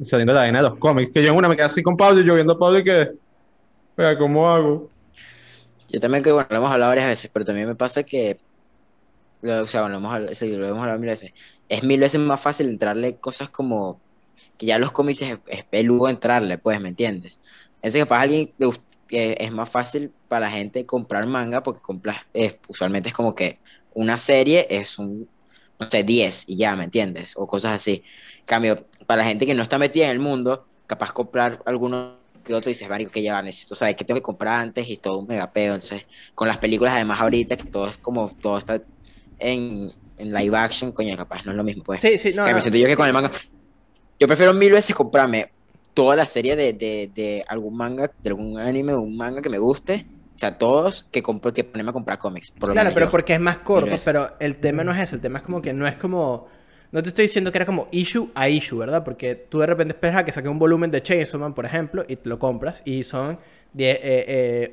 saliendo 0.03 0.33
de 0.33 0.35
la 0.35 0.41
vaina 0.43 0.59
de 0.63 0.69
los 0.69 0.77
cómics. 0.79 1.11
Que 1.11 1.23
yo 1.23 1.29
en 1.31 1.37
una 1.37 1.47
me 1.49 1.55
quedé 1.55 1.65
así 1.65 1.83
con 1.83 1.97
Pablo 1.97 2.21
y 2.21 2.25
yo 2.27 2.35
viendo 2.35 2.53
a 2.53 2.59
Pablo 2.59 2.79
y 2.79 2.83
que, 2.83 3.11
vea, 3.97 4.17
¿cómo 4.17 4.49
hago? 4.49 4.93
Yo 5.89 5.99
también 5.99 6.23
que, 6.23 6.31
bueno, 6.31 6.47
lo 6.51 6.57
hemos 6.57 6.71
hablado 6.71 6.91
varias 6.91 7.07
veces, 7.07 7.31
pero 7.33 7.45
también 7.45 7.67
me 7.67 7.75
pasa 7.75 8.03
que, 8.03 8.39
o 9.41 9.65
sea, 9.65 9.81
bueno, 9.81 9.99
lo 9.99 10.07
hemos 10.15 10.41
lo 10.41 10.67
hemos 10.67 10.79
hablado 10.79 10.99
mil 10.99 11.09
veces, 11.09 11.33
es 11.67 11.83
mil 11.83 11.99
veces 11.99 12.19
más 12.19 12.41
fácil 12.41 12.69
entrarle 12.69 13.17
cosas 13.17 13.49
como, 13.49 13.99
que 14.57 14.65
ya 14.65 14.79
los 14.79 14.91
cómics 14.91 15.21
es, 15.21 15.37
es 15.47 15.63
peludo 15.63 16.09
entrarle, 16.09 16.57
pues, 16.57 16.79
¿me 16.81 16.89
entiendes? 16.89 17.39
Entonces, 17.75 18.03
que 18.03 18.05
para 18.05 18.21
alguien 18.21 18.53
que 19.07 19.37
es 19.39 19.51
más 19.51 19.69
fácil 19.69 20.11
para 20.27 20.47
la 20.47 20.51
gente 20.51 20.85
comprar 20.85 21.25
manga 21.25 21.63
porque 21.63 21.81
compras, 21.81 22.17
usualmente 22.67 23.09
es 23.09 23.15
como 23.15 23.33
que 23.35 23.59
una 23.93 24.17
serie 24.17 24.67
es 24.69 24.99
un, 24.99 25.27
no 25.79 25.89
sé, 25.89 26.03
10 26.03 26.49
y 26.49 26.57
ya, 26.57 26.75
¿me 26.75 26.83
entiendes? 26.83 27.33
O 27.35 27.47
cosas 27.47 27.73
así. 27.73 28.03
En 28.39 28.45
cambio, 28.45 28.85
para 29.07 29.23
la 29.23 29.27
gente 29.27 29.45
que 29.45 29.53
no 29.53 29.63
está 29.63 29.79
metida 29.79 30.05
en 30.05 30.11
el 30.11 30.19
mundo, 30.19 30.67
capaz 30.85 31.11
comprar 31.13 31.61
alguno 31.65 32.19
que 32.43 32.53
otro 32.53 32.69
dices, 32.69 32.89
marico, 32.89 33.11
que 33.11 33.21
ya 33.21 33.41
necesito 33.41 33.75
saber 33.75 33.95
qué 33.95 34.05
tengo 34.05 34.19
que 34.19 34.23
comprar 34.23 34.59
antes 34.59 34.89
y 34.89 34.97
todo 34.97 35.19
un 35.19 35.27
megapeo. 35.27 35.75
Entonces, 35.75 36.05
con 36.35 36.47
las 36.47 36.57
películas, 36.57 36.93
además, 36.93 37.19
ahorita 37.19 37.57
que 37.57 37.65
todo 37.65 37.87
es 37.87 37.97
como, 37.97 38.29
todo 38.29 38.57
está 38.57 38.81
en, 39.39 39.87
en 40.17 40.33
live 40.33 40.57
action, 40.57 40.91
coño, 40.91 41.15
capaz 41.17 41.45
no 41.45 41.51
es 41.51 41.57
lo 41.57 41.63
mismo, 41.63 41.83
pues. 41.83 42.01
Sí, 42.01 42.17
sí, 42.17 42.33
no, 42.35 42.43
Que 42.43 42.53
me 42.53 42.61
siento 42.61 42.77
yo 42.77 42.85
que 42.87 42.95
con 42.95 43.07
el 43.07 43.13
manga. 43.13 43.31
Yo 44.19 44.27
prefiero 44.27 44.53
mil 44.53 44.71
veces 44.71 44.95
comprarme 44.95 45.51
toda 45.93 46.15
la 46.15 46.25
serie 46.25 46.55
de, 46.55 46.73
de, 46.73 47.09
de 47.13 47.43
algún 47.47 47.75
manga, 47.77 48.11
de 48.21 48.29
algún 48.29 48.59
anime 48.59 48.95
un 48.95 49.15
manga 49.17 49.41
que 49.41 49.49
me 49.49 49.57
guste. 49.57 50.05
O 50.35 50.39
sea, 50.39 50.57
todos 50.57 51.03
que 51.11 51.21
compro, 51.21 51.51
que 51.53 51.63
ponerme 51.65 51.89
a 51.89 51.93
comprar 51.93 52.17
cómics. 52.17 52.51
Por 52.51 52.69
lo 52.69 52.73
Claro, 52.73 52.85
menos 52.89 52.93
pero 52.93 53.05
yo. 53.07 53.11
porque 53.11 53.33
es 53.33 53.39
más 53.41 53.57
corto, 53.59 53.97
pero 54.05 54.35
el 54.39 54.57
tema 54.59 54.83
no 54.83 54.93
es 54.93 55.01
eso, 55.01 55.15
el 55.15 55.21
tema 55.21 55.39
es 55.39 55.43
como 55.43 55.61
que 55.61 55.73
no 55.73 55.85
es 55.87 55.95
como... 55.97 56.47
No 56.91 57.03
te 57.03 57.09
estoy 57.09 57.23
diciendo 57.25 57.51
que 57.51 57.57
era 57.59 57.65
como 57.65 57.87
issue 57.91 58.31
a 58.33 58.49
issue, 58.49 58.77
¿verdad? 58.79 59.03
Porque 59.03 59.35
tú 59.35 59.59
de 59.59 59.67
repente 59.67 59.93
esperas 59.93 60.17
a 60.17 60.25
que 60.25 60.31
saque 60.31 60.49
un 60.49 60.57
volumen 60.57 60.89
de 60.91 61.01
Chainsaw 61.03 61.39
Man, 61.39 61.53
por 61.53 61.65
ejemplo, 61.65 62.03
y 62.07 62.15
te 62.15 62.27
lo 62.29 62.39
compras, 62.39 62.81
y 62.85 63.03
son 63.03 63.37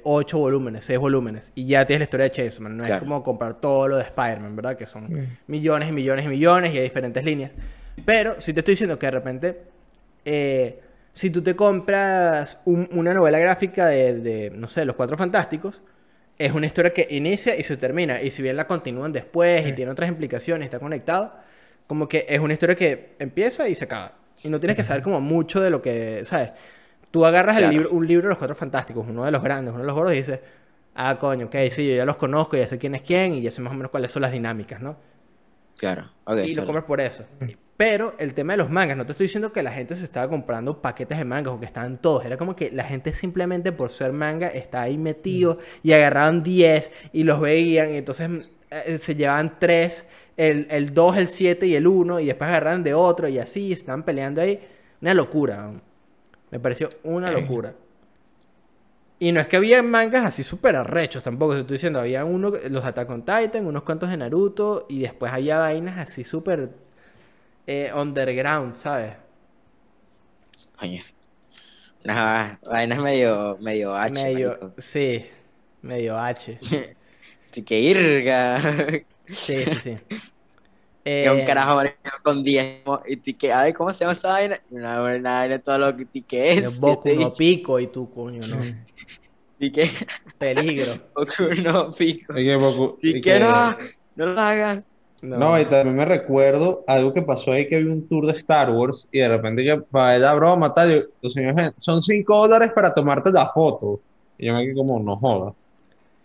8 0.04 0.38
volúmenes, 0.38 0.84
6 0.84 0.98
volúmenes, 0.98 1.52
y 1.54 1.66
ya 1.66 1.86
tienes 1.86 2.00
la 2.00 2.04
historia 2.04 2.24
de 2.24 2.30
Chainsaw 2.30 2.62
Man. 2.62 2.76
No 2.76 2.84
es 2.84 2.90
como 3.00 3.22
comprar 3.22 3.60
todo 3.60 3.88
lo 3.88 3.96
de 3.96 4.02
Spider-Man, 4.04 4.56
¿verdad? 4.56 4.76
Que 4.76 4.86
son 4.86 5.08
millones 5.46 5.88
y 5.90 5.92
millones 5.92 6.24
y 6.24 6.28
millones, 6.28 6.74
y 6.74 6.78
hay 6.78 6.84
diferentes 6.84 7.24
líneas. 7.24 7.52
Pero 8.04 8.40
si 8.40 8.52
te 8.52 8.60
estoy 8.60 8.72
diciendo 8.72 8.98
que 8.98 9.06
de 9.06 9.10
repente... 9.12 9.60
eh, 10.24 10.80
si 11.12 11.30
tú 11.30 11.40
te 11.40 11.56
compras 11.56 12.60
un- 12.66 12.86
una 12.92 13.14
novela 13.14 13.38
gráfica 13.38 13.86
de, 13.86 14.16
de, 14.20 14.50
no 14.50 14.68
sé, 14.68 14.84
Los 14.84 14.96
Cuatro 14.96 15.16
Fantásticos, 15.16 15.80
es 16.38 16.52
una 16.52 16.66
historia 16.66 16.92
que 16.92 17.06
inicia 17.08 17.56
y 17.56 17.62
se 17.62 17.78
termina. 17.78 18.20
Y 18.20 18.30
si 18.30 18.42
bien 18.42 18.54
la 18.54 18.66
continúan 18.66 19.12
después 19.14 19.66
y 19.66 19.72
tiene 19.72 19.90
otras 19.92 20.10
implicaciones, 20.10 20.66
está 20.66 20.78
conectado, 20.78 21.32
como 21.86 22.08
que 22.08 22.26
es 22.28 22.40
una 22.40 22.52
historia 22.52 22.74
que 22.74 23.14
empieza 23.18 23.68
y 23.68 23.74
se 23.74 23.84
acaba. 23.84 24.12
Y 24.42 24.48
no 24.48 24.60
tienes 24.60 24.76
que 24.76 24.84
saber 24.84 25.02
como 25.02 25.20
mucho 25.20 25.60
de 25.60 25.70
lo 25.70 25.80
que, 25.80 26.24
¿sabes? 26.24 26.50
Tú 27.10 27.24
agarras 27.24 27.58
el 27.58 27.70
libro, 27.70 27.90
un 27.90 28.06
libro 28.06 28.24
de 28.24 28.30
Los 28.30 28.38
Cuatro 28.38 28.54
Fantásticos, 28.54 29.06
uno 29.08 29.24
de 29.24 29.30
los 29.30 29.42
grandes, 29.42 29.72
uno 29.72 29.82
de 29.82 29.86
los 29.86 29.94
gordos, 29.94 30.12
y 30.14 30.18
dices, 30.18 30.40
ah, 30.94 31.18
coño, 31.18 31.46
ok, 31.46 31.56
sí, 31.70 31.88
yo 31.88 31.94
ya 31.94 32.04
los 32.04 32.16
conozco, 32.16 32.56
ya 32.56 32.66
sé 32.66 32.78
quién 32.78 32.94
es 32.94 33.02
quién 33.02 33.34
y 33.34 33.42
ya 33.42 33.50
sé 33.50 33.62
más 33.62 33.72
o 33.72 33.76
menos 33.76 33.90
cuáles 33.90 34.10
son 34.10 34.22
las 34.22 34.32
dinámicas, 34.32 34.80
¿no? 34.80 34.96
Claro, 35.78 36.10
ok. 36.24 36.38
y 36.44 36.54
lo 36.54 36.64
compras 36.64 36.84
por 36.84 37.00
eso. 37.00 37.24
Pero 37.76 38.14
el 38.18 38.32
tema 38.32 38.54
de 38.54 38.56
los 38.56 38.70
mangas, 38.70 38.96
no 38.96 39.04
te 39.04 39.12
estoy 39.12 39.26
diciendo 39.26 39.52
que 39.52 39.62
la 39.62 39.70
gente 39.70 39.94
se 39.96 40.04
estaba 40.04 40.28
comprando 40.30 40.80
paquetes 40.80 41.18
de 41.18 41.24
mangas 41.26 41.52
o 41.52 41.60
que 41.60 41.66
estaban 41.66 41.98
todos. 41.98 42.24
Era 42.24 42.38
como 42.38 42.56
que 42.56 42.70
la 42.70 42.84
gente 42.84 43.12
simplemente 43.12 43.70
por 43.72 43.90
ser 43.90 44.12
manga 44.12 44.48
está 44.48 44.82
ahí 44.82 44.96
metido 44.96 45.58
y 45.82 45.92
agarraban 45.92 46.42
10 46.42 47.10
y 47.12 47.24
los 47.24 47.38
veían 47.38 47.90
y 47.90 47.96
entonces 47.98 48.50
eh, 48.70 48.96
se 48.98 49.14
llevaban 49.14 49.58
3, 49.58 50.06
el, 50.36 50.66
el 50.70 50.92
2, 50.92 51.16
el 51.16 51.28
7 51.28 51.66
y 51.66 51.74
el 51.74 51.86
1 51.86 52.20
y 52.20 52.26
después 52.26 52.48
agarraban 52.48 52.82
de 52.82 52.94
otro 52.94 53.28
y 53.28 53.38
así, 53.38 53.72
estaban 53.72 54.02
peleando 54.02 54.40
ahí. 54.42 54.60
Una 55.00 55.14
locura. 55.14 55.72
Me 56.50 56.60
pareció 56.60 56.88
una 57.02 57.30
locura. 57.30 57.74
Y 59.18 59.32
no 59.32 59.40
es 59.40 59.48
que 59.48 59.56
había 59.56 59.82
mangas 59.82 60.26
así 60.26 60.42
súper 60.42 60.76
arrechos 60.76 61.22
tampoco, 61.22 61.54
te 61.54 61.60
estoy 61.60 61.76
diciendo, 61.76 62.00
había 62.00 62.24
uno, 62.24 62.52
los 62.68 62.84
Attack 62.84 63.08
on 63.08 63.22
Titan, 63.22 63.66
unos 63.66 63.82
cuantos 63.82 64.10
de 64.10 64.16
Naruto, 64.18 64.86
y 64.90 65.00
después 65.00 65.32
había 65.32 65.58
vainas 65.58 65.98
así 65.98 66.22
súper 66.22 66.68
eh, 67.66 67.90
underground, 67.94 68.74
¿sabes? 68.74 69.14
Coño. 70.78 71.02
Unas 72.04 72.60
vainas 72.60 72.98
medio, 72.98 73.56
medio 73.60 73.96
H, 73.96 74.22
medio, 74.22 74.48
marico. 74.50 74.72
sí, 74.76 75.26
medio 75.82 76.18
H. 76.18 76.58
Así 77.50 77.62
que 77.62 77.80
irga. 77.80 78.60
Sí, 79.30 79.56
sí, 79.64 79.78
sí. 79.78 79.98
Que 81.04 81.30
un 81.30 81.38
Eh, 81.38 81.44
carajo 81.46 81.80
con 82.24 82.42
10 82.42 82.84
mo- 82.84 83.00
y 83.06 83.16
tú 83.16 83.30
que, 83.38 83.52
ay, 83.52 83.72
¿cómo 83.72 83.92
se 83.92 84.00
llama 84.00 84.12
esa 84.12 84.30
vaina? 84.32 84.58
Una, 84.70 85.00
una 85.02 85.32
vaina 85.38 85.58
todo 85.60 85.78
lo 85.78 85.96
que 85.96 86.24
que 86.24 86.50
es. 86.50 86.80
Boku 86.80 87.08
no 87.14 87.32
pico 87.32 87.78
y 87.78 87.86
tú, 87.86 88.10
coño, 88.10 88.44
no. 88.44 88.56
Y 89.60 89.70
que 89.72 89.88
Peligro. 90.36 90.92
Boku 91.14 91.62
no 91.62 91.92
pico. 91.92 92.36
Y 92.36 92.44
que 92.44 92.56
Boku- 92.58 92.98
Y 93.02 93.10
y 93.10 93.12
que 93.20 93.20
que- 93.20 93.38
no, 93.40 93.76
no 94.16 94.26
lo 94.26 94.40
hagas. 94.40 94.98
No. 95.22 95.36
No, 95.38 95.60
y 95.60 95.64
también 95.64 95.96
me 95.96 96.04
recuerdo 96.04 96.84
algo 96.86 97.14
que 97.14 97.22
pasó 97.22 97.52
ahí 97.52 97.68
que 97.68 97.78
vi 97.82 97.88
un 97.90 98.06
tour 98.08 98.26
de 98.26 98.32
Star 98.32 98.70
Wars 98.70 99.06
y 99.10 99.20
de 99.20 99.28
repente 99.28 99.64
que 99.64 99.76
para 99.78 100.18
la 100.18 100.34
broma 100.34 100.74
tal, 100.74 100.92
yo, 100.92 101.06
los 101.22 101.32
señores, 101.32 101.72
son 101.78 102.02
5 102.02 102.36
dólares 102.36 102.72
para 102.74 102.92
tomarte 102.92 103.30
la 103.30 103.46
foto. 103.48 104.00
Y 104.38 104.46
yo 104.46 104.54
me 104.54 104.64
quedé 104.64 104.74
como, 104.74 104.98
no 105.00 105.16
joda. 105.16 105.54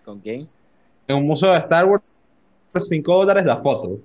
¿Con 0.04 0.20
quién? 0.20 0.50
En 1.08 1.16
un 1.18 1.28
museo 1.28 1.52
de 1.52 1.60
Star 1.60 1.86
Wars, 1.86 2.04
5 2.80 3.14
dólares 3.18 3.46
la 3.46 3.62
foto. 3.62 4.00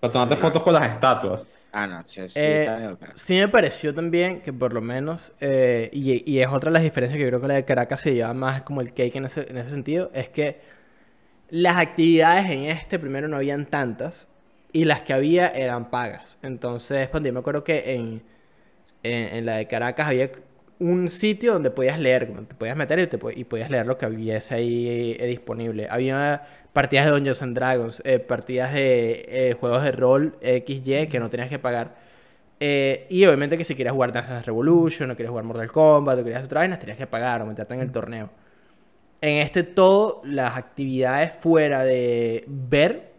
Para 0.00 0.12
tomarte 0.12 0.36
fotos 0.36 0.62
con 0.62 0.72
las 0.74 0.90
estatuas. 0.92 1.48
Ah, 1.72 1.86
no, 1.86 2.02
sí, 2.06 2.26
sí, 2.28 2.48
Eh, 2.48 2.70
está. 2.88 2.96
Sí 3.14 3.34
me 3.34 3.48
pareció 3.48 3.94
también 3.94 4.42
que 4.42 4.52
por 4.52 4.72
lo 4.74 4.82
menos, 4.82 5.32
eh, 5.40 5.90
y, 5.92 6.30
y 6.30 6.40
es 6.40 6.48
otra 6.48 6.70
de 6.70 6.74
las 6.74 6.82
diferencias 6.84 7.18
que 7.18 7.24
yo 7.24 7.28
creo 7.30 7.40
que 7.40 7.48
la 7.48 7.54
de 7.54 7.64
Caracas 7.64 8.00
se 8.00 8.14
lleva 8.14 8.34
más 8.34 8.62
como 8.62 8.80
el 8.82 8.94
cake 8.94 9.16
en 9.16 9.26
ese, 9.26 9.48
en 9.50 9.58
ese 9.58 9.70
sentido, 9.70 10.10
es 10.14 10.28
que 10.30 10.60
las 11.50 11.78
actividades 11.78 12.46
en 12.50 12.64
este 12.64 12.98
primero 12.98 13.28
no 13.28 13.36
habían 13.38 13.66
tantas 13.66 14.28
y 14.72 14.84
las 14.86 15.02
que 15.02 15.12
había 15.14 15.48
eran 15.48 15.90
pagas. 15.90 16.38
Entonces, 16.42 17.08
cuando 17.10 17.28
yo 17.28 17.34
me 17.34 17.40
acuerdo 17.40 17.64
que 17.64 17.94
en, 17.94 18.22
en, 19.02 19.36
en 19.36 19.46
la 19.46 19.56
de 19.58 19.66
Caracas 19.68 20.08
había 20.08 20.30
un 20.78 21.08
sitio 21.08 21.54
donde 21.54 21.70
podías 21.70 21.98
leer, 21.98 22.26
te 22.46 22.54
podías 22.54 22.76
meter 22.76 22.98
y, 23.36 23.44
podías 23.44 23.70
leer 23.70 23.86
lo 23.86 23.96
que 23.96 24.06
hubiese 24.06 24.54
ahí 24.54 25.16
eh, 25.18 25.26
disponible. 25.26 25.88
Había 25.90 26.42
partidas 26.72 27.06
de 27.06 27.12
Dungeons 27.12 27.42
and 27.42 27.54
Dragons, 27.54 28.02
eh, 28.04 28.18
partidas 28.18 28.74
de 28.74 29.24
eh, 29.28 29.56
juegos 29.58 29.82
de 29.82 29.92
rol 29.92 30.38
XY 30.42 31.06
que 31.08 31.18
no 31.18 31.30
tenías 31.30 31.48
que 31.48 31.58
pagar. 31.58 31.94
Y 32.58 33.24
obviamente 33.26 33.58
que 33.58 33.64
si 33.64 33.74
querías 33.74 33.94
jugar 33.94 34.12
Dance 34.12 34.42
Revolution, 34.42 35.10
o 35.10 35.16
querías 35.16 35.30
jugar 35.30 35.44
Mortal 35.44 35.70
Kombat, 35.70 36.18
o 36.18 36.24
querías 36.24 36.44
otra 36.44 36.60
vaina, 36.60 36.78
tenías 36.78 36.98
que 36.98 37.06
pagar 37.06 37.42
o 37.42 37.46
meterte 37.46 37.74
en 37.74 37.80
el 37.80 37.92
torneo. 37.92 38.30
En 39.20 39.38
este 39.38 39.62
todo, 39.62 40.22
las 40.24 40.56
actividades 40.56 41.32
fuera 41.38 41.84
de 41.84 42.44
ver 42.46 43.12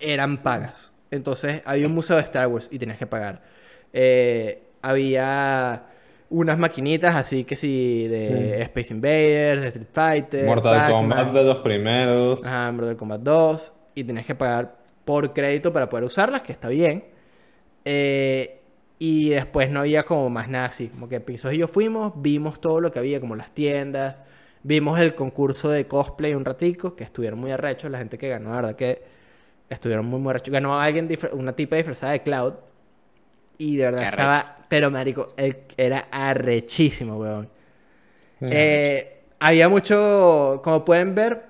eran 0.00 0.42
pagas. 0.42 0.92
Entonces 1.10 1.62
había 1.64 1.86
un 1.86 1.94
museo 1.94 2.16
de 2.16 2.22
Star 2.22 2.48
Wars 2.48 2.68
y 2.72 2.78
tenías 2.78 2.98
que 2.98 3.06
pagar. 3.06 3.42
Había 4.80 5.91
unas 6.32 6.58
maquinitas 6.58 7.14
así 7.14 7.44
que 7.44 7.56
sí, 7.56 8.08
de 8.08 8.62
Space 8.62 8.94
Invaders, 8.94 9.62
de 9.62 9.68
Street 9.68 9.88
Fighter, 9.92 10.46
Mortal. 10.46 10.90
Kombat 10.90 11.32
de 11.32 11.44
los 11.44 11.58
primeros. 11.58 12.44
Ajá, 12.44 12.72
Mortal 12.72 12.96
Kombat 12.96 13.20
2. 13.20 13.72
Y 13.94 14.04
tenías 14.04 14.24
que 14.24 14.34
pagar 14.34 14.70
por 15.04 15.32
crédito 15.34 15.72
para 15.72 15.88
poder 15.88 16.04
usarlas, 16.04 16.42
que 16.42 16.52
está 16.52 16.68
bien. 16.68 17.04
Eh, 17.84 18.60
y 18.98 19.30
después 19.30 19.70
no 19.70 19.80
había 19.80 20.04
como 20.04 20.30
más 20.30 20.48
nada 20.48 20.66
así. 20.66 20.88
Como 20.88 21.08
que 21.08 21.20
Pisos 21.20 21.52
y 21.52 21.58
yo 21.58 21.68
fuimos, 21.68 22.14
vimos 22.16 22.60
todo 22.60 22.80
lo 22.80 22.90
que 22.90 22.98
había, 22.98 23.20
como 23.20 23.36
las 23.36 23.52
tiendas. 23.52 24.22
Vimos 24.62 24.98
el 25.00 25.14
concurso 25.14 25.68
de 25.68 25.86
cosplay 25.86 26.34
un 26.34 26.44
ratico, 26.44 26.96
que 26.96 27.04
estuvieron 27.04 27.38
muy 27.38 27.50
arrechos. 27.50 27.90
La 27.90 27.98
gente 27.98 28.16
que 28.16 28.28
ganó, 28.28 28.50
la 28.50 28.56
verdad 28.56 28.76
que 28.76 29.02
estuvieron 29.68 30.06
muy, 30.06 30.18
muy 30.18 30.30
arrechos. 30.30 30.52
Ganó 30.52 30.80
alguien, 30.80 31.08
una 31.32 31.52
tipa 31.52 31.76
disfrazada 31.76 32.12
de 32.12 32.22
Cloud. 32.22 32.54
Y 33.62 33.76
de 33.76 33.84
verdad 33.84 34.02
estaba, 34.08 34.56
pero 34.68 34.90
marico, 34.90 35.28
él 35.36 35.56
era 35.76 36.08
arrechísimo, 36.10 37.16
weón. 37.16 37.48
Eh, 38.40 39.20
había 39.38 39.68
mucho, 39.68 40.60
como 40.64 40.84
pueden 40.84 41.14
ver, 41.14 41.42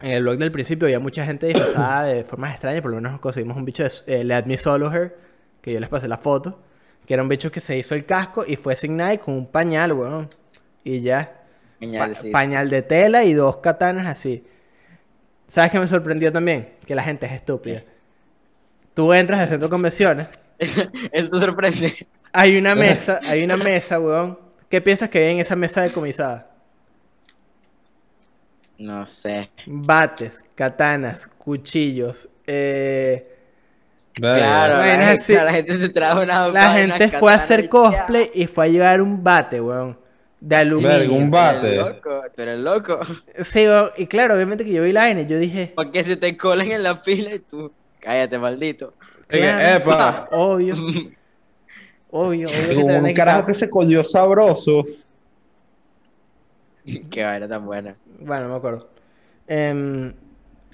en 0.00 0.12
el 0.12 0.22
blog 0.22 0.38
del 0.38 0.52
principio 0.52 0.86
había 0.86 1.00
mucha 1.00 1.24
gente 1.24 1.46
disfrazada 1.46 2.04
de 2.04 2.22
formas 2.30 2.52
extrañas. 2.52 2.82
Por 2.82 2.92
lo 2.92 2.98
menos 3.00 3.18
conseguimos 3.18 3.56
un 3.56 3.64
bicho 3.64 3.82
de 3.82 3.90
eh, 4.06 4.24
Let 4.24 4.44
Me 4.44 4.56
Solo 4.56 4.92
Her, 4.92 5.16
que 5.60 5.72
yo 5.72 5.80
les 5.80 5.88
pasé 5.88 6.06
la 6.08 6.18
foto. 6.18 6.60
Que 7.06 7.14
era 7.14 7.22
un 7.22 7.28
bicho 7.28 7.50
que 7.50 7.60
se 7.60 7.76
hizo 7.76 7.94
el 7.94 8.04
casco 8.04 8.44
y 8.46 8.56
fue 8.56 8.76
Signite 8.76 9.18
con 9.20 9.34
un 9.34 9.46
pañal, 9.46 9.92
weón. 9.92 10.28
Y 10.84 11.00
ya. 11.00 11.40
Pañal, 11.80 12.08
Pa- 12.10 12.14
sí. 12.14 12.30
pañal 12.30 12.70
de 12.70 12.82
tela 12.82 13.24
y 13.24 13.32
dos 13.32 13.56
katanas 13.58 14.06
así. 14.06 14.44
¿Sabes 15.48 15.70
qué 15.70 15.78
me 15.78 15.86
sorprendió 15.86 16.32
también? 16.32 16.70
Que 16.86 16.94
la 16.94 17.02
gente 17.02 17.26
es 17.26 17.32
estúpida. 17.32 17.82
Tú 18.94 19.12
entras 19.12 19.40
al 19.40 19.48
centro 19.48 19.68
de 19.68 19.70
convenciones, 19.70 20.26
Eso 21.12 21.30
te 21.30 21.38
sorprende. 21.40 22.06
hay 22.32 22.56
una 22.56 22.74
mesa, 22.76 23.20
hay 23.24 23.42
una 23.44 23.56
mesa, 23.56 24.00
weón. 24.00 24.38
¿Qué 24.68 24.80
piensas 24.80 25.08
que 25.10 25.18
hay 25.18 25.32
en 25.34 25.40
esa 25.40 25.56
mesa 25.56 25.82
decomisada? 25.82 26.50
No 28.78 29.06
sé. 29.06 29.50
Bates, 29.66 30.44
katanas, 30.54 31.26
cuchillos. 31.26 32.28
eh. 32.46 33.32
Claro, 34.14 34.78
Bueno, 34.78 34.98
la, 35.00 35.06
gente, 35.08 35.20
sí. 35.24 35.34
la 35.34 35.52
gente 35.52 35.76
se 35.76 35.88
trajo 35.90 36.22
una. 36.22 36.48
la 36.48 36.70
gente 36.72 37.08
fue 37.10 37.32
a 37.32 37.36
hacer 37.36 37.68
cosplay 37.68 38.30
y 38.32 38.46
fue 38.46 38.64
a 38.64 38.68
llevar 38.68 39.02
un 39.02 39.22
bate, 39.22 39.60
weón. 39.60 39.98
De 40.40 40.56
aluminio. 40.56 40.90
Verga, 40.90 41.12
un 41.14 41.30
bate. 41.30 42.00
Tú 42.34 42.42
eres 42.42 42.60
loco. 42.60 42.98
Sí, 43.42 43.66
weón, 43.66 43.90
y 43.98 44.06
claro, 44.06 44.34
obviamente 44.34 44.64
que 44.64 44.72
yo 44.72 44.82
vi 44.82 44.92
la 44.92 45.10
y 45.10 45.26
yo 45.26 45.38
dije, 45.38 45.72
Porque 45.74 46.02
se 46.02 46.16
te 46.16 46.34
colan 46.34 46.70
en 46.70 46.82
la 46.82 46.94
fila 46.96 47.34
y 47.34 47.40
tú. 47.40 47.70
Cállate, 48.00 48.38
maldito. 48.38 48.94
Claro, 49.26 49.82
epa, 49.82 50.26
obvio. 50.32 50.74
Obvio, 52.10 52.48
obvio 52.48 52.68
que 52.78 52.84
te 52.84 52.98
un 52.98 53.12
carajo 53.14 53.46
que 53.46 53.54
se 53.54 53.68
colió 53.68 54.02
sabroso. 54.04 54.84
Qué 57.10 57.24
vaina 57.24 57.48
tan 57.48 57.66
buena. 57.66 57.96
Bueno, 58.20 58.44
no 58.44 58.50
me 58.50 58.56
acuerdo. 58.56 58.88
Em, 59.48 60.14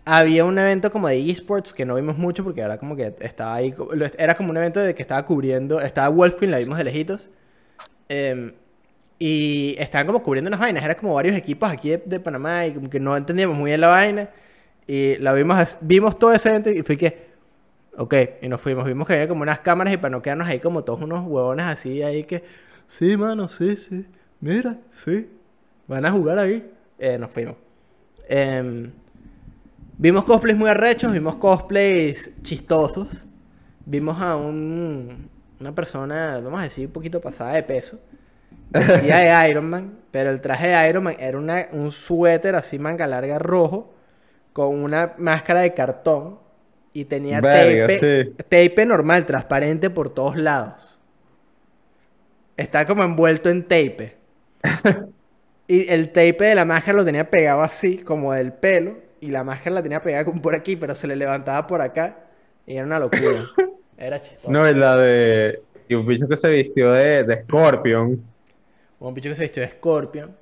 había 0.04 0.44
un 0.44 0.58
evento 0.58 0.90
como 0.92 1.08
de 1.08 1.30
esports 1.30 1.72
que 1.72 1.84
no 1.84 1.94
vimos 1.94 2.18
mucho 2.18 2.44
porque 2.44 2.60
era 2.60 2.78
como 2.78 2.96
que 2.96 3.14
estaba 3.20 3.54
ahí. 3.54 3.74
Era 4.18 4.36
como 4.36 4.50
un 4.50 4.56
evento 4.56 4.80
de 4.80 4.94
que 4.94 5.02
estaba 5.02 5.24
cubriendo. 5.24 5.80
Estaba 5.80 6.08
Wolfing, 6.10 6.50
la 6.50 6.58
vimos 6.58 6.76
de 6.78 6.84
lejitos. 6.84 7.30
Em, 8.08 8.52
y 9.18 9.74
estaban 9.78 10.06
como 10.06 10.22
cubriendo 10.22 10.48
unas 10.48 10.60
vainas. 10.60 10.84
Era 10.84 10.96
como 10.96 11.14
varios 11.14 11.36
equipos 11.36 11.70
aquí 11.70 11.90
de, 11.90 12.02
de 12.04 12.20
Panamá 12.20 12.66
y 12.66 12.74
como 12.74 12.90
que 12.90 13.00
no 13.00 13.16
entendíamos 13.16 13.56
muy 13.56 13.70
bien 13.70 13.80
la 13.80 13.88
vaina. 13.88 14.30
Y 14.86 15.16
la 15.18 15.32
vimos, 15.32 15.78
vimos 15.80 16.18
todo 16.18 16.32
ese 16.32 16.50
evento 16.50 16.70
y 16.70 16.82
fue 16.82 16.96
que. 16.98 17.31
Ok, 17.96 18.14
y 18.40 18.48
nos 18.48 18.60
fuimos. 18.60 18.84
Vimos 18.86 19.06
que 19.06 19.14
había 19.14 19.28
como 19.28 19.42
unas 19.42 19.60
cámaras 19.60 19.92
y 19.94 19.96
para 19.98 20.10
no 20.10 20.22
quedarnos 20.22 20.48
ahí 20.48 20.60
como 20.60 20.82
todos 20.84 21.02
unos 21.02 21.26
huevones 21.26 21.66
así 21.66 22.02
ahí 22.02 22.24
que. 22.24 22.42
Sí, 22.86 23.16
mano, 23.16 23.48
sí, 23.48 23.76
sí. 23.76 24.06
Mira, 24.40 24.78
sí. 24.90 25.28
Van 25.86 26.04
a 26.06 26.10
jugar 26.12 26.38
ahí. 26.38 26.70
Eh, 26.98 27.18
nos 27.18 27.30
fuimos. 27.30 27.56
Em, 28.28 28.90
vimos 29.98 30.24
cosplays 30.24 30.56
muy 30.58 30.68
arrechos, 30.70 31.12
vimos 31.12 31.36
cosplays 31.36 32.32
chistosos. 32.42 33.26
Vimos 33.84 34.20
a 34.20 34.36
un, 34.36 35.28
una 35.60 35.74
persona, 35.74 36.40
vamos 36.42 36.60
a 36.60 36.64
decir, 36.64 36.86
un 36.86 36.92
poquito 36.92 37.20
pasada 37.20 37.54
de 37.54 37.62
peso. 37.62 37.98
Vestida 38.70 39.18
de 39.18 39.48
Iron 39.50 39.68
Man, 39.68 39.98
pero 40.10 40.30
el 40.30 40.40
traje 40.40 40.68
de 40.68 40.88
Iron 40.88 41.04
Man 41.04 41.16
era 41.18 41.38
una- 41.38 41.66
un 41.72 41.90
suéter 41.90 42.54
así 42.54 42.78
manga 42.78 43.06
larga 43.06 43.38
rojo 43.38 43.92
con 44.52 44.82
una 44.82 45.14
máscara 45.18 45.60
de 45.60 45.74
cartón 45.74 46.38
y 46.92 47.04
tenía 47.06 47.40
Verga, 47.40 47.86
tape, 47.86 48.24
sí. 48.24 48.30
tape 48.48 48.86
normal, 48.86 49.26
transparente 49.26 49.90
por 49.90 50.10
todos 50.10 50.36
lados. 50.36 50.98
está 52.56 52.86
como 52.86 53.02
envuelto 53.02 53.48
en 53.48 53.62
tape. 53.62 54.16
Y 55.68 55.88
el 55.88 56.08
tape 56.08 56.44
de 56.44 56.54
la 56.54 56.64
máscara 56.66 56.98
lo 56.98 57.04
tenía 57.04 57.30
pegado 57.30 57.62
así, 57.62 57.98
como 57.98 58.34
del 58.34 58.52
pelo, 58.52 58.96
y 59.20 59.28
la 59.28 59.42
máscara 59.44 59.76
la 59.76 59.82
tenía 59.82 60.00
pegada 60.00 60.24
como 60.24 60.42
por 60.42 60.54
aquí, 60.54 60.76
pero 60.76 60.94
se 60.94 61.06
le 61.06 61.16
levantaba 61.16 61.66
por 61.66 61.80
acá, 61.80 62.26
y 62.66 62.76
era 62.76 62.84
una 62.84 62.98
locura. 62.98 63.40
Era 63.96 64.20
chistoso. 64.20 64.50
No, 64.50 64.66
es 64.66 64.76
la 64.76 64.96
de. 64.96 65.62
Y 65.88 65.94
un 65.94 66.04
bicho 66.04 66.26
que 66.26 66.36
se 66.36 66.48
vistió 66.50 66.90
de, 66.92 67.22
de 67.22 67.40
Scorpion. 67.42 68.20
Un 68.98 69.14
bicho 69.14 69.28
que 69.28 69.36
se 69.36 69.42
vistió 69.42 69.62
de 69.62 69.68
Scorpion. 69.68 70.36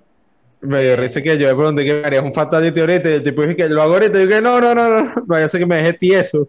Me 0.62 0.82
dio 0.82 0.96
risa 0.96 1.22
que 1.22 1.38
yo 1.38 1.48
le 1.48 1.54
pregunté 1.54 1.84
que 1.84 2.02
harías 2.04 2.22
un 2.22 2.34
fatality 2.34 2.80
ahorita 2.80 3.08
y 3.10 3.12
el 3.14 3.22
tipo 3.22 3.42
dije 3.42 3.56
que 3.56 3.68
lo 3.68 3.82
hago 3.82 3.94
ahorita 3.94 4.18
y 4.18 4.22
yo 4.24 4.28
que 4.28 4.40
no, 4.42 4.60
no, 4.60 4.74
no, 4.74 4.88
no, 4.90 5.02
no 5.02 5.22
vaya 5.26 5.46
a 5.46 5.48
ser 5.48 5.60
que 5.60 5.66
me 5.66 5.76
deje 5.76 5.94
tieso. 5.94 6.48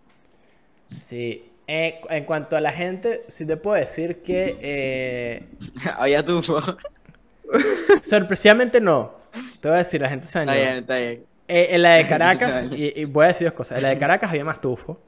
Sí. 0.90 1.48
Eh, 1.68 2.02
en 2.10 2.26
cuanto 2.26 2.58
a 2.58 2.62
la 2.62 2.72
gente, 2.72 3.24
sí 3.28 3.46
te 3.48 3.56
puedo 3.58 3.78
decir 3.80 4.22
que 4.22 4.58
eh, 4.62 5.48
Había 5.98 6.24
tufo. 6.26 6.60
sorpresivamente 8.02 8.82
no. 8.82 9.14
Te 9.60 9.68
voy 9.70 9.76
a 9.76 9.80
decir, 9.80 10.02
la 10.02 10.10
gente 10.10 10.28
se 10.28 10.40
Está 10.40 10.52
dañó. 10.52 10.54
bien, 10.54 10.78
está 10.80 10.96
bien. 10.98 11.22
Eh, 11.48 11.68
en 11.72 11.82
la 11.82 11.94
de 11.96 12.08
Caracas, 12.08 12.66
y, 12.72 13.02
y 13.02 13.06
voy 13.06 13.26
a 13.26 13.28
decir 13.30 13.48
dos 13.48 13.54
cosas. 13.56 13.78
En 13.78 13.84
la 13.84 13.90
de 13.90 13.98
Caracas 13.98 14.30
había 14.30 14.46
más 14.46 14.60
tufo. 14.62 15.00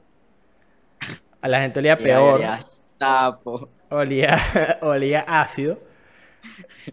A 1.40 1.48
la 1.48 1.60
gente 1.60 1.78
olía 1.80 1.96
Ya, 1.98 2.02
peor. 2.04 2.40
ya, 2.40 2.58
ya, 2.58 2.66
Tapo. 2.98 3.68
Olía, 3.90 4.38
olía 4.82 5.20
ácido. 5.20 5.78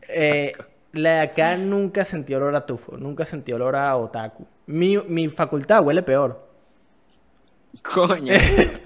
Eh, 0.08 0.54
la 0.94 1.14
de 1.16 1.20
acá 1.22 1.58
nunca 1.58 2.04
sentí 2.06 2.34
olor 2.34 2.56
a 2.56 2.66
tufo. 2.66 2.98
Nunca 2.98 3.26
sentí 3.26 3.52
olor 3.54 3.76
a 3.76 3.96
otaku. 3.98 4.46
Mi, 4.68 4.98
mi 5.08 5.30
facultad 5.30 5.84
huele 5.84 6.04
peor. 6.04 6.48
Coño. 7.82 8.34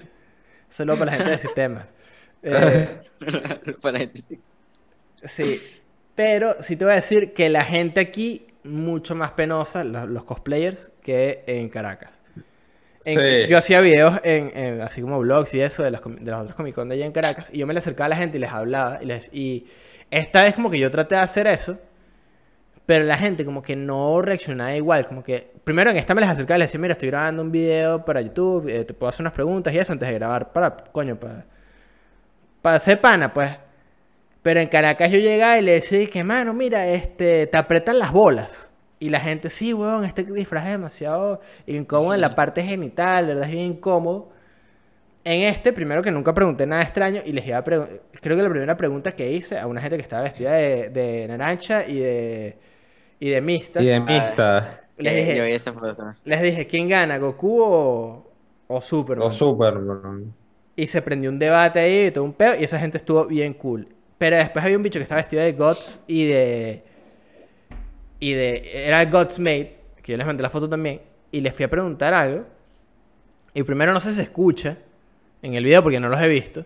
Solo 0.68 0.96
para 0.98 1.12
la 1.12 1.16
gente 1.16 1.30
de 1.32 1.38
sistemas. 1.38 1.86
Eh, 2.48 3.00
Para 3.80 3.98
gente 3.98 4.22
sí. 4.28 4.38
Sí, 5.24 5.60
pero 6.14 6.62
sí 6.62 6.76
te 6.76 6.84
voy 6.84 6.92
a 6.92 6.96
decir 6.96 7.32
que 7.32 7.48
la 7.48 7.64
gente 7.64 7.98
aquí 7.98 8.46
mucho 8.62 9.16
más 9.16 9.32
penosa, 9.32 9.82
lo- 9.82 10.06
los, 10.06 10.22
cosplayers, 10.22 10.92
que 11.02 11.40
en 11.48 11.68
Caracas. 11.70 12.22
En- 13.04 13.14
Sí. 13.18 13.46
Yo 13.48 13.58
hacía 13.58 13.80
videos 13.80 14.20
en, 14.22 14.56
en- 14.56 14.80
así 14.82 15.00
como 15.00 15.18
vlogs 15.18 15.54
y 15.54 15.60
eso 15.60 15.82
de 15.82 15.90
las, 15.90 16.02
de 16.04 16.30
las 16.30 16.42
otras 16.42 16.54
Comic 16.54 16.74
Con 16.74 16.88
de 16.88 16.96
allá 16.96 17.06
en 17.06 17.12
Caracas 17.12 17.50
y 17.52 17.58
yo 17.58 17.66
me 17.66 17.72
le 17.72 17.78
acercaba 17.78 18.06
a 18.06 18.08
la 18.10 18.16
gente 18.16 18.36
y 18.36 18.40
les 18.40 18.50
hablaba 18.52 19.02
y 19.02 19.06
les 19.06 19.28
y 19.32 19.66
esta 20.10 20.42
vez 20.44 20.54
como 20.54 20.70
que 20.70 20.78
yo 20.78 20.88
traté 20.90 21.16
de 21.16 21.22
hacer 21.22 21.48
eso, 21.48 21.78
pero 22.86 23.04
la 23.04 23.18
gente 23.18 23.44
como 23.44 23.62
que 23.62 23.76
no 23.76 24.22
reaccionaba 24.22 24.74
igual, 24.74 25.06
como 25.06 25.22
que 25.22 25.52
primero 25.64 25.90
en 25.90 25.96
esta 25.96 26.14
me 26.14 26.20
les 26.20 26.30
acercaba 26.30 26.56
y 26.56 26.60
les 26.60 26.68
decía, 26.68 26.80
mira, 26.80 26.92
estoy 26.92 27.08
grabando 27.10 27.42
un 27.42 27.52
video 27.52 28.04
para 28.04 28.20
YouTube, 28.20 28.68
eh, 28.68 28.84
te 28.84 28.94
puedo 28.94 29.10
hacer 29.10 29.22
unas 29.24 29.32
preguntas 29.32 29.74
y 29.74 29.78
eso 29.78 29.92
antes 29.92 30.08
de 30.08 30.14
grabar 30.14 30.52
para 30.52 30.76
coño 30.76 31.18
para 31.18 31.46
para 32.66 32.78
hacer 32.78 33.00
pana, 33.00 33.32
pues. 33.32 33.52
Pero 34.42 34.58
en 34.58 34.66
Caracas 34.66 35.12
yo 35.12 35.20
llegaba 35.20 35.56
y 35.56 35.62
le 35.62 35.74
decía 35.74 36.04
que, 36.08 36.24
mano, 36.24 36.52
mira, 36.52 36.84
este, 36.88 37.46
te 37.46 37.58
apretan 37.58 38.00
las 38.00 38.10
bolas. 38.10 38.72
Y 38.98 39.08
la 39.08 39.20
gente, 39.20 39.50
sí, 39.50 39.72
weón, 39.72 40.04
este 40.04 40.24
disfraz 40.24 40.64
es 40.64 40.72
demasiado 40.72 41.40
incómodo 41.68 42.14
en 42.14 42.20
la 42.20 42.34
parte 42.34 42.64
genital, 42.64 43.28
¿verdad? 43.28 43.44
Es 43.44 43.50
bien 43.52 43.66
incómodo. 43.66 44.32
En 45.22 45.42
este, 45.42 45.72
primero 45.72 46.02
que 46.02 46.10
nunca 46.10 46.34
pregunté 46.34 46.66
nada 46.66 46.82
extraño 46.82 47.20
y 47.24 47.30
les 47.32 47.46
iba 47.46 47.58
a 47.58 47.62
preguntar, 47.62 48.00
creo 48.20 48.36
que 48.36 48.42
la 48.42 48.50
primera 48.50 48.76
pregunta 48.76 49.12
que 49.12 49.30
hice 49.30 49.60
a 49.60 49.68
una 49.68 49.80
gente 49.80 49.96
que 49.96 50.02
estaba 50.02 50.22
vestida 50.22 50.54
de, 50.54 50.90
de 50.90 51.28
naranja 51.28 51.86
y 51.86 52.00
de, 52.00 52.58
y 53.20 53.30
de 53.30 53.40
mixta, 53.40 53.82
Y 53.82 53.86
de 53.86 54.00
les, 54.98 55.14
dije, 55.16 55.54
esa 55.54 55.72
foto 55.72 55.94
también. 55.94 56.16
les 56.24 56.42
dije, 56.42 56.66
¿quién 56.66 56.88
gana, 56.88 57.18
Goku 57.18 57.60
o, 57.62 58.32
o 58.66 58.80
Superman? 58.80 59.28
O 59.28 59.32
Superman. 59.32 60.34
Y 60.76 60.86
se 60.86 61.00
prendió 61.02 61.30
un 61.30 61.38
debate 61.38 61.80
ahí, 61.80 62.10
todo 62.10 62.24
un 62.24 62.32
peo, 62.34 62.54
y 62.58 62.64
esa 62.64 62.78
gente 62.78 62.98
estuvo 62.98 63.26
bien 63.26 63.54
cool. 63.54 63.88
Pero 64.18 64.36
después 64.36 64.64
había 64.64 64.76
un 64.76 64.82
bicho 64.82 64.98
que 64.98 65.04
estaba 65.04 65.20
vestido 65.20 65.42
de 65.42 65.52
Gods 65.52 66.02
y 66.06 66.26
de. 66.26 66.82
Y 68.20 68.32
de. 68.32 68.86
Era 68.86 69.04
Godsmate, 69.04 69.76
que 70.02 70.12
yo 70.12 70.18
les 70.18 70.26
mandé 70.26 70.42
la 70.42 70.50
foto 70.50 70.68
también. 70.68 71.00
Y 71.32 71.40
les 71.40 71.54
fui 71.54 71.64
a 71.64 71.70
preguntar 71.70 72.14
algo. 72.14 72.44
Y 73.54 73.62
primero 73.62 73.92
no 73.92 74.00
sé 74.00 74.10
si 74.10 74.16
se 74.16 74.22
escucha 74.22 74.78
en 75.42 75.54
el 75.54 75.64
video 75.64 75.82
porque 75.82 76.00
no 76.00 76.08
los 76.08 76.20
he 76.20 76.28
visto. 76.28 76.64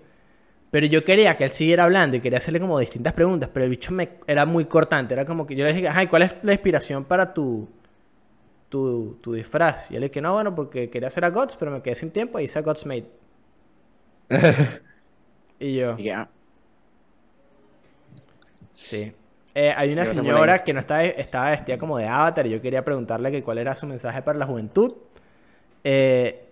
Pero 0.71 0.87
yo 0.87 1.05
quería 1.05 1.37
que 1.37 1.45
él 1.45 1.51
siguiera 1.51 1.85
hablando 1.85 2.16
y 2.16 2.21
quería 2.21 2.39
hacerle 2.39 2.61
como 2.61 2.79
distintas 2.79 3.12
preguntas. 3.12 3.51
Pero 3.53 3.64
el 3.64 3.71
bicho 3.71 3.93
me, 3.93 4.09
era 4.27 4.47
muy 4.47 4.66
cortante. 4.66 5.14
Era 5.14 5.25
como 5.25 5.47
que 5.47 5.57
yo 5.57 5.64
le 5.64 5.73
dije, 5.73 5.89
ay, 5.89 6.07
¿cuál 6.07 6.23
es 6.23 6.35
la 6.43 6.53
inspiración 6.53 7.05
para 7.05 7.35
tu, 7.35 7.68
tu, 8.68 9.18
tu 9.21 9.33
disfraz? 9.33 9.91
Y 9.91 9.95
él 9.97 10.01
le 10.03 10.09
dije, 10.09 10.21
no, 10.21 10.33
bueno, 10.35 10.55
porque 10.55 10.89
quería 10.91 11.09
hacer 11.09 11.25
a 11.25 11.31
Gods, 11.31 11.57
pero 11.57 11.73
me 11.73 11.83
quedé 11.83 11.95
sin 11.97 12.11
tiempo 12.11 12.39
y 12.39 12.45
hice 12.45 12.59
a 12.59 12.62
Godsmate. 12.62 13.11
Y 15.62 15.77
yo, 15.77 15.95
Y 15.99 16.05
que, 16.05 16.12
ah, 16.14 16.27
sí. 18.73 19.12
Eh, 19.55 19.75
hay 19.77 19.93
una 19.93 20.07
señora 20.07 20.64
que 20.64 20.73
no 20.73 20.81
estaba, 20.81 21.05
estaba 21.05 21.51
vestida 21.51 21.77
como 21.77 21.99
de 21.99 22.07
avatar 22.07 22.47
y 22.47 22.51
yo 22.51 22.61
quería 22.62 22.83
preguntarle 22.85 23.31
que 23.31 23.43
cuál 23.43 23.59
era 23.59 23.75
su 23.75 23.87
mensaje 23.87 24.23
para 24.23 24.39
la 24.39 24.47
juventud. 24.47 24.95
Eh, 25.85 26.47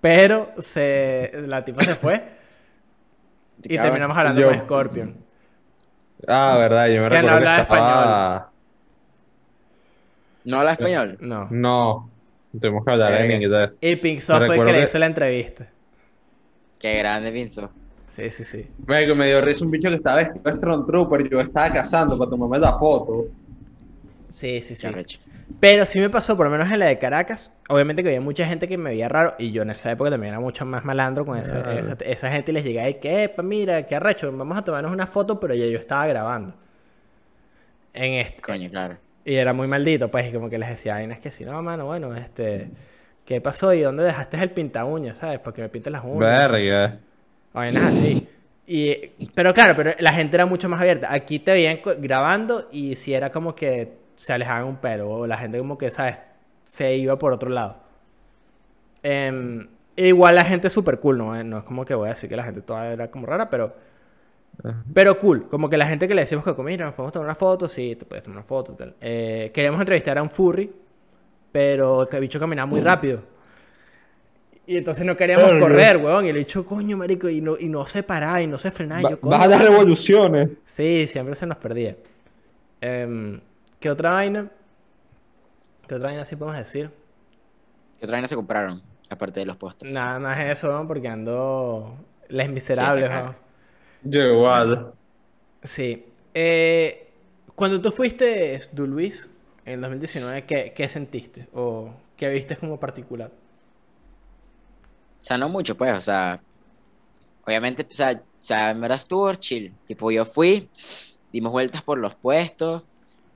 pero 0.00 0.50
se, 0.58 1.32
la 1.46 1.64
tipa 1.64 1.84
se 1.84 1.94
fue 1.94 2.24
y 3.64 3.78
terminamos 3.78 4.16
hablando 4.16 4.40
Yo- 4.40 4.48
con 4.48 4.60
Scorpion. 4.60 5.16
Ah, 6.28 6.56
verdad, 6.58 6.88
yo 6.88 7.02
me 7.02 7.08
Que 7.08 7.22
no 7.22 7.22
recuerdo 7.22 7.26
que 7.28 7.32
hablaba 7.32 7.62
estaba... 7.62 8.50
¿No 10.44 10.58
habla 10.58 10.72
español? 10.72 11.18
No. 11.20 11.48
No, 11.50 12.10
tuvimos 12.58 12.84
que 12.84 12.90
hablar 12.90 13.20
en 13.20 13.42
inglés. 13.42 13.78
Y 13.80 13.96
Pink 13.96 14.20
Soft 14.20 14.46
fue 14.46 14.56
el 14.56 14.64
que 14.64 14.72
le 14.72 14.82
hizo 14.84 14.98
la 14.98 15.06
entrevista. 15.06 15.66
Qué 16.78 16.96
grande 16.98 17.30
pinzó. 17.32 17.70
Sí, 18.08 18.28
sí, 18.30 18.42
sí. 18.44 18.66
Me, 18.86 19.14
me 19.14 19.26
dio 19.28 19.40
risa 19.40 19.64
un 19.64 19.70
bicho 19.70 19.88
que 19.88 19.94
estaba 19.96 20.16
vestido 20.16 20.42
de 20.42 20.54
Stormtrooper 20.54 21.26
y 21.26 21.30
yo 21.30 21.40
estaba 21.40 21.70
cazando 21.72 22.18
para 22.18 22.30
tomarme 22.30 22.58
la 22.58 22.76
foto. 22.78 23.26
Sí, 24.28 24.60
sí, 24.60 24.74
sí. 24.74 24.88
Pero 25.60 25.84
sí 25.84 26.00
me 26.00 26.08
pasó, 26.08 26.36
por 26.38 26.46
lo 26.46 26.50
menos 26.50 26.72
en 26.72 26.78
la 26.78 26.86
de 26.86 26.98
Caracas. 26.98 27.52
Obviamente 27.68 28.02
que 28.02 28.08
había 28.08 28.20
mucha 28.22 28.46
gente 28.46 28.66
que 28.66 28.78
me 28.78 28.90
veía 28.90 29.08
raro. 29.10 29.34
Y 29.38 29.52
yo 29.52 29.62
en 29.62 29.70
esa 29.70 29.92
época 29.92 30.10
también 30.10 30.32
era 30.32 30.40
mucho 30.40 30.64
más 30.64 30.84
malandro 30.86 31.26
con 31.26 31.36
esa, 31.38 31.62
Claro. 31.62 31.78
esa, 31.78 31.96
esa 32.00 32.30
gente. 32.30 32.50
Y 32.50 32.54
les 32.54 32.64
llegaba 32.64 32.88
y 32.88 32.94
que, 32.94 33.24
epa, 33.24 33.42
mira, 33.42 33.82
qué 33.86 33.96
arrecho. 33.96 34.32
Vamos 34.32 34.56
a 34.56 34.62
tomarnos 34.64 34.90
una 34.90 35.06
foto, 35.06 35.38
pero 35.38 35.54
ya 35.54 35.66
yo 35.66 35.78
estaba 35.78 36.06
grabando. 36.06 36.54
En 37.92 38.14
este. 38.14 38.40
Coño, 38.40 38.70
claro. 38.70 38.96
Y 39.24 39.34
era 39.34 39.52
muy 39.52 39.68
maldito, 39.68 40.10
pues. 40.10 40.28
Y 40.30 40.32
como 40.32 40.48
que 40.48 40.58
les 40.58 40.70
decía, 40.70 40.96
ay, 40.96 41.06
no 41.06 41.12
es 41.12 41.20
que 41.20 41.30
si 41.30 41.44
no, 41.44 41.60
mano, 41.62 41.86
bueno, 41.86 42.14
este. 42.16 42.70
¿Qué 43.26 43.40
pasó? 43.40 43.72
¿Y 43.74 43.80
dónde 43.82 44.02
dejaste 44.02 44.38
el 44.42 44.50
pinta 44.50 44.84
uñas, 44.84 45.18
sabes? 45.18 45.38
Para 45.40 45.54
que 45.54 45.62
me 45.62 45.68
pintes 45.68 45.92
las 45.92 46.02
uñas. 46.04 46.48
Verga. 46.50 46.98
Vainas 47.52 47.84
así. 47.84 48.26
Y, 48.66 48.94
pero 49.34 49.52
claro, 49.52 49.74
pero 49.76 49.92
la 49.98 50.12
gente 50.12 50.36
era 50.36 50.46
mucho 50.46 50.68
más 50.68 50.80
abierta. 50.80 51.12
Aquí 51.12 51.38
te 51.38 51.52
veían 51.52 51.80
grabando 51.98 52.68
y 52.72 52.94
si 52.96 53.12
era 53.12 53.30
como 53.30 53.54
que 53.54 53.99
se 54.20 54.32
alejaban 54.34 54.64
un 54.66 54.76
pelo. 54.76 55.08
O 55.10 55.26
la 55.26 55.38
gente 55.38 55.58
como 55.58 55.78
que, 55.78 55.90
¿sabes? 55.90 56.18
Se 56.64 56.94
iba 56.96 57.18
por 57.18 57.32
otro 57.32 57.48
lado. 57.50 57.76
Em, 59.02 59.66
igual 59.96 60.34
la 60.34 60.44
gente 60.44 60.66
es 60.66 60.72
súper 60.72 61.00
cool, 61.00 61.16
¿no? 61.18 61.34
Eh, 61.38 61.42
No 61.44 61.58
es 61.58 61.64
como 61.64 61.84
que 61.84 61.94
voy 61.94 62.06
a 62.06 62.10
decir 62.10 62.28
que 62.28 62.36
la 62.36 62.44
gente 62.44 62.60
toda 62.60 62.92
era 62.92 63.10
como 63.10 63.26
rara, 63.26 63.48
pero... 63.48 63.74
Pero 64.92 65.18
cool. 65.18 65.48
Como 65.48 65.70
que 65.70 65.78
la 65.78 65.86
gente 65.86 66.06
que 66.06 66.14
le 66.14 66.20
decimos 66.20 66.44
que, 66.44 66.52
mira, 66.62 66.84
nos 66.84 66.92
podemos 66.94 67.14
tomar 67.14 67.26
una 67.28 67.34
foto. 67.34 67.66
Sí, 67.66 67.96
te 67.96 68.04
puedes 68.04 68.22
tomar 68.24 68.38
una 68.38 68.44
foto. 68.46 68.74
Tal. 68.74 68.94
Eh, 69.00 69.50
queríamos 69.54 69.80
entrevistar 69.80 70.18
a 70.18 70.22
un 70.22 70.28
furry, 70.28 70.70
pero 71.50 72.06
el 72.10 72.20
bicho 72.20 72.38
caminaba 72.38 72.66
muy 72.66 72.80
rápido. 72.82 73.22
Y 74.66 74.76
entonces 74.76 75.06
no 75.06 75.16
queríamos 75.16 75.50
correr, 75.58 75.96
weón. 75.96 76.26
Y 76.26 76.28
el 76.28 76.36
bicho, 76.36 76.66
coño, 76.66 76.98
marico, 76.98 77.28
y 77.30 77.40
no, 77.40 77.56
y 77.58 77.68
no 77.70 77.86
se 77.86 78.02
paraba 78.02 78.42
y 78.42 78.46
no 78.46 78.58
se 78.58 78.70
frenaba. 78.70 79.00
Y 79.00 79.04
Va- 79.04 79.10
yo, 79.12 79.20
coño. 79.20 79.30
Vas 79.30 79.46
a 79.46 79.48
dar 79.48 79.62
revoluciones. 79.62 80.50
Sí, 80.66 81.06
siempre 81.06 81.34
se 81.34 81.46
nos 81.46 81.56
perdía. 81.56 81.96
Em, 82.82 83.40
¿Qué 83.80 83.90
otra 83.90 84.10
vaina? 84.10 84.50
¿Qué 85.88 85.94
otra 85.94 86.08
vaina 86.08 86.24
sí 86.26 86.36
podemos 86.36 86.58
decir? 86.58 86.90
¿Qué 87.98 88.04
otra 88.04 88.16
vaina 88.16 88.28
se 88.28 88.36
compraron? 88.36 88.82
Aparte 89.08 89.40
de 89.40 89.46
los 89.46 89.56
pósters. 89.56 89.90
Nada 89.90 90.18
más 90.18 90.38
eso, 90.38 90.84
porque 90.86 91.08
ando... 91.08 91.96
Les 92.28 92.48
miserables, 92.48 93.08
Sí, 93.08 93.16
weón. 93.16 93.36
Yo 94.02 94.22
igual. 94.22 94.92
Sí. 95.62 96.06
Eh, 96.34 97.10
cuando 97.54 97.80
tú 97.80 97.90
fuiste, 97.90 98.60
Du 98.72 98.86
Luis, 98.86 99.28
en 99.64 99.80
2019, 99.80 100.44
¿qué, 100.44 100.72
qué 100.76 100.88
sentiste? 100.88 101.48
¿O 101.54 101.92
qué 102.16 102.28
viste 102.28 102.56
como 102.56 102.78
particular? 102.78 103.32
O 105.22 105.24
sea, 105.24 105.38
no 105.38 105.48
mucho, 105.48 105.76
pues, 105.76 105.96
o 105.96 106.00
sea, 106.00 106.40
obviamente, 107.44 107.86
o 107.88 107.94
sea, 107.94 108.12
o 108.12 108.42
sea, 108.42 108.70
en 108.70 108.80
verdad 108.80 108.98
estuvo 108.98 109.32
chill. 109.34 109.74
Tipo, 109.86 110.10
yo 110.10 110.24
fui, 110.24 110.68
dimos 111.32 111.52
vueltas 111.52 111.82
por 111.82 111.98
los 111.98 112.14
puestos, 112.14 112.84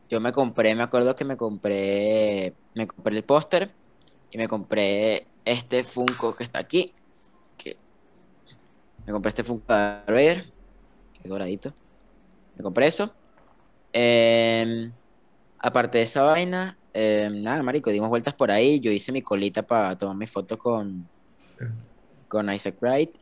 yo 0.09 0.20
me 0.20 0.32
compré, 0.32 0.74
me 0.74 0.82
acuerdo 0.82 1.14
que 1.14 1.24
me 1.24 1.36
compré, 1.36 2.55
me 2.74 2.86
compré 2.86 3.16
el 3.16 3.24
póster 3.24 3.74
y 4.30 4.38
me 4.38 4.48
compré 4.48 5.26
este 5.44 5.84
Funko 5.84 6.34
que 6.36 6.44
está 6.44 6.59
aquí, 6.59 6.92
que 7.57 7.76
me 9.07 9.12
compré 9.12 9.28
este 9.28 9.44
Funko 9.44 9.72
de 9.72 10.02
Vader, 10.07 10.44
que 11.12 11.20
es 11.22 11.28
doradito, 11.28 11.72
me 12.57 12.62
compré 12.62 12.86
eso. 12.86 13.14
Em, 13.92 14.92
aparte 15.59 15.98
de 15.98 16.05
esa 16.05 16.22
vaina, 16.22 16.78
em, 16.92 17.40
nada, 17.42 17.62
marico, 17.62 17.90
dimos 17.90 18.09
vueltas 18.09 18.34
por 18.34 18.50
ahí, 18.50 18.80
yo 18.80 18.90
hice 18.90 19.12
mi 19.12 19.22
colita 19.22 19.62
para 19.62 19.96
tomar 19.96 20.16
mi 20.16 20.26
foto 20.26 20.59
con 20.59 21.09
con 22.34 22.52
Isaac 22.52 22.76
Wright. 22.80 23.16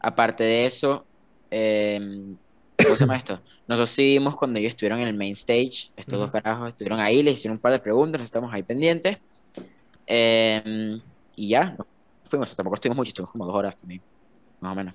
Aparte 0.00 0.42
de 0.44 0.64
eso, 0.64 1.06
eh, 1.50 2.00
¿cómo 2.86 2.96
se 2.96 3.04
llama 3.04 3.16
esto? 3.18 3.42
Nosotros 3.68 3.90
sí 3.90 4.04
vimos 4.04 4.36
cuando 4.36 4.58
ellos 4.58 4.70
estuvieron 4.70 5.00
en 5.00 5.08
el 5.08 5.14
main 5.16 5.32
stage, 5.32 5.92
estos 5.96 6.18
dos 6.18 6.30
carajos 6.30 6.68
estuvieron 6.68 7.00
ahí, 7.00 7.22
les 7.22 7.34
hicieron 7.34 7.56
un 7.56 7.60
par 7.62 7.72
de 7.72 7.80
preguntas, 7.80 8.22
estamos 8.22 8.52
ahí 8.54 8.62
pendientes. 8.62 9.18
Em, 10.06 11.00
y 11.36 11.48
ya, 11.48 11.70
nos 11.76 11.86
fuimos, 12.24 12.54
tampoco 12.56 12.74
estuvimos 12.76 12.96
mucho, 12.96 13.10
estuvimos 13.10 13.32
como 13.32 13.46
dos 13.46 13.54
horas 13.54 13.76
también, 13.76 14.02
más 14.60 14.72
o 14.72 14.74
menos. 14.76 14.94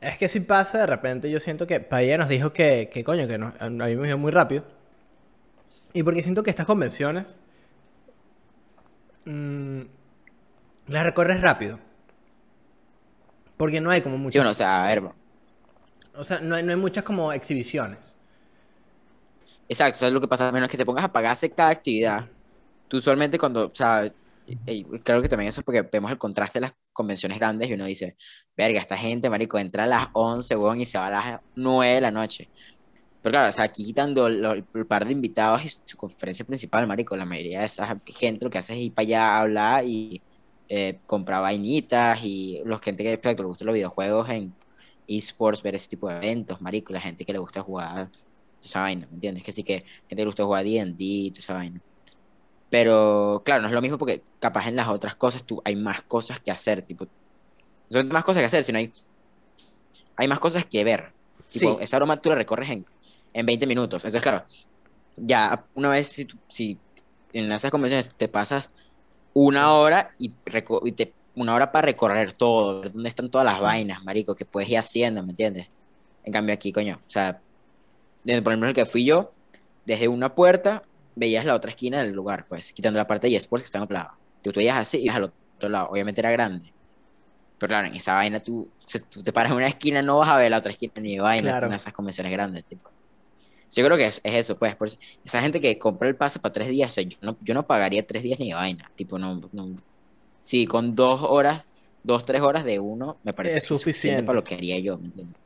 Es 0.00 0.18
que 0.18 0.28
si 0.28 0.40
pasa, 0.40 0.78
de 0.78 0.86
repente 0.86 1.30
yo 1.30 1.40
siento 1.40 1.66
que 1.66 1.80
Paella 1.80 2.18
nos 2.18 2.28
dijo 2.28 2.52
que, 2.52 2.88
que 2.92 3.02
coño, 3.04 3.26
que 3.26 3.38
nos, 3.38 3.60
a 3.60 3.68
mí 3.70 3.96
me 3.96 4.06
dio 4.06 4.18
muy 4.18 4.30
rápido. 4.32 4.64
Y 5.92 6.02
porque 6.02 6.22
siento 6.22 6.42
que 6.42 6.50
estas 6.50 6.66
convenciones 6.66 7.36
mm, 9.24 9.82
las 10.88 11.04
recorres 11.04 11.40
rápido. 11.40 11.80
Porque 13.56 13.80
no 13.80 13.90
hay 13.90 14.00
como 14.02 14.16
Sí, 14.28 14.38
muchas. 14.38 14.40
bueno, 14.40 14.50
o 14.52 14.54
sea, 14.54 14.84
a 14.84 14.88
ver, 14.88 15.02
o 16.18 16.24
sea, 16.24 16.40
no 16.40 16.56
hay, 16.56 16.62
no 16.62 16.72
hay 16.72 16.76
muchas 16.76 17.04
como 17.04 17.32
exhibiciones. 17.32 18.16
Exacto, 19.68 19.96
eso 19.96 20.06
es 20.06 20.12
lo 20.12 20.20
que 20.20 20.28
pasa, 20.28 20.48
a 20.48 20.52
menos 20.52 20.68
que 20.68 20.76
te 20.76 20.84
pongas 20.84 21.04
a 21.04 21.12
pagarse 21.12 21.50
cada 21.50 21.70
actividad. 21.70 22.26
Tú 22.88 22.96
usualmente 22.96 23.38
cuando, 23.38 23.66
o 23.66 23.74
sea, 23.74 24.10
y 24.66 24.84
creo 24.84 25.20
que 25.20 25.28
también 25.28 25.50
eso 25.50 25.60
es 25.60 25.64
porque 25.64 25.82
vemos 25.82 26.10
el 26.10 26.18
contraste 26.18 26.58
de 26.58 26.62
las 26.62 26.74
convenciones 26.92 27.38
grandes 27.38 27.68
y 27.68 27.74
uno 27.74 27.84
dice, 27.84 28.16
verga, 28.56 28.80
esta 28.80 28.96
gente, 28.96 29.28
marico, 29.28 29.58
entra 29.58 29.84
a 29.84 29.86
las 29.86 30.08
11, 30.12 30.56
weón, 30.56 30.80
y 30.80 30.86
se 30.86 30.98
va 30.98 31.06
a 31.06 31.10
las 31.10 31.40
9 31.54 31.94
de 31.94 32.00
la 32.00 32.10
noche. 32.10 32.48
Pero 33.22 33.32
claro, 33.32 33.50
o 33.50 33.52
sea, 33.52 33.64
aquí 33.66 33.84
quitando 33.84 34.26
el, 34.26 34.64
par 34.86 35.04
de 35.04 35.12
invitados 35.12 35.64
y 35.64 35.68
su 35.84 35.96
conferencia 35.96 36.46
principal, 36.46 36.86
marico, 36.86 37.16
la 37.16 37.26
mayoría 37.26 37.60
de 37.60 37.66
esa 37.66 38.00
gente 38.06 38.44
lo 38.44 38.50
que 38.50 38.58
hace 38.58 38.72
es 38.72 38.78
ir 38.80 38.94
para 38.94 39.04
allá 39.04 39.28
a 39.28 39.40
hablar 39.40 39.84
y 39.84 40.22
eh, 40.68 40.98
comprar 41.06 41.42
vainitas 41.42 42.24
y 42.24 42.62
los 42.64 42.80
gente 42.80 43.02
que 43.02 43.12
exacto, 43.12 43.42
le 43.42 43.48
gustan 43.48 43.66
los 43.66 43.74
videojuegos 43.74 44.28
en 44.30 44.54
esports, 45.08 45.62
ver 45.62 45.76
ese 45.76 45.88
tipo 45.88 46.08
de 46.10 46.16
eventos, 46.18 46.60
marico, 46.62 46.92
la 46.94 47.00
gente 47.02 47.24
que 47.26 47.32
le 47.34 47.40
gusta 47.40 47.62
jugar 47.62 48.10
toda 48.10 48.20
esa 48.64 48.80
vaina, 48.82 49.06
¿me 49.08 49.14
entiendes? 49.16 49.44
Que 49.44 49.52
sí 49.52 49.64
que 49.64 49.74
gente 49.80 49.86
que 50.10 50.16
le 50.16 50.26
gusta 50.26 50.44
jugar 50.44 50.64
D&D, 50.64 51.30
toda 51.32 51.40
esa 51.40 51.54
vaina. 51.54 51.82
Pero 52.70 53.42
claro, 53.44 53.62
no 53.62 53.68
es 53.68 53.74
lo 53.74 53.82
mismo 53.82 53.98
porque 53.98 54.24
capaz 54.40 54.68
en 54.68 54.76
las 54.76 54.88
otras 54.88 55.16
cosas 55.16 55.44
tú 55.46 55.62
hay 55.64 55.76
más 55.76 56.02
cosas 56.04 56.40
que 56.40 56.50
hacer, 56.50 56.82
tipo, 56.84 57.06
no 57.06 57.12
son 58.00 58.08
más 58.08 58.24
cosas 58.24 58.42
que 58.42 58.46
hacer, 58.46 58.64
sino 58.64 58.78
hay, 58.78 58.92
hay 60.16 60.28
más 60.28 60.40
cosas 60.40 60.66
que 60.66 60.84
ver. 60.84 61.14
Tipo, 61.50 61.78
Sí. 61.78 61.84
esa 61.84 61.96
broma 61.98 62.20
tú 62.20 62.28
la 62.30 62.34
recorres 62.36 62.70
en, 62.70 62.84
en 63.32 63.46
20 63.46 63.66
minutos. 63.66 64.02
Entonces, 64.04 64.22
claro, 64.22 64.44
ya 65.16 65.68
una 65.74 65.90
vez 65.90 66.08
si, 66.08 66.26
tú- 66.26 66.38
si 66.48 66.82
en 67.32 67.52
esas 67.52 67.70
convenciones 67.70 68.10
te 68.16 68.28
pasas 68.28 68.68
una 69.34 69.74
hora 69.74 70.14
y, 70.18 70.36
y 70.84 70.92
te, 70.92 71.16
una 71.38 71.54
hora 71.54 71.72
para 71.72 71.86
recorrer 71.86 72.32
todo, 72.32 72.80
ver 72.82 72.92
dónde 72.92 73.08
están 73.08 73.30
todas 73.30 73.44
las 73.44 73.60
vainas, 73.60 74.02
marico, 74.04 74.34
que 74.34 74.44
puedes 74.44 74.68
ir 74.68 74.78
haciendo, 74.78 75.22
¿me 75.22 75.30
entiendes? 75.30 75.68
En 76.24 76.32
cambio 76.32 76.54
aquí, 76.54 76.72
coño, 76.72 76.96
o 76.96 77.10
sea, 77.10 77.40
desde 78.24 78.42
por 78.42 78.52
ejemplo 78.52 78.68
el 78.68 78.74
que 78.74 78.86
fui 78.86 79.04
yo, 79.04 79.32
desde 79.86 80.08
una 80.08 80.34
puerta 80.34 80.82
veías 81.16 81.44
la 81.46 81.54
otra 81.54 81.70
esquina 81.70 82.02
del 82.02 82.12
lugar, 82.12 82.46
pues, 82.48 82.72
quitando 82.72 82.98
la 82.98 83.06
parte 83.06 83.28
de 83.28 83.36
eSports 83.36 83.62
que 83.62 83.66
está 83.66 83.78
en 83.78 83.84
otro 83.84 83.94
lado. 83.94 84.10
Tú, 84.42 84.52
tú 84.52 84.60
veías 84.60 84.78
así 84.78 84.98
y 84.98 85.04
ibas 85.04 85.16
al 85.16 85.24
otro 85.56 85.68
lado. 85.68 85.88
Obviamente 85.90 86.20
era 86.20 86.30
grande. 86.30 86.72
Pero 87.58 87.68
claro, 87.68 87.88
en 87.88 87.96
esa 87.96 88.14
vaina 88.14 88.38
tú, 88.38 88.70
si 88.86 89.00
tú 89.00 89.22
te 89.22 89.32
paras 89.32 89.50
en 89.50 89.56
una 89.56 89.66
esquina, 89.66 90.00
no 90.02 90.18
vas 90.18 90.28
a 90.28 90.36
ver 90.36 90.50
la 90.50 90.58
otra 90.58 90.70
esquina 90.70 90.92
ni 91.00 91.18
vainas 91.18 91.52
Claro. 91.54 91.66
en 91.66 91.72
esas 91.72 91.92
convenciones 91.92 92.30
grandes, 92.32 92.64
tipo. 92.64 92.88
Yo 93.74 93.84
creo 93.84 93.96
que 93.96 94.06
es, 94.06 94.20
es 94.22 94.34
eso, 94.34 94.54
pues. 94.54 94.76
Por 94.76 94.88
esa 95.24 95.42
gente 95.42 95.60
que 95.60 95.76
compra 95.78 96.08
el 96.08 96.14
pase 96.14 96.38
para 96.38 96.52
tres 96.52 96.68
días, 96.68 96.90
o 96.90 96.92
sea, 96.92 97.02
yo 97.02 97.18
no, 97.20 97.36
yo 97.40 97.52
no 97.54 97.66
pagaría 97.66 98.06
tres 98.06 98.22
días 98.22 98.38
ni 98.38 98.48
de 98.48 98.54
vaina. 98.54 98.90
Tipo, 98.94 99.18
no, 99.18 99.40
no. 99.52 99.74
Sí, 100.48 100.64
con 100.64 100.96
dos 100.96 101.22
horas, 101.22 101.68
dos, 102.02 102.24
tres 102.24 102.40
horas 102.40 102.64
de 102.64 102.78
uno, 102.78 103.18
me 103.22 103.34
parece 103.34 103.58
Es 103.58 103.64
suficiente. 103.64 104.22
para 104.22 104.36
lo 104.36 104.44
que 104.44 104.54
haría 104.54 104.78
yo, 104.78 104.96
¿me 104.96 105.08
entiendes? 105.08 105.36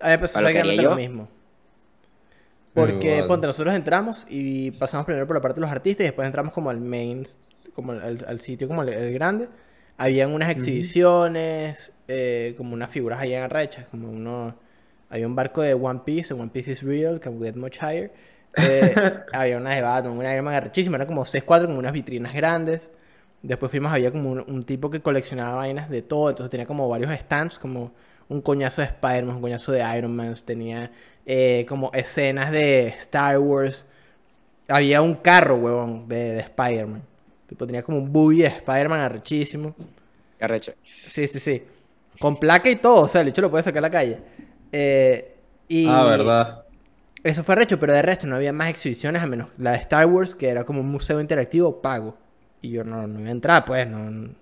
A 0.00 0.16
pasó 0.18 0.32
Para 0.32 0.48
lo 0.48 0.52
que 0.54 0.58
haría 0.60 0.72
exactamente 0.72 0.82
lo 0.82 0.90
yo. 0.90 0.96
mismo. 0.96 1.28
Porque, 2.72 3.16
Igual. 3.16 3.28
ponte, 3.28 3.46
nosotros 3.46 3.74
entramos 3.74 4.24
y 4.30 4.70
pasamos 4.70 5.04
primero 5.04 5.26
por 5.26 5.36
la 5.36 5.42
parte 5.42 5.56
de 5.56 5.60
los 5.60 5.70
artistas 5.70 6.04
y 6.04 6.06
después 6.06 6.24
entramos 6.24 6.54
como 6.54 6.70
al 6.70 6.80
main, 6.80 7.26
como 7.74 7.92
al, 7.92 8.40
sitio 8.40 8.66
como 8.68 8.82
el, 8.82 8.88
el 8.88 9.12
grande. 9.12 9.50
Habían 9.98 10.32
unas 10.32 10.48
exhibiciones, 10.48 11.92
eh, 12.08 12.54
como 12.56 12.72
unas 12.72 12.88
figuras 12.88 13.20
allá 13.20 13.36
en 13.36 13.42
arrechas, 13.44 13.86
como 13.88 14.08
uno... 14.10 14.54
Había 15.10 15.26
un 15.26 15.34
barco 15.34 15.60
de 15.60 15.74
One 15.74 16.00
Piece, 16.06 16.32
One 16.32 16.48
Piece 16.48 16.70
is 16.72 16.82
real, 16.82 17.20
can 17.20 17.38
get 17.38 17.54
much 17.54 17.80
higher. 17.82 18.10
Eh, 18.56 18.94
había 19.34 19.58
una 19.58 19.74
de 19.74 19.82
Batman, 19.82 20.16
una 20.16 20.32
Iron 20.32 20.46
Man 20.46 20.54
arrechísima, 20.54 20.96
eran 20.96 21.06
como 21.06 21.26
6-4, 21.26 21.66
como 21.66 21.78
unas 21.78 21.92
vitrinas 21.92 22.32
grandes. 22.32 22.90
Después 23.42 23.70
fuimos, 23.70 23.92
había 23.92 24.12
como 24.12 24.30
un, 24.30 24.40
un 24.46 24.62
tipo 24.62 24.90
que 24.90 25.00
coleccionaba 25.00 25.56
vainas 25.56 25.90
de 25.90 26.02
todo, 26.02 26.30
entonces 26.30 26.50
tenía 26.50 26.66
como 26.66 26.88
varios 26.88 27.12
stands, 27.12 27.58
como 27.58 27.92
un 28.28 28.40
coñazo 28.40 28.82
de 28.82 28.86
Spider-Man, 28.88 29.36
un 29.36 29.42
coñazo 29.42 29.72
de 29.72 29.80
Iron 29.98 30.14
Man, 30.14 30.34
tenía 30.44 30.92
eh, 31.26 31.66
como 31.68 31.90
escenas 31.92 32.52
de 32.52 32.88
Star 32.88 33.38
Wars. 33.38 33.86
Había 34.68 35.02
un 35.02 35.14
carro, 35.14 35.56
huevón, 35.56 36.08
de, 36.08 36.34
de 36.34 36.40
Spider-Man. 36.40 37.02
Tipo, 37.46 37.66
tenía 37.66 37.82
como 37.82 37.98
un 37.98 38.12
buggy 38.12 38.38
de 38.42 38.46
Spider-Man 38.48 39.00
arrechísimo. 39.00 39.74
Qué 40.38 40.44
arrecho. 40.44 40.72
Sí, 41.06 41.26
sí, 41.28 41.38
sí. 41.38 41.62
Con 42.18 42.36
placa 42.38 42.70
y 42.70 42.76
todo, 42.76 43.02
o 43.02 43.08
sea, 43.08 43.22
el 43.22 43.28
hecho 43.28 43.42
lo 43.42 43.50
puede 43.50 43.62
sacar 43.64 43.78
a 43.78 43.88
la 43.88 43.90
calle. 43.90 44.18
Eh, 44.72 45.36
y 45.68 45.86
Ah, 45.88 46.04
verdad. 46.04 46.64
eso 47.24 47.44
fue 47.44 47.54
recho, 47.54 47.78
pero 47.78 47.92
de 47.92 48.02
resto 48.02 48.26
no 48.26 48.36
había 48.36 48.52
más 48.52 48.68
exhibiciones, 48.70 49.22
a 49.22 49.26
menos 49.26 49.50
la 49.58 49.72
de 49.72 49.78
Star 49.78 50.06
Wars, 50.06 50.34
que 50.34 50.48
era 50.48 50.64
como 50.64 50.80
un 50.80 50.90
museo 50.90 51.20
interactivo 51.20 51.80
pago. 51.82 52.18
Y 52.62 52.70
yo 52.70 52.84
no, 52.84 53.06
no 53.06 53.20
iba 53.20 53.28
a 53.28 53.32
entrar, 53.32 53.64
pues, 53.64 53.86
no. 53.88 54.34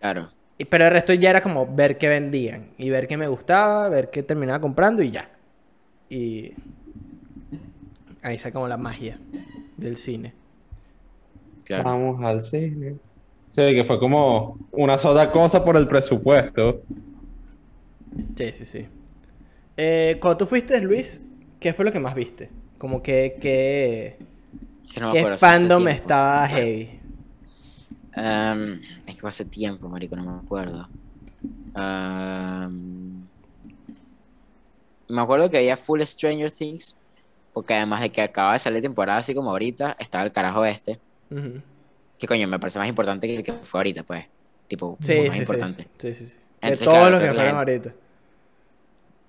Claro. 0.00 0.30
Y- 0.58 0.64
Pero 0.66 0.84
el 0.86 0.90
resto 0.92 1.12
ya 1.14 1.30
era 1.30 1.42
como 1.42 1.66
ver 1.74 1.98
qué 1.98 2.08
vendían 2.08 2.70
y 2.78 2.90
ver 2.90 3.06
qué 3.08 3.16
me 3.16 3.28
gustaba, 3.28 3.88
ver 3.88 4.10
qué 4.10 4.22
terminaba 4.22 4.60
comprando 4.60 5.02
y 5.02 5.10
ya. 5.10 5.30
Y 6.10 6.54
ahí 8.22 8.38
se 8.38 8.48
acabó 8.48 8.68
la 8.68 8.76
magia 8.76 9.18
del 9.76 9.96
cine. 9.96 10.34
Claro. 11.64 11.84
Vamos 11.84 12.22
al 12.22 12.42
cine. 12.42 12.98
Sí, 13.50 13.62
que 13.74 13.84
fue 13.84 13.98
como 13.98 14.58
una 14.72 14.98
sola 14.98 15.30
cosa 15.30 15.64
por 15.64 15.76
el 15.76 15.86
presupuesto. 15.86 16.82
Sí, 18.36 18.52
sí, 18.52 18.64
sí. 18.64 18.86
Eh, 19.76 20.18
cuando 20.20 20.38
tú 20.38 20.46
fuiste, 20.46 20.80
Luis, 20.80 21.26
¿qué 21.60 21.72
fue 21.74 21.84
lo 21.84 21.92
que 21.92 22.00
más 22.00 22.14
viste? 22.14 22.50
Como 22.78 23.02
que, 23.02 23.38
que, 23.40 24.18
No 25.00 25.12
me 25.12 25.22
¿qué 25.24 25.36
fandom 25.36 25.88
estaba 25.88 26.46
heavy? 26.48 27.00
Am, 28.14 28.80
es 29.06 29.14
que 29.14 29.20
fue 29.20 29.28
hace 29.28 29.44
tiempo, 29.44 29.88
marico, 29.88 30.14
no 30.14 30.22
me 30.24 30.38
acuerdo. 30.38 30.88
Am, 31.74 33.26
me 35.08 35.20
acuerdo 35.20 35.50
que 35.50 35.58
había 35.58 35.76
full 35.76 36.00
Stranger 36.02 36.50
Things, 36.50 36.96
porque 37.52 37.74
además 37.74 38.00
de 38.00 38.10
que 38.10 38.22
acaba 38.22 38.52
de 38.52 38.58
salir 38.60 38.82
temporada 38.82 39.18
así 39.18 39.34
como 39.34 39.50
ahorita, 39.50 39.96
estaba 39.98 40.24
el 40.24 40.32
carajo 40.32 40.64
este, 40.64 41.00
que 42.18 42.26
coño, 42.26 42.46
me 42.46 42.58
parece 42.58 42.78
más 42.78 42.88
importante 42.88 43.26
que 43.26 43.36
el 43.36 43.42
que 43.42 43.52
fue 43.52 43.80
ahorita, 43.80 44.04
pues. 44.04 44.26
Tipo, 44.68 44.96
Sí, 45.00 45.20
más 45.26 45.34
sí, 45.34 45.40
importante. 45.40 45.88
Sí, 45.98 46.14
sí, 46.14 46.26
sí. 46.26 46.36
De 46.36 46.42
Entonces, 46.62 46.84
todos 46.84 46.96
claro, 46.98 47.10
los 47.10 47.20
que 47.20 47.34
fueron 47.34 47.56
ahorita. 47.56 47.94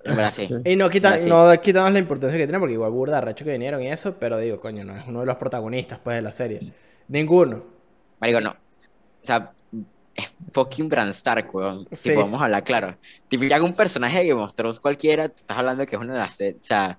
En. 0.06 0.62
Y 0.64 0.76
no, 0.76 0.89
quita, 0.89 1.18
no 1.28 1.60
quitamos 1.60 1.91
la 1.91 1.99
importancia 1.99 2.38
que 2.38 2.45
tiene, 2.45 2.60
porque 2.60 2.74
igual 2.74 2.91
burda, 2.91 3.20
recho 3.22 3.43
que 3.43 3.51
vinieron 3.51 3.82
y 3.82 3.88
eso, 3.88 4.16
pero 4.20 4.38
digo, 4.38 4.60
coño, 4.60 4.84
no 4.84 4.95
es 4.95 5.03
uno 5.08 5.22
de 5.22 5.26
los 5.26 5.36
protagonistas, 5.36 5.99
pues, 6.03 6.18
de 6.18 6.22
la 6.22 6.32
serie. 6.32 6.74
Ninguno. 7.08 7.64
Marico, 8.20 8.39
no. 8.39 8.51
O 8.51 9.26
sea, 9.26 9.51
es 10.14 10.34
fucking 10.51 10.88
Bran 10.88 11.10
Stark, 11.10 11.53
weón. 11.53 11.88
Sí. 11.91 12.14
Vamos 12.14 12.39
a 12.39 12.45
hablar 12.45 12.64
claro. 12.64 12.97
Tipo, 13.28 13.43
ya 13.43 13.58
que 13.58 13.64
un 13.64 13.74
personaje 13.74 14.32
of 14.32 14.53
Thrones 14.53 14.80
cualquiera, 14.80 15.28
te 15.28 15.41
estás 15.41 15.58
hablando 15.58 15.82
de 15.82 15.88
que 15.88 15.95
es 15.95 16.01
una 16.01 16.14
de 16.14 16.20
las... 16.20 16.39
O 16.39 16.64
sea, 16.64 16.97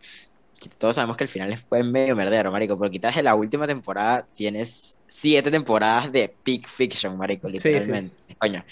que 0.60 0.68
todos 0.70 0.96
sabemos 0.96 1.16
que 1.16 1.24
el 1.24 1.28
final 1.28 1.56
fue 1.56 1.82
medio 1.82 2.16
merdero, 2.16 2.50
marico. 2.50 2.78
Pero 2.78 2.90
quitas 2.90 3.14
de 3.14 3.22
la 3.22 3.34
última 3.34 3.66
temporada, 3.66 4.26
tienes 4.34 4.98
siete 5.06 5.50
temporadas 5.50 6.10
de 6.10 6.34
peak 6.42 6.66
fiction, 6.66 7.16
marico, 7.16 7.48
sí. 7.48 7.54
literalmente. 7.54 8.16
Coño. 8.38 8.64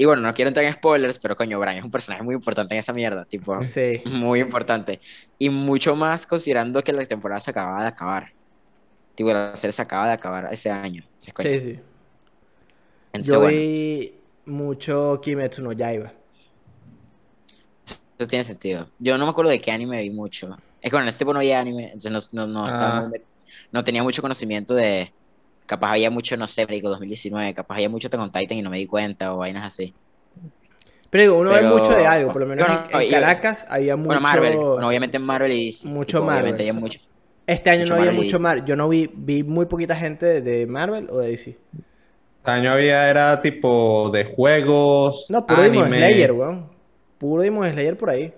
Y 0.00 0.06
bueno, 0.06 0.22
no 0.22 0.32
quiero 0.32 0.48
entrar 0.48 0.64
en 0.64 0.72
spoilers, 0.72 1.18
pero 1.18 1.36
coño, 1.36 1.58
Bran 1.60 1.76
es 1.76 1.84
un 1.84 1.90
personaje 1.90 2.22
muy 2.22 2.34
importante 2.34 2.72
en 2.74 2.80
esa 2.80 2.94
mierda, 2.94 3.26
tipo, 3.26 3.62
Sí. 3.62 4.00
muy 4.06 4.40
importante. 4.40 4.98
Y 5.38 5.50
mucho 5.50 5.94
más 5.94 6.24
considerando 6.26 6.82
que 6.82 6.90
la 6.94 7.04
temporada 7.04 7.38
se 7.42 7.50
acababa 7.50 7.82
de 7.82 7.88
acabar. 7.88 8.32
Tipo, 9.14 9.30
la 9.30 9.54
serie 9.56 9.72
se 9.72 9.82
acaba 9.82 10.06
de 10.06 10.12
acabar 10.14 10.48
ese 10.50 10.70
año. 10.70 11.04
Sí, 11.18 11.30
sí. 11.60 11.78
entonces, 13.12 13.26
Yo 13.26 13.40
bueno, 13.40 13.58
vi 13.58 14.14
mucho 14.46 15.20
Kimetsu 15.22 15.62
no 15.62 15.72
Yaiba. 15.72 16.14
eso 18.18 18.26
tiene 18.26 18.44
sentido. 18.44 18.88
Yo 18.98 19.18
no 19.18 19.26
me 19.26 19.30
acuerdo 19.32 19.50
de 19.50 19.60
qué 19.60 19.70
anime 19.70 20.00
vi 20.00 20.08
mucho. 20.08 20.56
Es 20.80 20.90
que 20.90 20.96
bueno, 20.96 21.02
en 21.04 21.08
este 21.08 21.18
tiempo 21.18 21.34
no 21.34 21.40
había 21.40 21.60
anime, 21.60 21.92
entonces 21.92 22.32
no, 22.32 22.46
no, 22.46 22.62
no, 22.62 22.66
estaba 22.66 22.98
Ah. 23.00 23.02
muy 23.06 23.20
no 23.70 23.84
tenía 23.84 24.02
mucho 24.02 24.22
conocimiento 24.22 24.72
de... 24.74 25.12
Capaz 25.70 25.92
había 25.92 26.10
mucho, 26.10 26.36
no 26.36 26.48
sé, 26.48 26.64
marico, 26.66 26.88
2019, 26.88 27.54
capaz 27.54 27.76
había 27.76 27.88
mucho 27.88 28.08
Attack 28.08 28.20
on 28.20 28.32
Titan 28.32 28.58
y 28.58 28.62
no 28.62 28.70
me 28.70 28.78
di 28.78 28.86
cuenta 28.86 29.32
o 29.32 29.36
vainas 29.36 29.62
así. 29.62 29.94
Pero 31.10 31.22
digo, 31.22 31.38
uno 31.38 31.50
Pero- 31.52 31.68
ve 31.76 31.76
mucho 31.80 31.94
de 31.94 32.04
algo, 32.08 32.32
por 32.32 32.40
lo 32.40 32.48
menos 32.48 32.66
No, 32.66 32.74
en, 32.74 32.80
no, 32.90 33.00
en 33.00 33.06
y- 33.06 33.10
Caracas 33.12 33.68
había 33.70 33.94
mucho... 33.94 34.06
Bueno, 34.08 34.20
Marvel, 34.20 34.56
bueno, 34.56 34.88
obviamente 34.88 35.16
en 35.18 35.22
Marvel 35.22 35.52
y 35.52 35.66
DC, 35.66 35.86
Mucho 35.86 36.18
tipo, 36.18 36.24
Marvel. 36.26 36.42
Obviamente 36.42 36.62
había 36.64 36.72
mucho. 36.72 37.00
Este 37.46 37.70
año 37.70 37.82
mucho 37.82 37.90
no 37.94 38.00
había 38.00 38.10
Marvel 38.10 38.24
mucho. 38.26 38.40
Marvel. 38.40 38.64
Yo 38.64 38.74
no 38.74 38.88
vi, 38.88 39.10
vi 39.14 39.44
muy 39.44 39.66
poquita 39.66 39.94
gente 39.94 40.40
de 40.40 40.66
Marvel 40.66 41.06
o 41.08 41.18
de 41.18 41.28
DC. 41.30 41.50
Este 41.50 42.50
año 42.50 42.72
había, 42.72 43.08
era 43.08 43.40
tipo 43.40 44.10
de 44.12 44.24
juegos, 44.24 45.26
No, 45.28 45.46
puro 45.46 45.62
Demon. 45.62 45.86
Slayer, 45.86 46.32
weón. 46.32 46.68
Puro 47.16 47.42
Demon 47.42 47.70
Slayer 47.72 47.96
por 47.96 48.10
ahí. 48.10 48.34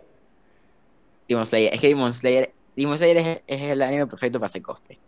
Demon 1.29 1.47
Slayer. 1.47 1.73
Es 1.73 1.81
que 1.81 1.89
Demon 1.89 2.13
Slayer, 2.13 2.53
Demon 2.77 2.99
Slayer 2.99 3.17
es, 3.17 3.43
es 3.47 3.63
el 3.63 3.81
anime 3.81 4.07
perfecto 4.07 4.39
para 4.39 4.49
hacer 4.49 4.61
cosplay. 4.61 4.99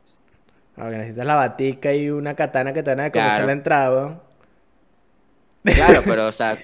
Ahora 0.77 0.99
necesitas 0.99 1.27
la 1.27 1.35
batica 1.37 1.93
y 1.95 2.11
una 2.11 2.35
katana 2.35 2.73
que 2.73 2.83
te 2.83 2.91
van 2.91 3.01
a 3.01 3.11
conocer 3.13 3.31
Claro. 3.31 3.47
la 3.47 3.53
entrada, 3.53 3.91
weón. 3.91 4.21
Claro, 5.63 6.03
pero 6.05 6.27
o 6.27 6.33
sea, 6.33 6.59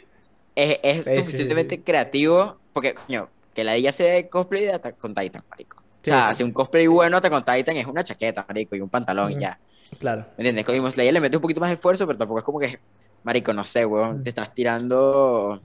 es, 0.55 0.79
es 0.83 1.05
Sí, 1.07 1.15
sí, 1.15 1.21
suficientemente 1.21 1.83
creativo 1.83 2.59
porque, 2.73 2.95
coño, 2.95 3.29
que 3.55 3.65
la 3.65 3.75
ella 3.75 3.91
hace 3.91 4.29
cosplay 4.29 4.65
de 4.65 4.73
Attack 4.75 5.03
on 5.05 5.15
Titan, 5.15 5.43
marico. 5.51 5.79
O 5.79 5.83
Sí, 6.03 6.11
sea, 6.11 6.25
sí. 6.27 6.31
hace 6.33 6.45
un 6.45 6.53
cosplay 6.53 6.87
bueno 6.87 7.17
Attack 7.19 7.33
on 7.33 7.45
Titan 7.45 7.77
es 7.77 7.87
una 7.87 8.03
chaqueta, 8.05 8.45
marico, 8.49 8.75
y 8.77 8.81
un 8.81 8.89
pantalón 8.89 9.33
y 9.33 9.41
ya. 9.41 9.59
Claro. 9.99 10.23
¿Me 10.37 10.43
entiendes? 10.43 10.65
Con 10.65 10.75
Demon 10.75 10.93
Slayer 10.93 11.13
le 11.13 11.21
mete 11.21 11.37
un 11.37 11.43
poquito 11.43 11.61
más 11.61 11.71
de 11.71 11.75
esfuerzo, 11.75 12.07
pero 12.07 12.19
tampoco 12.19 12.39
es 12.39 12.45
como 12.45 12.59
que, 12.61 12.79
marico, 13.25 13.53
no 13.53 13.65
sé, 13.65 13.85
weón, 13.85 14.23
te 14.23 14.31
estás 14.31 14.55
tirando, 14.55 15.61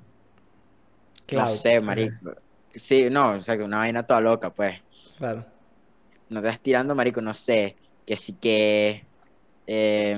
Cloud. 1.27 1.43
no 1.43 1.49
sé, 1.49 1.79
marico. 1.81 2.33
Sí, 2.71 3.07
no, 3.09 3.31
o 3.33 3.41
sea, 3.41 3.55
que 3.55 3.63
una 3.63 3.77
vaina 3.77 4.03
toda 4.03 4.19
loca, 4.21 4.49
pues. 4.49 4.81
Claro. 5.17 5.45
No 6.29 6.41
te 6.41 6.47
estás 6.47 6.59
tirando, 6.61 6.95
marico, 6.95 7.21
no 7.21 7.33
sé, 7.33 7.75
que 8.05 8.15
sí 8.17 8.33
que 8.39 9.07
eh, 9.67 10.17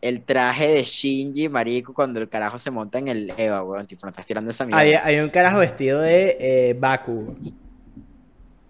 el 0.00 0.24
traje 0.24 0.68
de 0.68 0.82
Shinji, 0.84 1.48
marico, 1.48 1.94
cuando 1.94 2.20
el 2.20 2.28
carajo 2.28 2.58
se 2.58 2.70
monta 2.70 2.98
en 2.98 3.08
el 3.08 3.32
Eva, 3.36 3.62
weón, 3.62 3.86
tipo, 3.86 4.06
no 4.06 4.10
estás 4.10 4.26
tirando 4.26 4.50
esa 4.50 4.64
mierda. 4.64 4.80
Había, 4.82 5.04
había 5.04 5.22
un 5.24 5.30
carajo 5.30 5.58
vestido 5.58 6.00
de 6.00 6.36
eh, 6.40 6.74
Baku. 6.78 7.36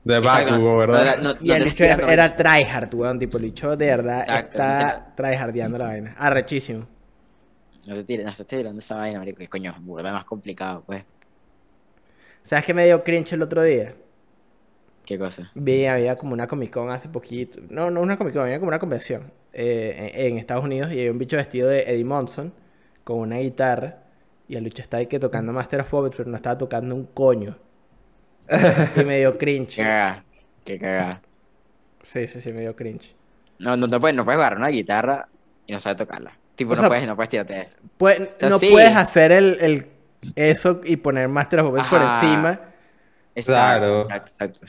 De 0.04 0.18
Bakugo, 0.18 0.78
no- 0.78 0.86
¿verdad? 0.88 1.18
no- 1.18 1.34
no- 1.34 1.38
Y 1.40 1.52
el 1.52 1.62
estás 1.62 1.98
era, 1.98 2.36
tryhard, 2.36 2.94
weón. 2.94 3.18
Tipo, 3.18 3.38
el 3.38 3.44
bicho 3.44 3.76
de 3.76 3.86
verdad 3.86 4.20
Exacto, 4.20 4.58
está 4.58 5.12
tryhardeando 5.16 5.78
la 5.78 5.84
vaina. 5.86 6.14
Arrechísimo. 6.18 6.86
No 7.86 7.94
te 7.94 8.04
tires, 8.04 8.24
no 8.24 8.30
estás 8.30 8.46
tirando 8.46 8.78
esa 8.78 8.96
vaina, 8.96 9.18
marico, 9.18 9.38
que 9.38 9.48
coño, 9.48 9.72
es 9.76 9.82
burda 9.82 10.12
más 10.12 10.24
complicado, 10.24 10.84
pues. 10.84 11.04
¿Sabes 12.42 12.64
qué 12.64 12.74
me 12.74 12.84
dio 12.86 13.02
cringe 13.04 13.32
el 13.34 13.42
otro 13.42 13.62
día? 13.62 13.94
¿Qué 15.04 15.18
cosa? 15.18 15.52
Vi, 15.54 15.86
había 15.86 16.16
como 16.16 16.32
una 16.32 16.46
Comic 16.46 16.70
Con 16.72 16.90
hace 16.90 17.08
poquito. 17.08 17.60
No, 17.68 17.90
no 17.90 18.00
una 18.00 18.16
Comic 18.16 18.34
Con, 18.34 18.44
había 18.44 18.58
como 18.58 18.68
una 18.68 18.78
convención 18.78 19.32
eh, 19.52 20.12
en, 20.14 20.32
en 20.32 20.38
Estados 20.38 20.64
Unidos 20.64 20.90
y 20.92 20.98
había 20.98 21.12
un 21.12 21.18
bicho 21.18 21.36
vestido 21.36 21.68
de 21.68 21.82
Eddie 21.82 22.04
Monson 22.04 22.52
con 23.04 23.18
una 23.18 23.38
guitarra. 23.38 23.98
Y 24.48 24.56
el 24.56 24.64
bicho 24.64 24.82
ahí 24.92 25.06
que 25.06 25.18
tocando 25.18 25.52
Master 25.52 25.80
of 25.80 25.90
Puppets, 25.90 26.16
pero 26.16 26.30
no 26.30 26.36
estaba 26.36 26.58
tocando 26.58 26.94
un 26.94 27.06
coño. 27.06 27.58
Y 28.96 29.04
me 29.04 29.18
dio 29.18 29.32
Qué 29.32 29.38
cringe. 29.38 29.76
cagada, 29.76 30.24
qué 30.64 30.78
cagada. 30.78 31.22
Sí, 32.02 32.26
sí, 32.28 32.40
sí, 32.40 32.52
me 32.52 32.60
dio 32.62 32.74
cringe. 32.76 33.14
No, 33.58 33.76
no, 33.76 33.86
no 33.86 34.00
puedes, 34.00 34.16
no 34.16 34.24
puedes 34.24 34.38
agarrar 34.38 34.58
una 34.58 34.68
guitarra 34.68 35.28
y 35.66 35.72
no 35.72 35.80
sabes 35.80 35.98
tocarla. 35.98 36.32
Tipo, 36.56 36.72
O 36.72 36.76
no 36.76 36.80
sea, 36.80 36.88
puedes, 36.88 37.06
no 37.06 37.16
puedes 37.16 37.30
tirarte 37.30 37.60
eso. 37.62 37.78
Pues, 37.96 38.20
sea, 38.36 38.50
no 38.50 38.58
sí. 38.58 38.70
puedes 38.70 38.94
hacer 38.96 39.32
el, 39.32 39.58
el- 39.60 39.86
eso 40.36 40.80
y 40.84 40.96
poner 40.96 41.28
Master 41.28 41.60
of 41.60 41.68
Puppets 41.70 41.88
por 41.88 42.02
encima. 42.02 42.60
Exacto, 43.34 43.52
Claro. 43.52 44.02
exacto, 44.02 44.26
exacto. 44.32 44.66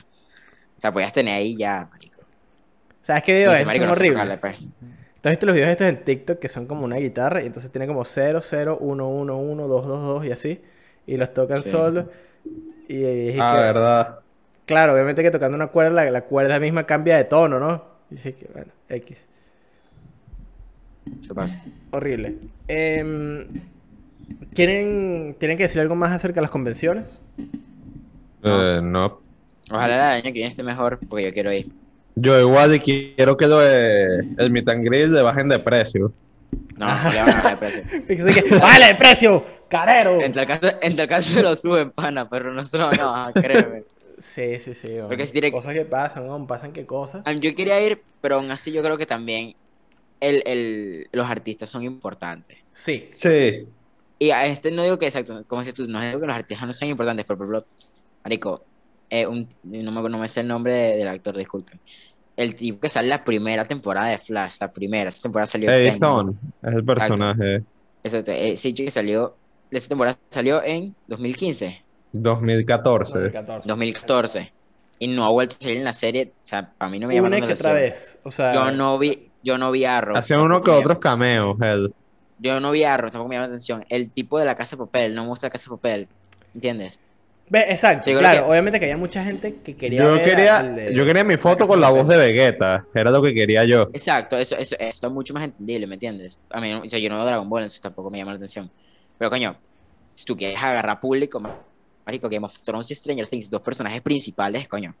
Sea, 0.84 0.92
podías 0.92 1.14
tener 1.14 1.34
ahí 1.34 1.56
ya, 1.56 1.88
marico. 1.90 2.20
¿Sabes 3.00 3.22
qué 3.22 3.32
videos? 3.32 3.56
son 3.56 3.64
no 3.66 3.72
sé 3.72 3.80
horribles. 3.90 4.12
tocarle, 4.12 4.36
pues. 4.36 4.56
¿Tú 4.58 5.28
has 5.28 5.32
visto 5.32 5.46
los 5.46 5.54
videos 5.54 5.70
estos 5.70 5.86
en 5.86 6.04
TikTok 6.04 6.38
que 6.38 6.50
son 6.50 6.66
como 6.66 6.84
una 6.84 6.96
guitarra 6.96 7.42
y 7.42 7.46
entonces 7.46 7.70
tiene 7.72 7.86
como 7.86 8.04
0, 8.04 8.40
0, 8.42 8.76
1, 8.82 9.08
1, 9.08 9.38
1, 9.38 9.66
2, 9.66 9.86
2, 9.86 10.02
2 10.02 10.26
y 10.26 10.32
así? 10.32 10.60
Y 11.06 11.16
los 11.16 11.32
tocan 11.32 11.62
Sí. 11.62 11.70
solos. 11.70 12.04
Y, 12.86 12.96
y 13.02 13.38
Ah, 13.40 13.54
que- 13.56 13.62
verdad. 13.62 14.18
claro, 14.66 14.92
obviamente 14.92 15.22
que 15.22 15.30
tocando 15.30 15.54
una 15.56 15.68
cuerda, 15.68 16.04
la, 16.04 16.10
la 16.10 16.20
cuerda 16.20 16.60
misma 16.60 16.84
cambia 16.84 17.16
de 17.16 17.24
tono, 17.24 17.58
¿no? 17.58 17.82
Y 18.10 18.16
dije 18.16 18.34
que, 18.34 18.46
bueno, 18.52 18.70
X. 18.90 19.16
Eso 21.18 21.34
pasa. 21.34 21.62
Horrible. 21.92 22.36
Em, 22.68 23.46
¿quieren, 24.54 25.34
¿Tienen 25.38 25.56
que 25.56 25.62
decir 25.62 25.80
algo 25.80 25.94
más 25.94 26.12
acerca 26.12 26.34
de 26.36 26.42
las 26.42 26.50
convenciones? 26.50 27.22
Eh, 28.42 28.80
no. 28.82 29.23
Ojalá 29.70 29.94
el 30.18 30.22
año 30.22 30.22
que 30.24 30.32
viene 30.32 30.48
esté 30.48 30.62
mejor, 30.62 30.98
porque 31.08 31.24
yo 31.24 31.32
quiero 31.32 31.52
ir. 31.52 31.68
Yo 32.16 32.38
igual 32.40 32.74
y 32.74 32.80
quiero 32.80 33.36
que 33.36 33.46
lo 33.46 33.58
de 33.58 34.34
el 34.38 34.50
meet 34.50 34.68
and 34.68 34.84
greet 34.84 35.08
le 35.08 35.22
bajen 35.22 35.48
de 35.48 35.58
precio. 35.58 36.12
No, 36.76 36.86
no 36.86 37.12
le 37.12 37.18
van 37.18 37.28
a 37.30 37.34
bajar 37.34 37.58
de 37.58 37.82
precio. 38.06 38.58
¡Vale, 38.60 38.90
el 38.90 38.96
precio! 38.96 39.44
¡Carero! 39.68 40.20
En 40.20 40.32
tal 40.32 40.46
caso, 40.46 40.66
en 40.80 40.94
tal 40.96 41.08
caso 41.08 41.30
se 41.34 41.42
lo 41.42 41.56
suben, 41.56 41.90
pana, 41.90 42.28
pero 42.28 42.52
no 42.52 42.62
se 42.62 42.78
lo 42.78 42.86
van 42.88 43.00
a 43.00 43.04
bajar, 43.10 43.32
créeme. 43.34 43.82
Sí, 44.18 44.60
sí, 44.60 44.74
sí. 44.74 44.88
hombre. 44.90 45.08
Porque 45.08 45.26
si 45.26 45.32
tiene- 45.32 45.50
Cosas 45.50 45.74
que 45.74 45.84
pasan, 45.84 46.26
¿no? 46.26 46.46
Pasan 46.46 46.72
qué 46.72 46.86
cosas. 46.86 47.22
Ah, 47.24 47.32
Yo 47.32 47.52
quería 47.54 47.80
ir, 47.84 48.00
pero 48.20 48.36
aún 48.36 48.50
así 48.52 48.70
yo 48.70 48.82
creo 48.82 48.96
que 48.96 49.06
también 49.06 49.54
el, 50.20 50.42
el, 50.46 51.08
los 51.12 51.28
artistas 51.28 51.68
son 51.68 51.82
importantes. 51.82 52.58
Sí. 52.72 53.08
Sí. 53.10 53.66
Y 54.20 54.30
a 54.30 54.46
este 54.46 54.70
no 54.70 54.84
digo 54.84 54.98
que, 54.98 55.06
exacto, 55.06 55.42
como 55.48 55.62
dices 55.62 55.74
tú, 55.74 55.88
no 55.88 56.00
digo 56.00 56.20
que 56.20 56.26
los 56.26 56.36
artistas 56.36 56.64
no 56.66 56.72
sean 56.72 56.90
importantes, 56.92 57.26
pero 57.26 57.36
por 57.38 57.46
ejemplo, 57.46 57.66
Marico, 58.22 58.64
eh, 59.10 59.26
un, 59.26 59.48
no, 59.62 59.92
me, 59.92 60.08
no 60.10 60.18
me 60.18 60.28
sé 60.28 60.40
el 60.40 60.48
nombre 60.48 60.74
de- 60.74 60.96
del 60.96 61.08
actor, 61.08 61.36
disculpen. 61.36 61.80
El 62.36 62.54
tipo 62.56 62.80
que 62.80 62.88
sale 62.88 63.08
la 63.08 63.22
primera 63.24 63.64
temporada 63.64 64.08
de 64.08 64.18
Flash, 64.18 64.56
la 64.60 64.72
primera, 64.72 65.08
esa 65.08 65.22
temporada 65.22 65.46
salió 65.46 65.70
este. 65.70 65.88
Edison 65.88 66.38
es 66.62 66.74
el 66.74 66.84
personaje. 66.84 67.62
Exacto, 68.02 68.32
ese 68.32 68.74
chico 68.74 68.86
que 68.86 68.90
salió, 68.90 69.36
esa 69.70 69.88
temporada 69.88 70.18
salió 70.30 70.62
en 70.62 70.94
2015, 71.06 71.84
2014. 72.12 73.18
2014. 73.18 73.68
2014. 73.68 74.52
Y 74.98 75.08
no 75.08 75.24
ha 75.24 75.28
vuelto 75.30 75.56
a 75.58 75.62
salir 75.62 75.78
en 75.78 75.84
la 75.84 75.92
serie, 75.92 76.32
o 76.42 76.46
sea, 76.46 76.72
a 76.78 76.88
mí 76.88 76.98
no 76.98 77.08
me 77.08 77.14
llama 77.14 77.28
Una 77.28 77.36
que 77.38 77.52
otra 77.52 77.70
atención. 77.70 77.74
vez. 77.74 78.18
O 78.24 78.30
sea, 78.30 78.54
Yo 78.54 78.70
no 78.72 78.98
vi, 78.98 79.30
yo 79.42 79.58
no 79.58 79.70
vi 79.70 79.84
a 79.84 79.98
Arrow. 79.98 80.16
Hacía 80.16 80.38
uno 80.38 80.62
que 80.62 80.70
otros 80.70 80.98
cameos, 80.98 81.56
él. 81.60 81.92
Yo 82.38 82.60
no 82.60 82.70
vi 82.72 82.84
a 82.84 82.94
Arrow, 82.94 83.10
tampoco 83.10 83.28
me 83.28 83.34
llama 83.36 83.46
la 83.48 83.52
atención. 83.54 83.84
El 83.88 84.10
tipo 84.10 84.38
de 84.38 84.44
la 84.44 84.54
casa 84.54 84.76
de 84.76 84.84
papel, 84.84 85.14
no 85.14 85.22
me 85.22 85.28
gusta 85.28 85.46
la 85.46 85.50
casa 85.50 85.70
de 85.70 85.76
papel. 85.76 86.08
¿Entiendes? 86.54 86.98
Ve, 87.48 87.66
exacto, 87.68 88.10
Sí, 88.10 88.16
claro. 88.16 88.44
que- 88.46 88.50
Obviamente 88.50 88.78
que 88.80 88.86
había 88.86 88.96
mucha 88.96 89.22
gente 89.22 89.54
que 89.62 89.76
quería 89.76 90.02
Yo 90.02 90.14
ver 90.14 90.22
quería, 90.22 90.58
al 90.58 90.92
yo 90.94 91.04
quería 91.04 91.24
mi 91.24 91.36
foto 91.36 91.66
con 91.66 91.80
la 91.80 91.90
voz 91.90 92.08
de 92.08 92.16
Vegeta. 92.16 92.86
Era 92.94 93.10
lo 93.10 93.22
que 93.22 93.34
quería 93.34 93.64
yo. 93.64 93.90
Exacto, 93.92 94.38
eso, 94.38 94.56
eso, 94.56 94.74
eso 94.78 94.88
está 94.88 95.08
mucho 95.10 95.34
más 95.34 95.44
entendible, 95.44 95.86
¿me 95.86 95.94
entiendes? 95.94 96.38
A 96.50 96.60
mí, 96.60 96.72
o 96.72 96.88
sea, 96.88 96.98
yo 96.98 97.08
no 97.10 97.16
veo 97.16 97.26
Dragon 97.26 97.48
Ball, 97.48 97.62
entonces 97.62 97.80
tampoco 97.80 98.10
me 98.10 98.18
llama 98.18 98.32
la 98.32 98.36
atención. 98.36 98.70
Pero 99.18 99.30
coño, 99.30 99.56
si 100.14 100.24
tú 100.24 100.36
quieres 100.36 100.60
agarrar 100.62 100.98
público, 101.00 101.40
marico, 102.06 102.28
Game 102.30 102.46
of 102.46 102.56
Thrones 102.64 102.90
y 102.90 102.94
Stranger 102.94 103.26
Things, 103.26 103.50
dos 103.50 103.60
personajes 103.60 104.00
principales, 104.00 104.66
coño. 104.66 104.94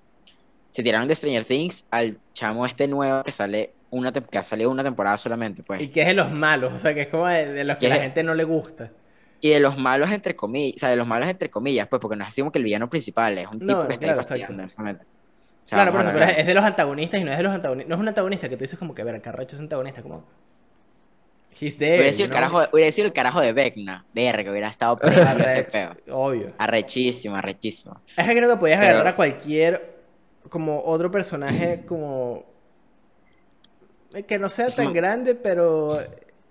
Se 0.70 0.82
tiraron 0.82 1.08
de 1.08 1.14
Stranger 1.14 1.44
Things 1.44 1.86
al 1.90 2.18
chamo 2.32 2.66
este 2.66 2.86
nuevo 2.88 3.22
que 3.22 3.32
sale 3.32 3.72
una 3.90 4.12
que 4.12 4.38
ha 4.38 4.42
salido 4.42 4.70
una 4.70 4.82
temporada 4.82 5.16
solamente, 5.16 5.62
pues. 5.62 5.80
Y 5.80 5.88
que 5.88 6.02
es 6.02 6.08
de 6.08 6.14
los 6.14 6.30
malos, 6.32 6.72
o 6.74 6.78
sea, 6.78 6.92
que 6.92 7.02
es 7.02 7.08
como 7.08 7.26
de, 7.28 7.52
de 7.52 7.64
los 7.64 7.76
que 7.76 7.86
¿Qué 7.86 7.88
la 7.88 7.96
es? 7.96 8.02
gente 8.02 8.22
no 8.24 8.34
le 8.34 8.44
gusta. 8.44 8.90
Y 9.44 9.50
de 9.50 9.60
los 9.60 9.76
malos 9.76 10.10
entre 10.10 10.34
comillas, 10.34 10.76
o 10.76 10.78
sea, 10.78 10.88
de 10.88 10.96
los 10.96 11.06
malos 11.06 11.28
entre 11.28 11.50
comillas, 11.50 11.86
pues, 11.86 12.00
porque 12.00 12.16
no 12.16 12.22
es 12.22 12.28
así 12.28 12.40
como 12.40 12.50
que 12.50 12.56
el 12.60 12.64
villano 12.64 12.88
principal, 12.88 13.36
es 13.36 13.46
un 13.46 13.58
tipo 13.60 13.86
que 13.86 13.92
está 13.92 14.06
claro, 14.14 14.20
ahí. 14.30 14.42
O 14.42 14.56
sea, 15.66 15.76
claro, 15.76 15.92
por 15.92 16.00
eso, 16.00 16.10
pero 16.14 16.24
es 16.24 16.46
de 16.46 16.54
los 16.54 16.64
antagonistas 16.64 17.20
y 17.20 17.24
no 17.24 17.30
es 17.30 17.36
de 17.36 17.42
los 17.42 17.52
antagonistas. 17.52 17.88
No 17.90 17.94
es 17.94 18.00
un 18.00 18.08
antagonista 18.08 18.48
que 18.48 18.56
tú 18.56 18.64
dices 18.64 18.78
como 18.78 18.94
que, 18.94 19.04
ver, 19.04 19.20
Carracho 19.20 19.56
es 19.56 19.60
antagonista, 19.60 20.02
como... 20.02 20.24
He's 21.60 21.76
there, 21.76 21.96
Hubiera 21.96 22.12
sido, 22.14 22.24
el 22.24 22.32
carajo, 22.32 22.62
hubiera 22.72 22.90
sido 22.90 23.06
el 23.06 23.12
carajo 23.12 23.40
de 23.42 23.52
Vecna, 23.52 24.06
verga, 24.14 24.50
hubiera 24.50 24.68
estado 24.68 24.96
feo. 24.96 25.94
Obvio. 26.10 26.54
Arrechísimo, 26.56 27.36
arrechísimo. 27.36 28.00
Es 28.16 28.26
que 28.26 28.34
creo 28.34 28.48
que 28.48 28.56
podías 28.56 28.78
Pero- 28.80 28.92
agarrar 28.92 29.12
a 29.12 29.16
cualquier, 29.16 29.94
como 30.48 30.82
otro 30.86 31.10
personaje, 31.10 31.82
como... 31.86 32.46
eh, 34.14 34.22
Que 34.22 34.38
no 34.38 34.48
sea 34.48 34.68
tan 34.68 34.90
grande, 34.94 35.34
pero... 35.34 36.00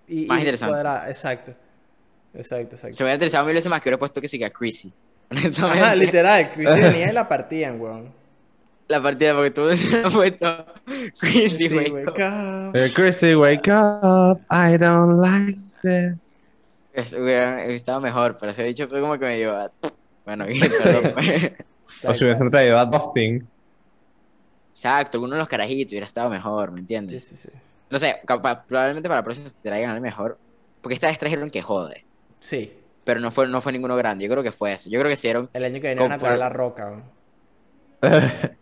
y- 0.07 0.27
Más 0.27 0.37
y 0.37 0.41
interesante. 0.41 1.09
Exacto. 1.09 1.55
Exacto, 2.33 2.75
exacto. 2.75 2.97
Se 2.97 3.03
me 3.03 3.07
hubiera 3.07 3.15
interesado 3.15 3.45
mil 3.45 3.53
veces 3.55 3.69
más 3.69 3.81
que 3.81 3.89
hubiera 3.89 3.99
puesto 3.99 4.19
que 4.21 4.27
siga 4.27 4.49
Chrissy. 4.49 4.91
Ajá, 5.61 5.95
literal, 5.95 6.51
Chris 6.53 6.69
venía 6.75 7.09
y 7.09 7.13
la 7.13 7.27
partían, 7.27 7.79
weón. 7.79 8.11
La 8.87 9.01
partida, 9.01 9.33
porque 9.33 9.51
tú 9.51 9.67
has 9.69 10.13
puesto 10.13 10.65
Chrissy, 11.19 11.69
Sí, 11.69 11.75
wake 11.77 12.07
up. 12.09 12.75
Eh, 12.75 12.91
Chrissy, 12.93 13.35
wake 13.35 13.69
up. 13.71 14.41
I 14.51 14.77
don't 14.77 15.21
like 15.21 15.59
this. 15.81 16.29
Es- 16.93 17.13
Hubiera 17.13 17.63
estado 17.65 18.01
mejor, 18.01 18.37
pero 18.39 18.51
se 18.53 18.61
ha 18.61 18.65
dicho 18.65 18.87
fue 18.87 18.99
como 19.01 19.13
que 19.17 19.25
me 19.25 19.37
dio. 19.37 19.55
a- 19.57 19.71
Bueno, 20.25 20.45
bien, 20.47 20.69
perdón. 20.69 21.13
pues. 21.13 21.51
O 22.03 22.13
si 22.13 22.25
hubiesen 22.25 22.51
traído 22.51 22.77
a 22.77 22.85
Dustin. 22.85 23.47
Exacto, 24.71 25.17
alguno 25.17 25.33
de 25.35 25.39
los 25.39 25.47
carajitos 25.49 25.91
hubiera 25.91 26.05
estado 26.07 26.29
mejor, 26.29 26.71
¿me 26.71 26.77
Sí, 26.77 26.81
entiendes? 26.81 27.23
sí, 27.23 27.35
sí. 27.35 27.49
No 27.89 27.99
sé, 27.99 28.17
probablemente 28.25 29.07
para 29.07 29.19
la 29.21 29.23
próxima 29.23 29.47
se 29.49 29.61
traigan 29.61 29.91
al 29.91 30.01
mejor. 30.01 30.37
Porque 30.81 30.95
esta 30.95 31.07
vez 31.07 31.17
trajeron 31.17 31.49
que 31.49 31.61
jode. 31.61 32.03
Sí, 32.43 32.73
Pero 33.05 33.21
no 33.21 33.31
fue, 33.31 33.47
no 33.47 33.61
fue 33.61 33.71
ninguno 33.71 33.95
grande. 33.95 34.25
Yo 34.25 34.31
creo 34.31 34.43
que 34.43 34.51
fue 34.51 34.73
eso. 34.73 34.89
Yo 34.89 34.99
creo 34.99 35.07
que 35.09 35.13
hicieron. 35.13 35.49
el 35.53 35.63
año 35.63 35.75
que 35.75 35.87
viene 35.87 36.01
van 36.01 36.11
a 36.11 36.17
traer 36.17 36.39
la 36.39 36.49
roca. 36.49 37.01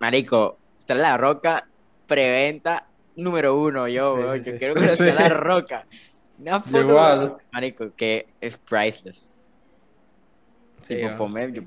Marico, 0.00 0.58
está 0.78 0.94
la 0.94 1.16
roca 1.16 1.66
preventa 2.06 2.86
número 3.16 3.58
uno. 3.58 3.88
Yo, 3.88 4.34
Sí, 4.34 4.40
sí, 4.42 4.46
yo 4.46 4.52
sí. 4.52 4.58
quiero 4.58 4.74
que 4.74 4.88
Sí. 4.88 4.96
sea 4.96 5.14
la 5.14 5.28
roca. 5.28 5.86
Una 6.38 6.60
foto. 6.60 6.80
Igual. 6.80 7.36
Marico, 7.52 7.92
que 7.96 8.28
es 8.40 8.56
priceless. 8.58 9.28
Sí, 10.82 10.94
tipo, 10.96 11.06
weón. 11.06 11.16
ponme. 11.16 11.52
Yo, 11.52 11.62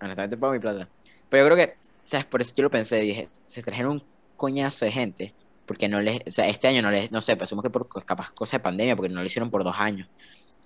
honestamente, 0.00 0.36
pongo 0.36 0.52
mi 0.52 0.58
plata. 0.60 0.88
Pero 1.28 1.44
yo 1.48 1.54
creo 1.54 1.66
que, 1.66 1.76
¿sabes? 2.02 2.26
Por 2.26 2.40
eso 2.40 2.52
yo 2.56 2.62
lo 2.64 2.70
pensé. 2.70 3.00
Dije, 3.00 3.28
se 3.46 3.62
trajeron 3.62 3.92
un 3.92 4.04
coñazo 4.36 4.84
de 4.84 4.92
gente. 4.92 5.34
Porque 5.66 5.88
no 5.88 6.00
les. 6.00 6.20
O 6.26 6.30
sea, 6.30 6.46
este 6.48 6.68
año 6.68 6.82
no 6.82 6.90
les. 6.90 7.10
No 7.10 7.20
sé, 7.20 7.36
presumimos 7.36 7.64
que 7.64 7.70
por 7.70 7.88
capaz 8.04 8.30
cosa 8.32 8.58
de 8.58 8.62
pandemia. 8.62 8.96
Porque 8.96 9.12
no 9.12 9.20
lo 9.20 9.26
hicieron 9.26 9.50
por 9.50 9.64
dos 9.64 9.76
años. 9.78 10.08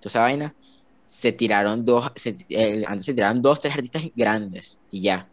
Esa 0.09 0.21
vaina. 0.21 0.55
se 1.05 1.33
tiraron 1.33 1.85
dos, 1.85 2.11
se- 2.17 2.35
eh, 2.49 2.83
antes 2.87 3.05
se 3.07 3.13
tiraron 3.15 3.43
dos, 3.43 3.61
tres 3.61 3.75
artistas 3.75 4.03
grandes 4.17 4.81
y 4.91 5.03
ya. 5.03 5.29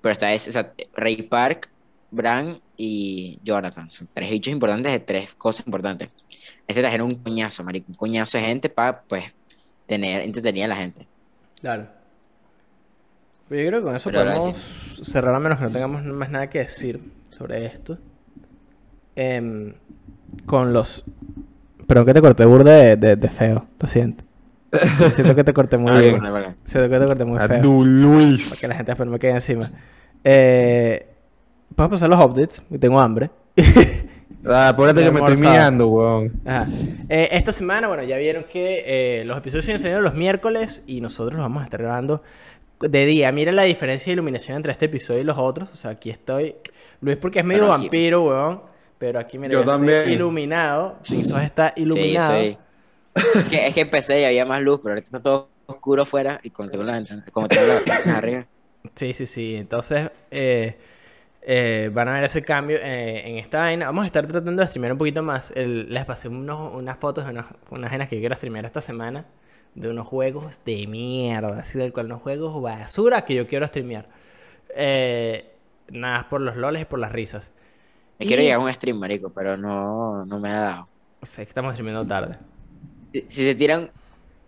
Pero 0.00 0.12
esta 0.12 0.26
vez, 0.26 0.48
o 0.48 0.52
sea, 0.52 0.72
Ray 0.96 1.22
Park, 1.22 1.70
Bran 2.10 2.60
y 2.76 3.38
Jonathan. 3.44 3.90
Son 3.90 4.08
tres 4.12 4.28
bichos 4.30 4.52
importantes 4.52 4.90
de 4.92 4.98
tres 5.00 5.34
cosas 5.34 5.66
importantes. 5.66 6.08
Este 6.66 6.80
trajeron 6.80 7.08
un 7.08 7.14
coñazo, 7.16 7.62
marico, 7.62 7.86
un 7.90 7.94
coñazo 7.94 8.38
de 8.38 8.44
gente 8.44 8.68
para, 8.68 9.02
pues, 9.02 9.24
tener, 9.86 10.22
entretenida 10.22 10.64
a 10.64 10.68
la 10.68 10.76
gente. 10.76 11.06
Claro. 11.60 11.88
Pero 13.48 13.62
yo 13.62 13.68
creo 13.68 13.80
que 13.80 13.86
con 13.86 13.96
eso 13.96 14.10
Pero 14.10 14.24
podemos 14.24 15.00
cerrar 15.04 15.34
a 15.34 15.38
menos 15.40 15.58
que 15.58 15.64
no 15.64 15.70
tengamos 15.70 16.02
más 16.04 16.30
nada 16.30 16.50
que 16.50 16.58
decir 16.58 17.00
sobre 17.30 17.66
esto. 17.66 17.98
Em, 19.16 19.74
con 20.46 20.72
los... 20.72 21.04
Pero 21.86 22.04
que 22.04 22.14
te 22.14 22.20
corté 22.20 22.44
burda 22.44 22.72
de, 22.72 22.96
de- 22.96 23.16
de 23.16 23.28
feo, 23.28 23.66
lo 23.78 23.86
siento. 23.88 24.24
Siento 25.14 25.34
que 25.34 25.44
te 25.44 25.52
corté 25.52 25.76
muy 25.78 25.92
bien. 26.00 26.18
vale, 26.18 26.30
vale. 26.30 26.54
Siento 26.64 26.90
que 26.90 26.98
te 26.98 27.06
corté 27.06 27.24
muy 27.24 27.38
feo. 27.38 27.56
Abdul 27.56 27.86
Para 27.88 28.00
Luis. 28.16 28.60
que 28.60 28.68
la 28.68 28.74
gente 28.74 28.90
después 28.92 29.06
no 29.06 29.12
me 29.12 29.18
quede 29.18 29.32
encima. 29.32 29.70
Eh, 30.22 31.06
Vamos 31.76 31.88
a 31.88 31.94
pasar 31.94 32.08
los 32.10 32.20
updates, 32.24 32.62
tengo 32.80 32.98
hambre. 33.00 33.30
Ah, 34.46 34.68
apúrate 34.68 35.02
que 35.02 35.10
me 35.10 35.20
estoy 35.20 35.36
mirando, 35.38 35.88
weón. 35.88 36.32
Ajá. 36.44 36.68
Eh, 37.08 37.30
esta 37.32 37.50
semana, 37.50 37.88
bueno, 37.88 38.02
ya 38.02 38.18
vieron 38.18 38.44
que 38.44 38.82
eh, 39.20 39.24
los 39.24 39.38
episodios 39.38 39.64
se 39.64 39.72
enseñaron 39.72 40.04
los 40.04 40.12
miércoles 40.12 40.82
y 40.86 41.00
nosotros 41.00 41.32
los 41.38 41.44
vamos 41.44 41.62
a 41.62 41.64
estar 41.64 41.80
grabando 41.80 42.22
de 42.78 43.06
día. 43.06 43.32
Miren 43.32 43.56
la 43.56 43.62
diferencia 43.62 44.10
de 44.10 44.12
iluminación 44.12 44.56
entre 44.58 44.72
este 44.72 44.84
episodio 44.84 45.22
y 45.22 45.24
los 45.24 45.38
otros. 45.38 45.70
O 45.72 45.76
sea, 45.76 45.92
aquí 45.92 46.10
estoy. 46.10 46.56
Luis, 47.00 47.16
porque 47.16 47.38
es 47.38 47.44
medio 47.46 47.68
vampiro, 47.68 48.24
weón. 48.24 48.60
Pero 48.98 49.18
aquí, 49.18 49.38
mira, 49.38 49.52
Yo 49.52 49.64
también. 49.64 50.10
iluminado. 50.10 50.98
Pisos 51.08 51.40
está 51.42 51.72
Sí, 51.76 51.82
iluminado. 51.82 52.40
sí. 52.40 52.58
Es 53.14 53.44
que, 53.48 53.66
es 53.68 53.74
que 53.74 53.80
empecé 53.82 54.20
y 54.20 54.24
había 54.24 54.44
más 54.44 54.60
luz, 54.60 54.80
pero 54.82 54.92
ahorita 54.92 55.06
está 55.06 55.22
todo 55.22 55.48
oscuro 55.66 56.02
afuera 56.02 56.40
y 56.42 56.50
como 56.50 56.68
tengo 56.68 56.84
la 56.84 56.92
ventana, 56.92 57.24
como 57.32 57.48
tengo 57.48 57.66
la 57.66 57.74
ventana 57.76 58.16
arriba. 58.18 58.46
Sí, 58.94 59.14
sí, 59.14 59.26
sí. 59.26 59.56
Entonces, 59.56 60.10
eh, 60.30 60.76
eh, 61.42 61.90
van 61.92 62.08
a 62.08 62.14
ver 62.14 62.24
ese 62.24 62.42
cambio 62.42 62.76
eh, 62.80 63.22
en 63.28 63.38
esta 63.38 63.60
vaina. 63.60 63.86
Vamos 63.86 64.04
a 64.04 64.06
estar 64.06 64.26
tratando 64.26 64.60
de 64.62 64.68
streamear 64.68 64.92
un 64.92 64.98
poquito 64.98 65.22
más. 65.22 65.52
El- 65.56 65.92
les 65.92 66.04
pasé 66.04 66.28
unos- 66.28 66.74
unas 66.74 66.96
fotos 66.98 67.24
de 67.24 67.30
unas, 67.32 67.46
unas 67.70 67.90
vainas 67.90 68.08
que 68.08 68.18
quiero 68.20 68.34
streamear 68.36 68.64
esta 68.64 68.80
semana. 68.80 69.26
De 69.74 69.88
unos 69.88 70.06
juegos 70.06 70.60
de 70.64 70.86
mierda. 70.86 71.58
Así 71.60 71.78
del 71.78 71.92
cual 71.92 72.06
unos 72.06 72.22
juegos 72.22 72.60
basura 72.62 73.24
que 73.24 73.34
yo 73.34 73.46
quiero 73.46 73.66
streamear. 73.66 74.06
Eh, 74.76 75.50
nada 75.90 76.18
más 76.18 76.24
por 76.26 76.40
los 76.40 76.56
loles 76.56 76.82
y 76.82 76.84
por 76.84 76.98
las 76.98 77.12
risas. 77.12 77.52
Me 78.18 78.26
quiero 78.26 78.42
llegar 78.42 78.60
a 78.60 78.62
un 78.64 78.72
stream, 78.72 78.98
marico, 78.98 79.30
pero 79.30 79.56
no, 79.56 80.24
no 80.24 80.38
me 80.38 80.48
ha 80.50 80.60
dado. 80.60 80.88
Sé 81.22 81.42
que 81.42 81.48
estamos 81.48 81.72
streameando 81.74 82.06
tarde. 82.06 82.36
Si, 83.12 83.24
si 83.28 83.44
se 83.44 83.54
tiran, 83.54 83.90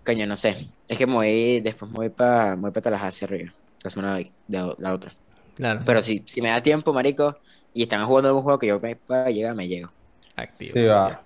coño, 0.05 0.27
no 0.27 0.37
sé. 0.37 0.69
Es 0.89 0.99
que 0.99 1.07
me 1.07 1.15
voy, 1.15 1.61
después 1.61 1.91
me 1.91 1.97
voy 1.97 2.09
para 2.11 2.55
voy 2.55 2.71
pa 2.71 2.81
Tallahassee 2.81 3.25
arriba, 3.25 3.53
la 3.83 3.91
semana 3.91 4.17
de, 4.17 4.31
de 4.47 4.75
la 4.79 4.93
otra. 4.93 5.13
Claro. 5.55 5.81
Pero 5.85 6.03
si, 6.03 6.23
si 6.27 6.41
me 6.41 6.49
da 6.51 6.63
tiempo, 6.63 6.93
marico, 6.93 7.37
y 7.75 7.83
están 7.83 8.05
jugando 8.07 8.29
algún 8.29 8.43
juego 8.43 8.59
que 8.59 8.67
yo 8.69 8.79
me 8.79 8.95
pueda 8.97 9.31
llegar, 9.31 9.55
me 9.55 9.67
llego. 9.67 9.91
Activo. 10.37 10.73
Sí, 10.75 10.83
va. 10.85 11.23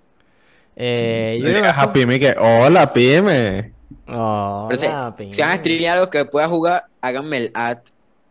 Eh, 0.77 1.39
yo 1.43 1.49
digas 1.49 1.77
a 1.79 1.93
Pime 1.93 2.19
que, 2.19 2.35
hola, 2.39 2.93
Pime. 2.93 3.73
Hola, 4.07 4.67
Pero 4.69 4.81
si, 4.81 4.87
si 5.31 5.43
van 5.43 5.51
a 5.51 5.55
Pin. 5.55 5.59
streamear 5.59 5.99
algo 5.99 6.11
que 6.11 6.25
pueda 6.25 6.49
jugar, 6.49 6.87
háganme 7.01 7.37
el 7.39 7.51
ad 7.55 7.79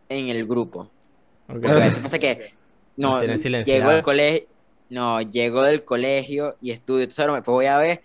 en 0.08 0.28
el 0.30 0.46
grupo. 0.46 0.90
Ok. 1.48 1.60
Porque 1.62 1.68
a 1.68 1.74
veces 1.74 1.98
pasa 1.98 2.18
que 2.18 2.52
no, 3.00 3.22
llego 3.22 3.90
del 3.90 4.02
colegio, 4.02 4.46
no, 4.90 5.20
llego 5.22 5.62
del 5.62 5.84
colegio 5.84 6.56
y 6.60 6.70
estudio, 6.70 7.02
entonces 7.02 7.20
ahora 7.20 7.32
me 7.34 7.40
voy 7.40 7.66
a 7.66 7.78
ver, 7.78 8.02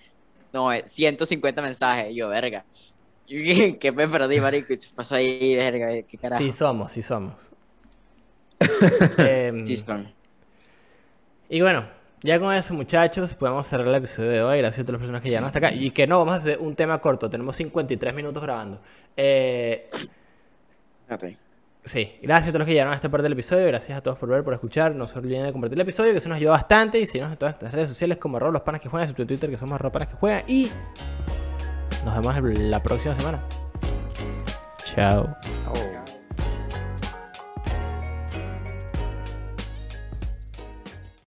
no, 0.54 0.72
eh, 0.72 0.84
150 0.88 1.62
mensajes, 1.62 2.12
y 2.12 2.16
yo, 2.16 2.30
verga. 2.30 2.66
¿Qué 3.28 3.92
me 3.96 4.08
perdí, 4.08 4.40
marico? 4.40 4.74
Y 4.74 4.78
se 4.78 4.94
pasó 4.94 5.16
ahí, 5.16 5.56
verga, 5.56 6.02
qué 6.04 6.18
carajo. 6.18 6.42
Sí 6.42 6.52
somos, 6.52 6.92
sí 6.92 7.02
somos. 7.02 7.52
Em, 9.18 9.66
Sí, 9.66 9.78
son. 9.78 10.14
Y 11.50 11.62
bueno, 11.62 11.88
ya 12.22 12.40
con 12.40 12.54
eso, 12.54 12.74
muchachos, 12.74 13.34
podemos 13.34 13.68
cerrar 13.68 13.88
el 13.88 13.96
episodio 13.96 14.32
de 14.32 14.42
hoy. 14.42 14.58
Gracias 14.60 14.82
a 14.82 14.86
todas 14.86 14.94
las 14.94 15.00
personas 15.02 15.22
que 15.22 15.30
llegaron 15.30 15.48
hasta 15.48 15.60
acá. 15.60 15.74
Y 15.74 15.92
que 15.92 16.08
no, 16.08 16.20
vamos 16.20 16.34
a 16.34 16.38
hacer 16.38 16.58
un 16.60 16.74
tema 16.76 17.00
corto. 17.00 17.30
Tenemos 17.30 17.56
53 17.56 18.16
minutos 18.16 18.42
grabando. 18.42 18.82
Eh, 19.16 19.88
Fíjate. 21.06 21.38
Sí, 21.86 22.14
gracias 22.22 22.50
a 22.50 22.52
todos 22.52 22.60
los 22.60 22.66
que 22.66 22.74
llegaron 22.74 22.94
a 22.94 22.96
esta 22.96 23.10
parte 23.10 23.24
del 23.24 23.34
episodio. 23.34 23.66
Gracias 23.68 23.98
a 23.98 24.02
todos 24.02 24.18
por 24.18 24.30
ver, 24.30 24.44
por 24.44 24.54
escuchar. 24.54 24.94
No 24.94 25.08
se 25.08 25.18
olviden 25.20 25.44
de 25.44 25.52
compartir 25.52 25.78
el 25.78 25.82
episodio, 25.82 26.12
que 26.12 26.18
eso 26.18 26.30
nos 26.30 26.38
ayuda 26.38 26.52
bastante. 26.52 27.00
Y 27.00 27.06
síguenos 27.06 27.32
en 27.32 27.38
todas 27.38 27.54
nuestras 27.54 27.74
redes 27.74 27.90
sociales 27.90 28.18
como 28.18 28.38
arroba 28.38 28.54
los 28.54 28.62
panas 28.64 28.82
que 28.82 28.90
juegan, 28.90 29.08
en 29.08 29.16
Twitter, 29.16 29.50
que 29.50 29.58
somos 29.58 29.76
arroba 29.76 29.92
panas 29.94 30.10
que 30.10 30.16
juegan. 30.16 30.44
Y 30.48 30.72
nos 32.04 32.16
vemos 32.20 32.60
la 32.60 32.84
próxima 32.84 33.16
semana. 33.16 33.42
Chao. 34.84 35.36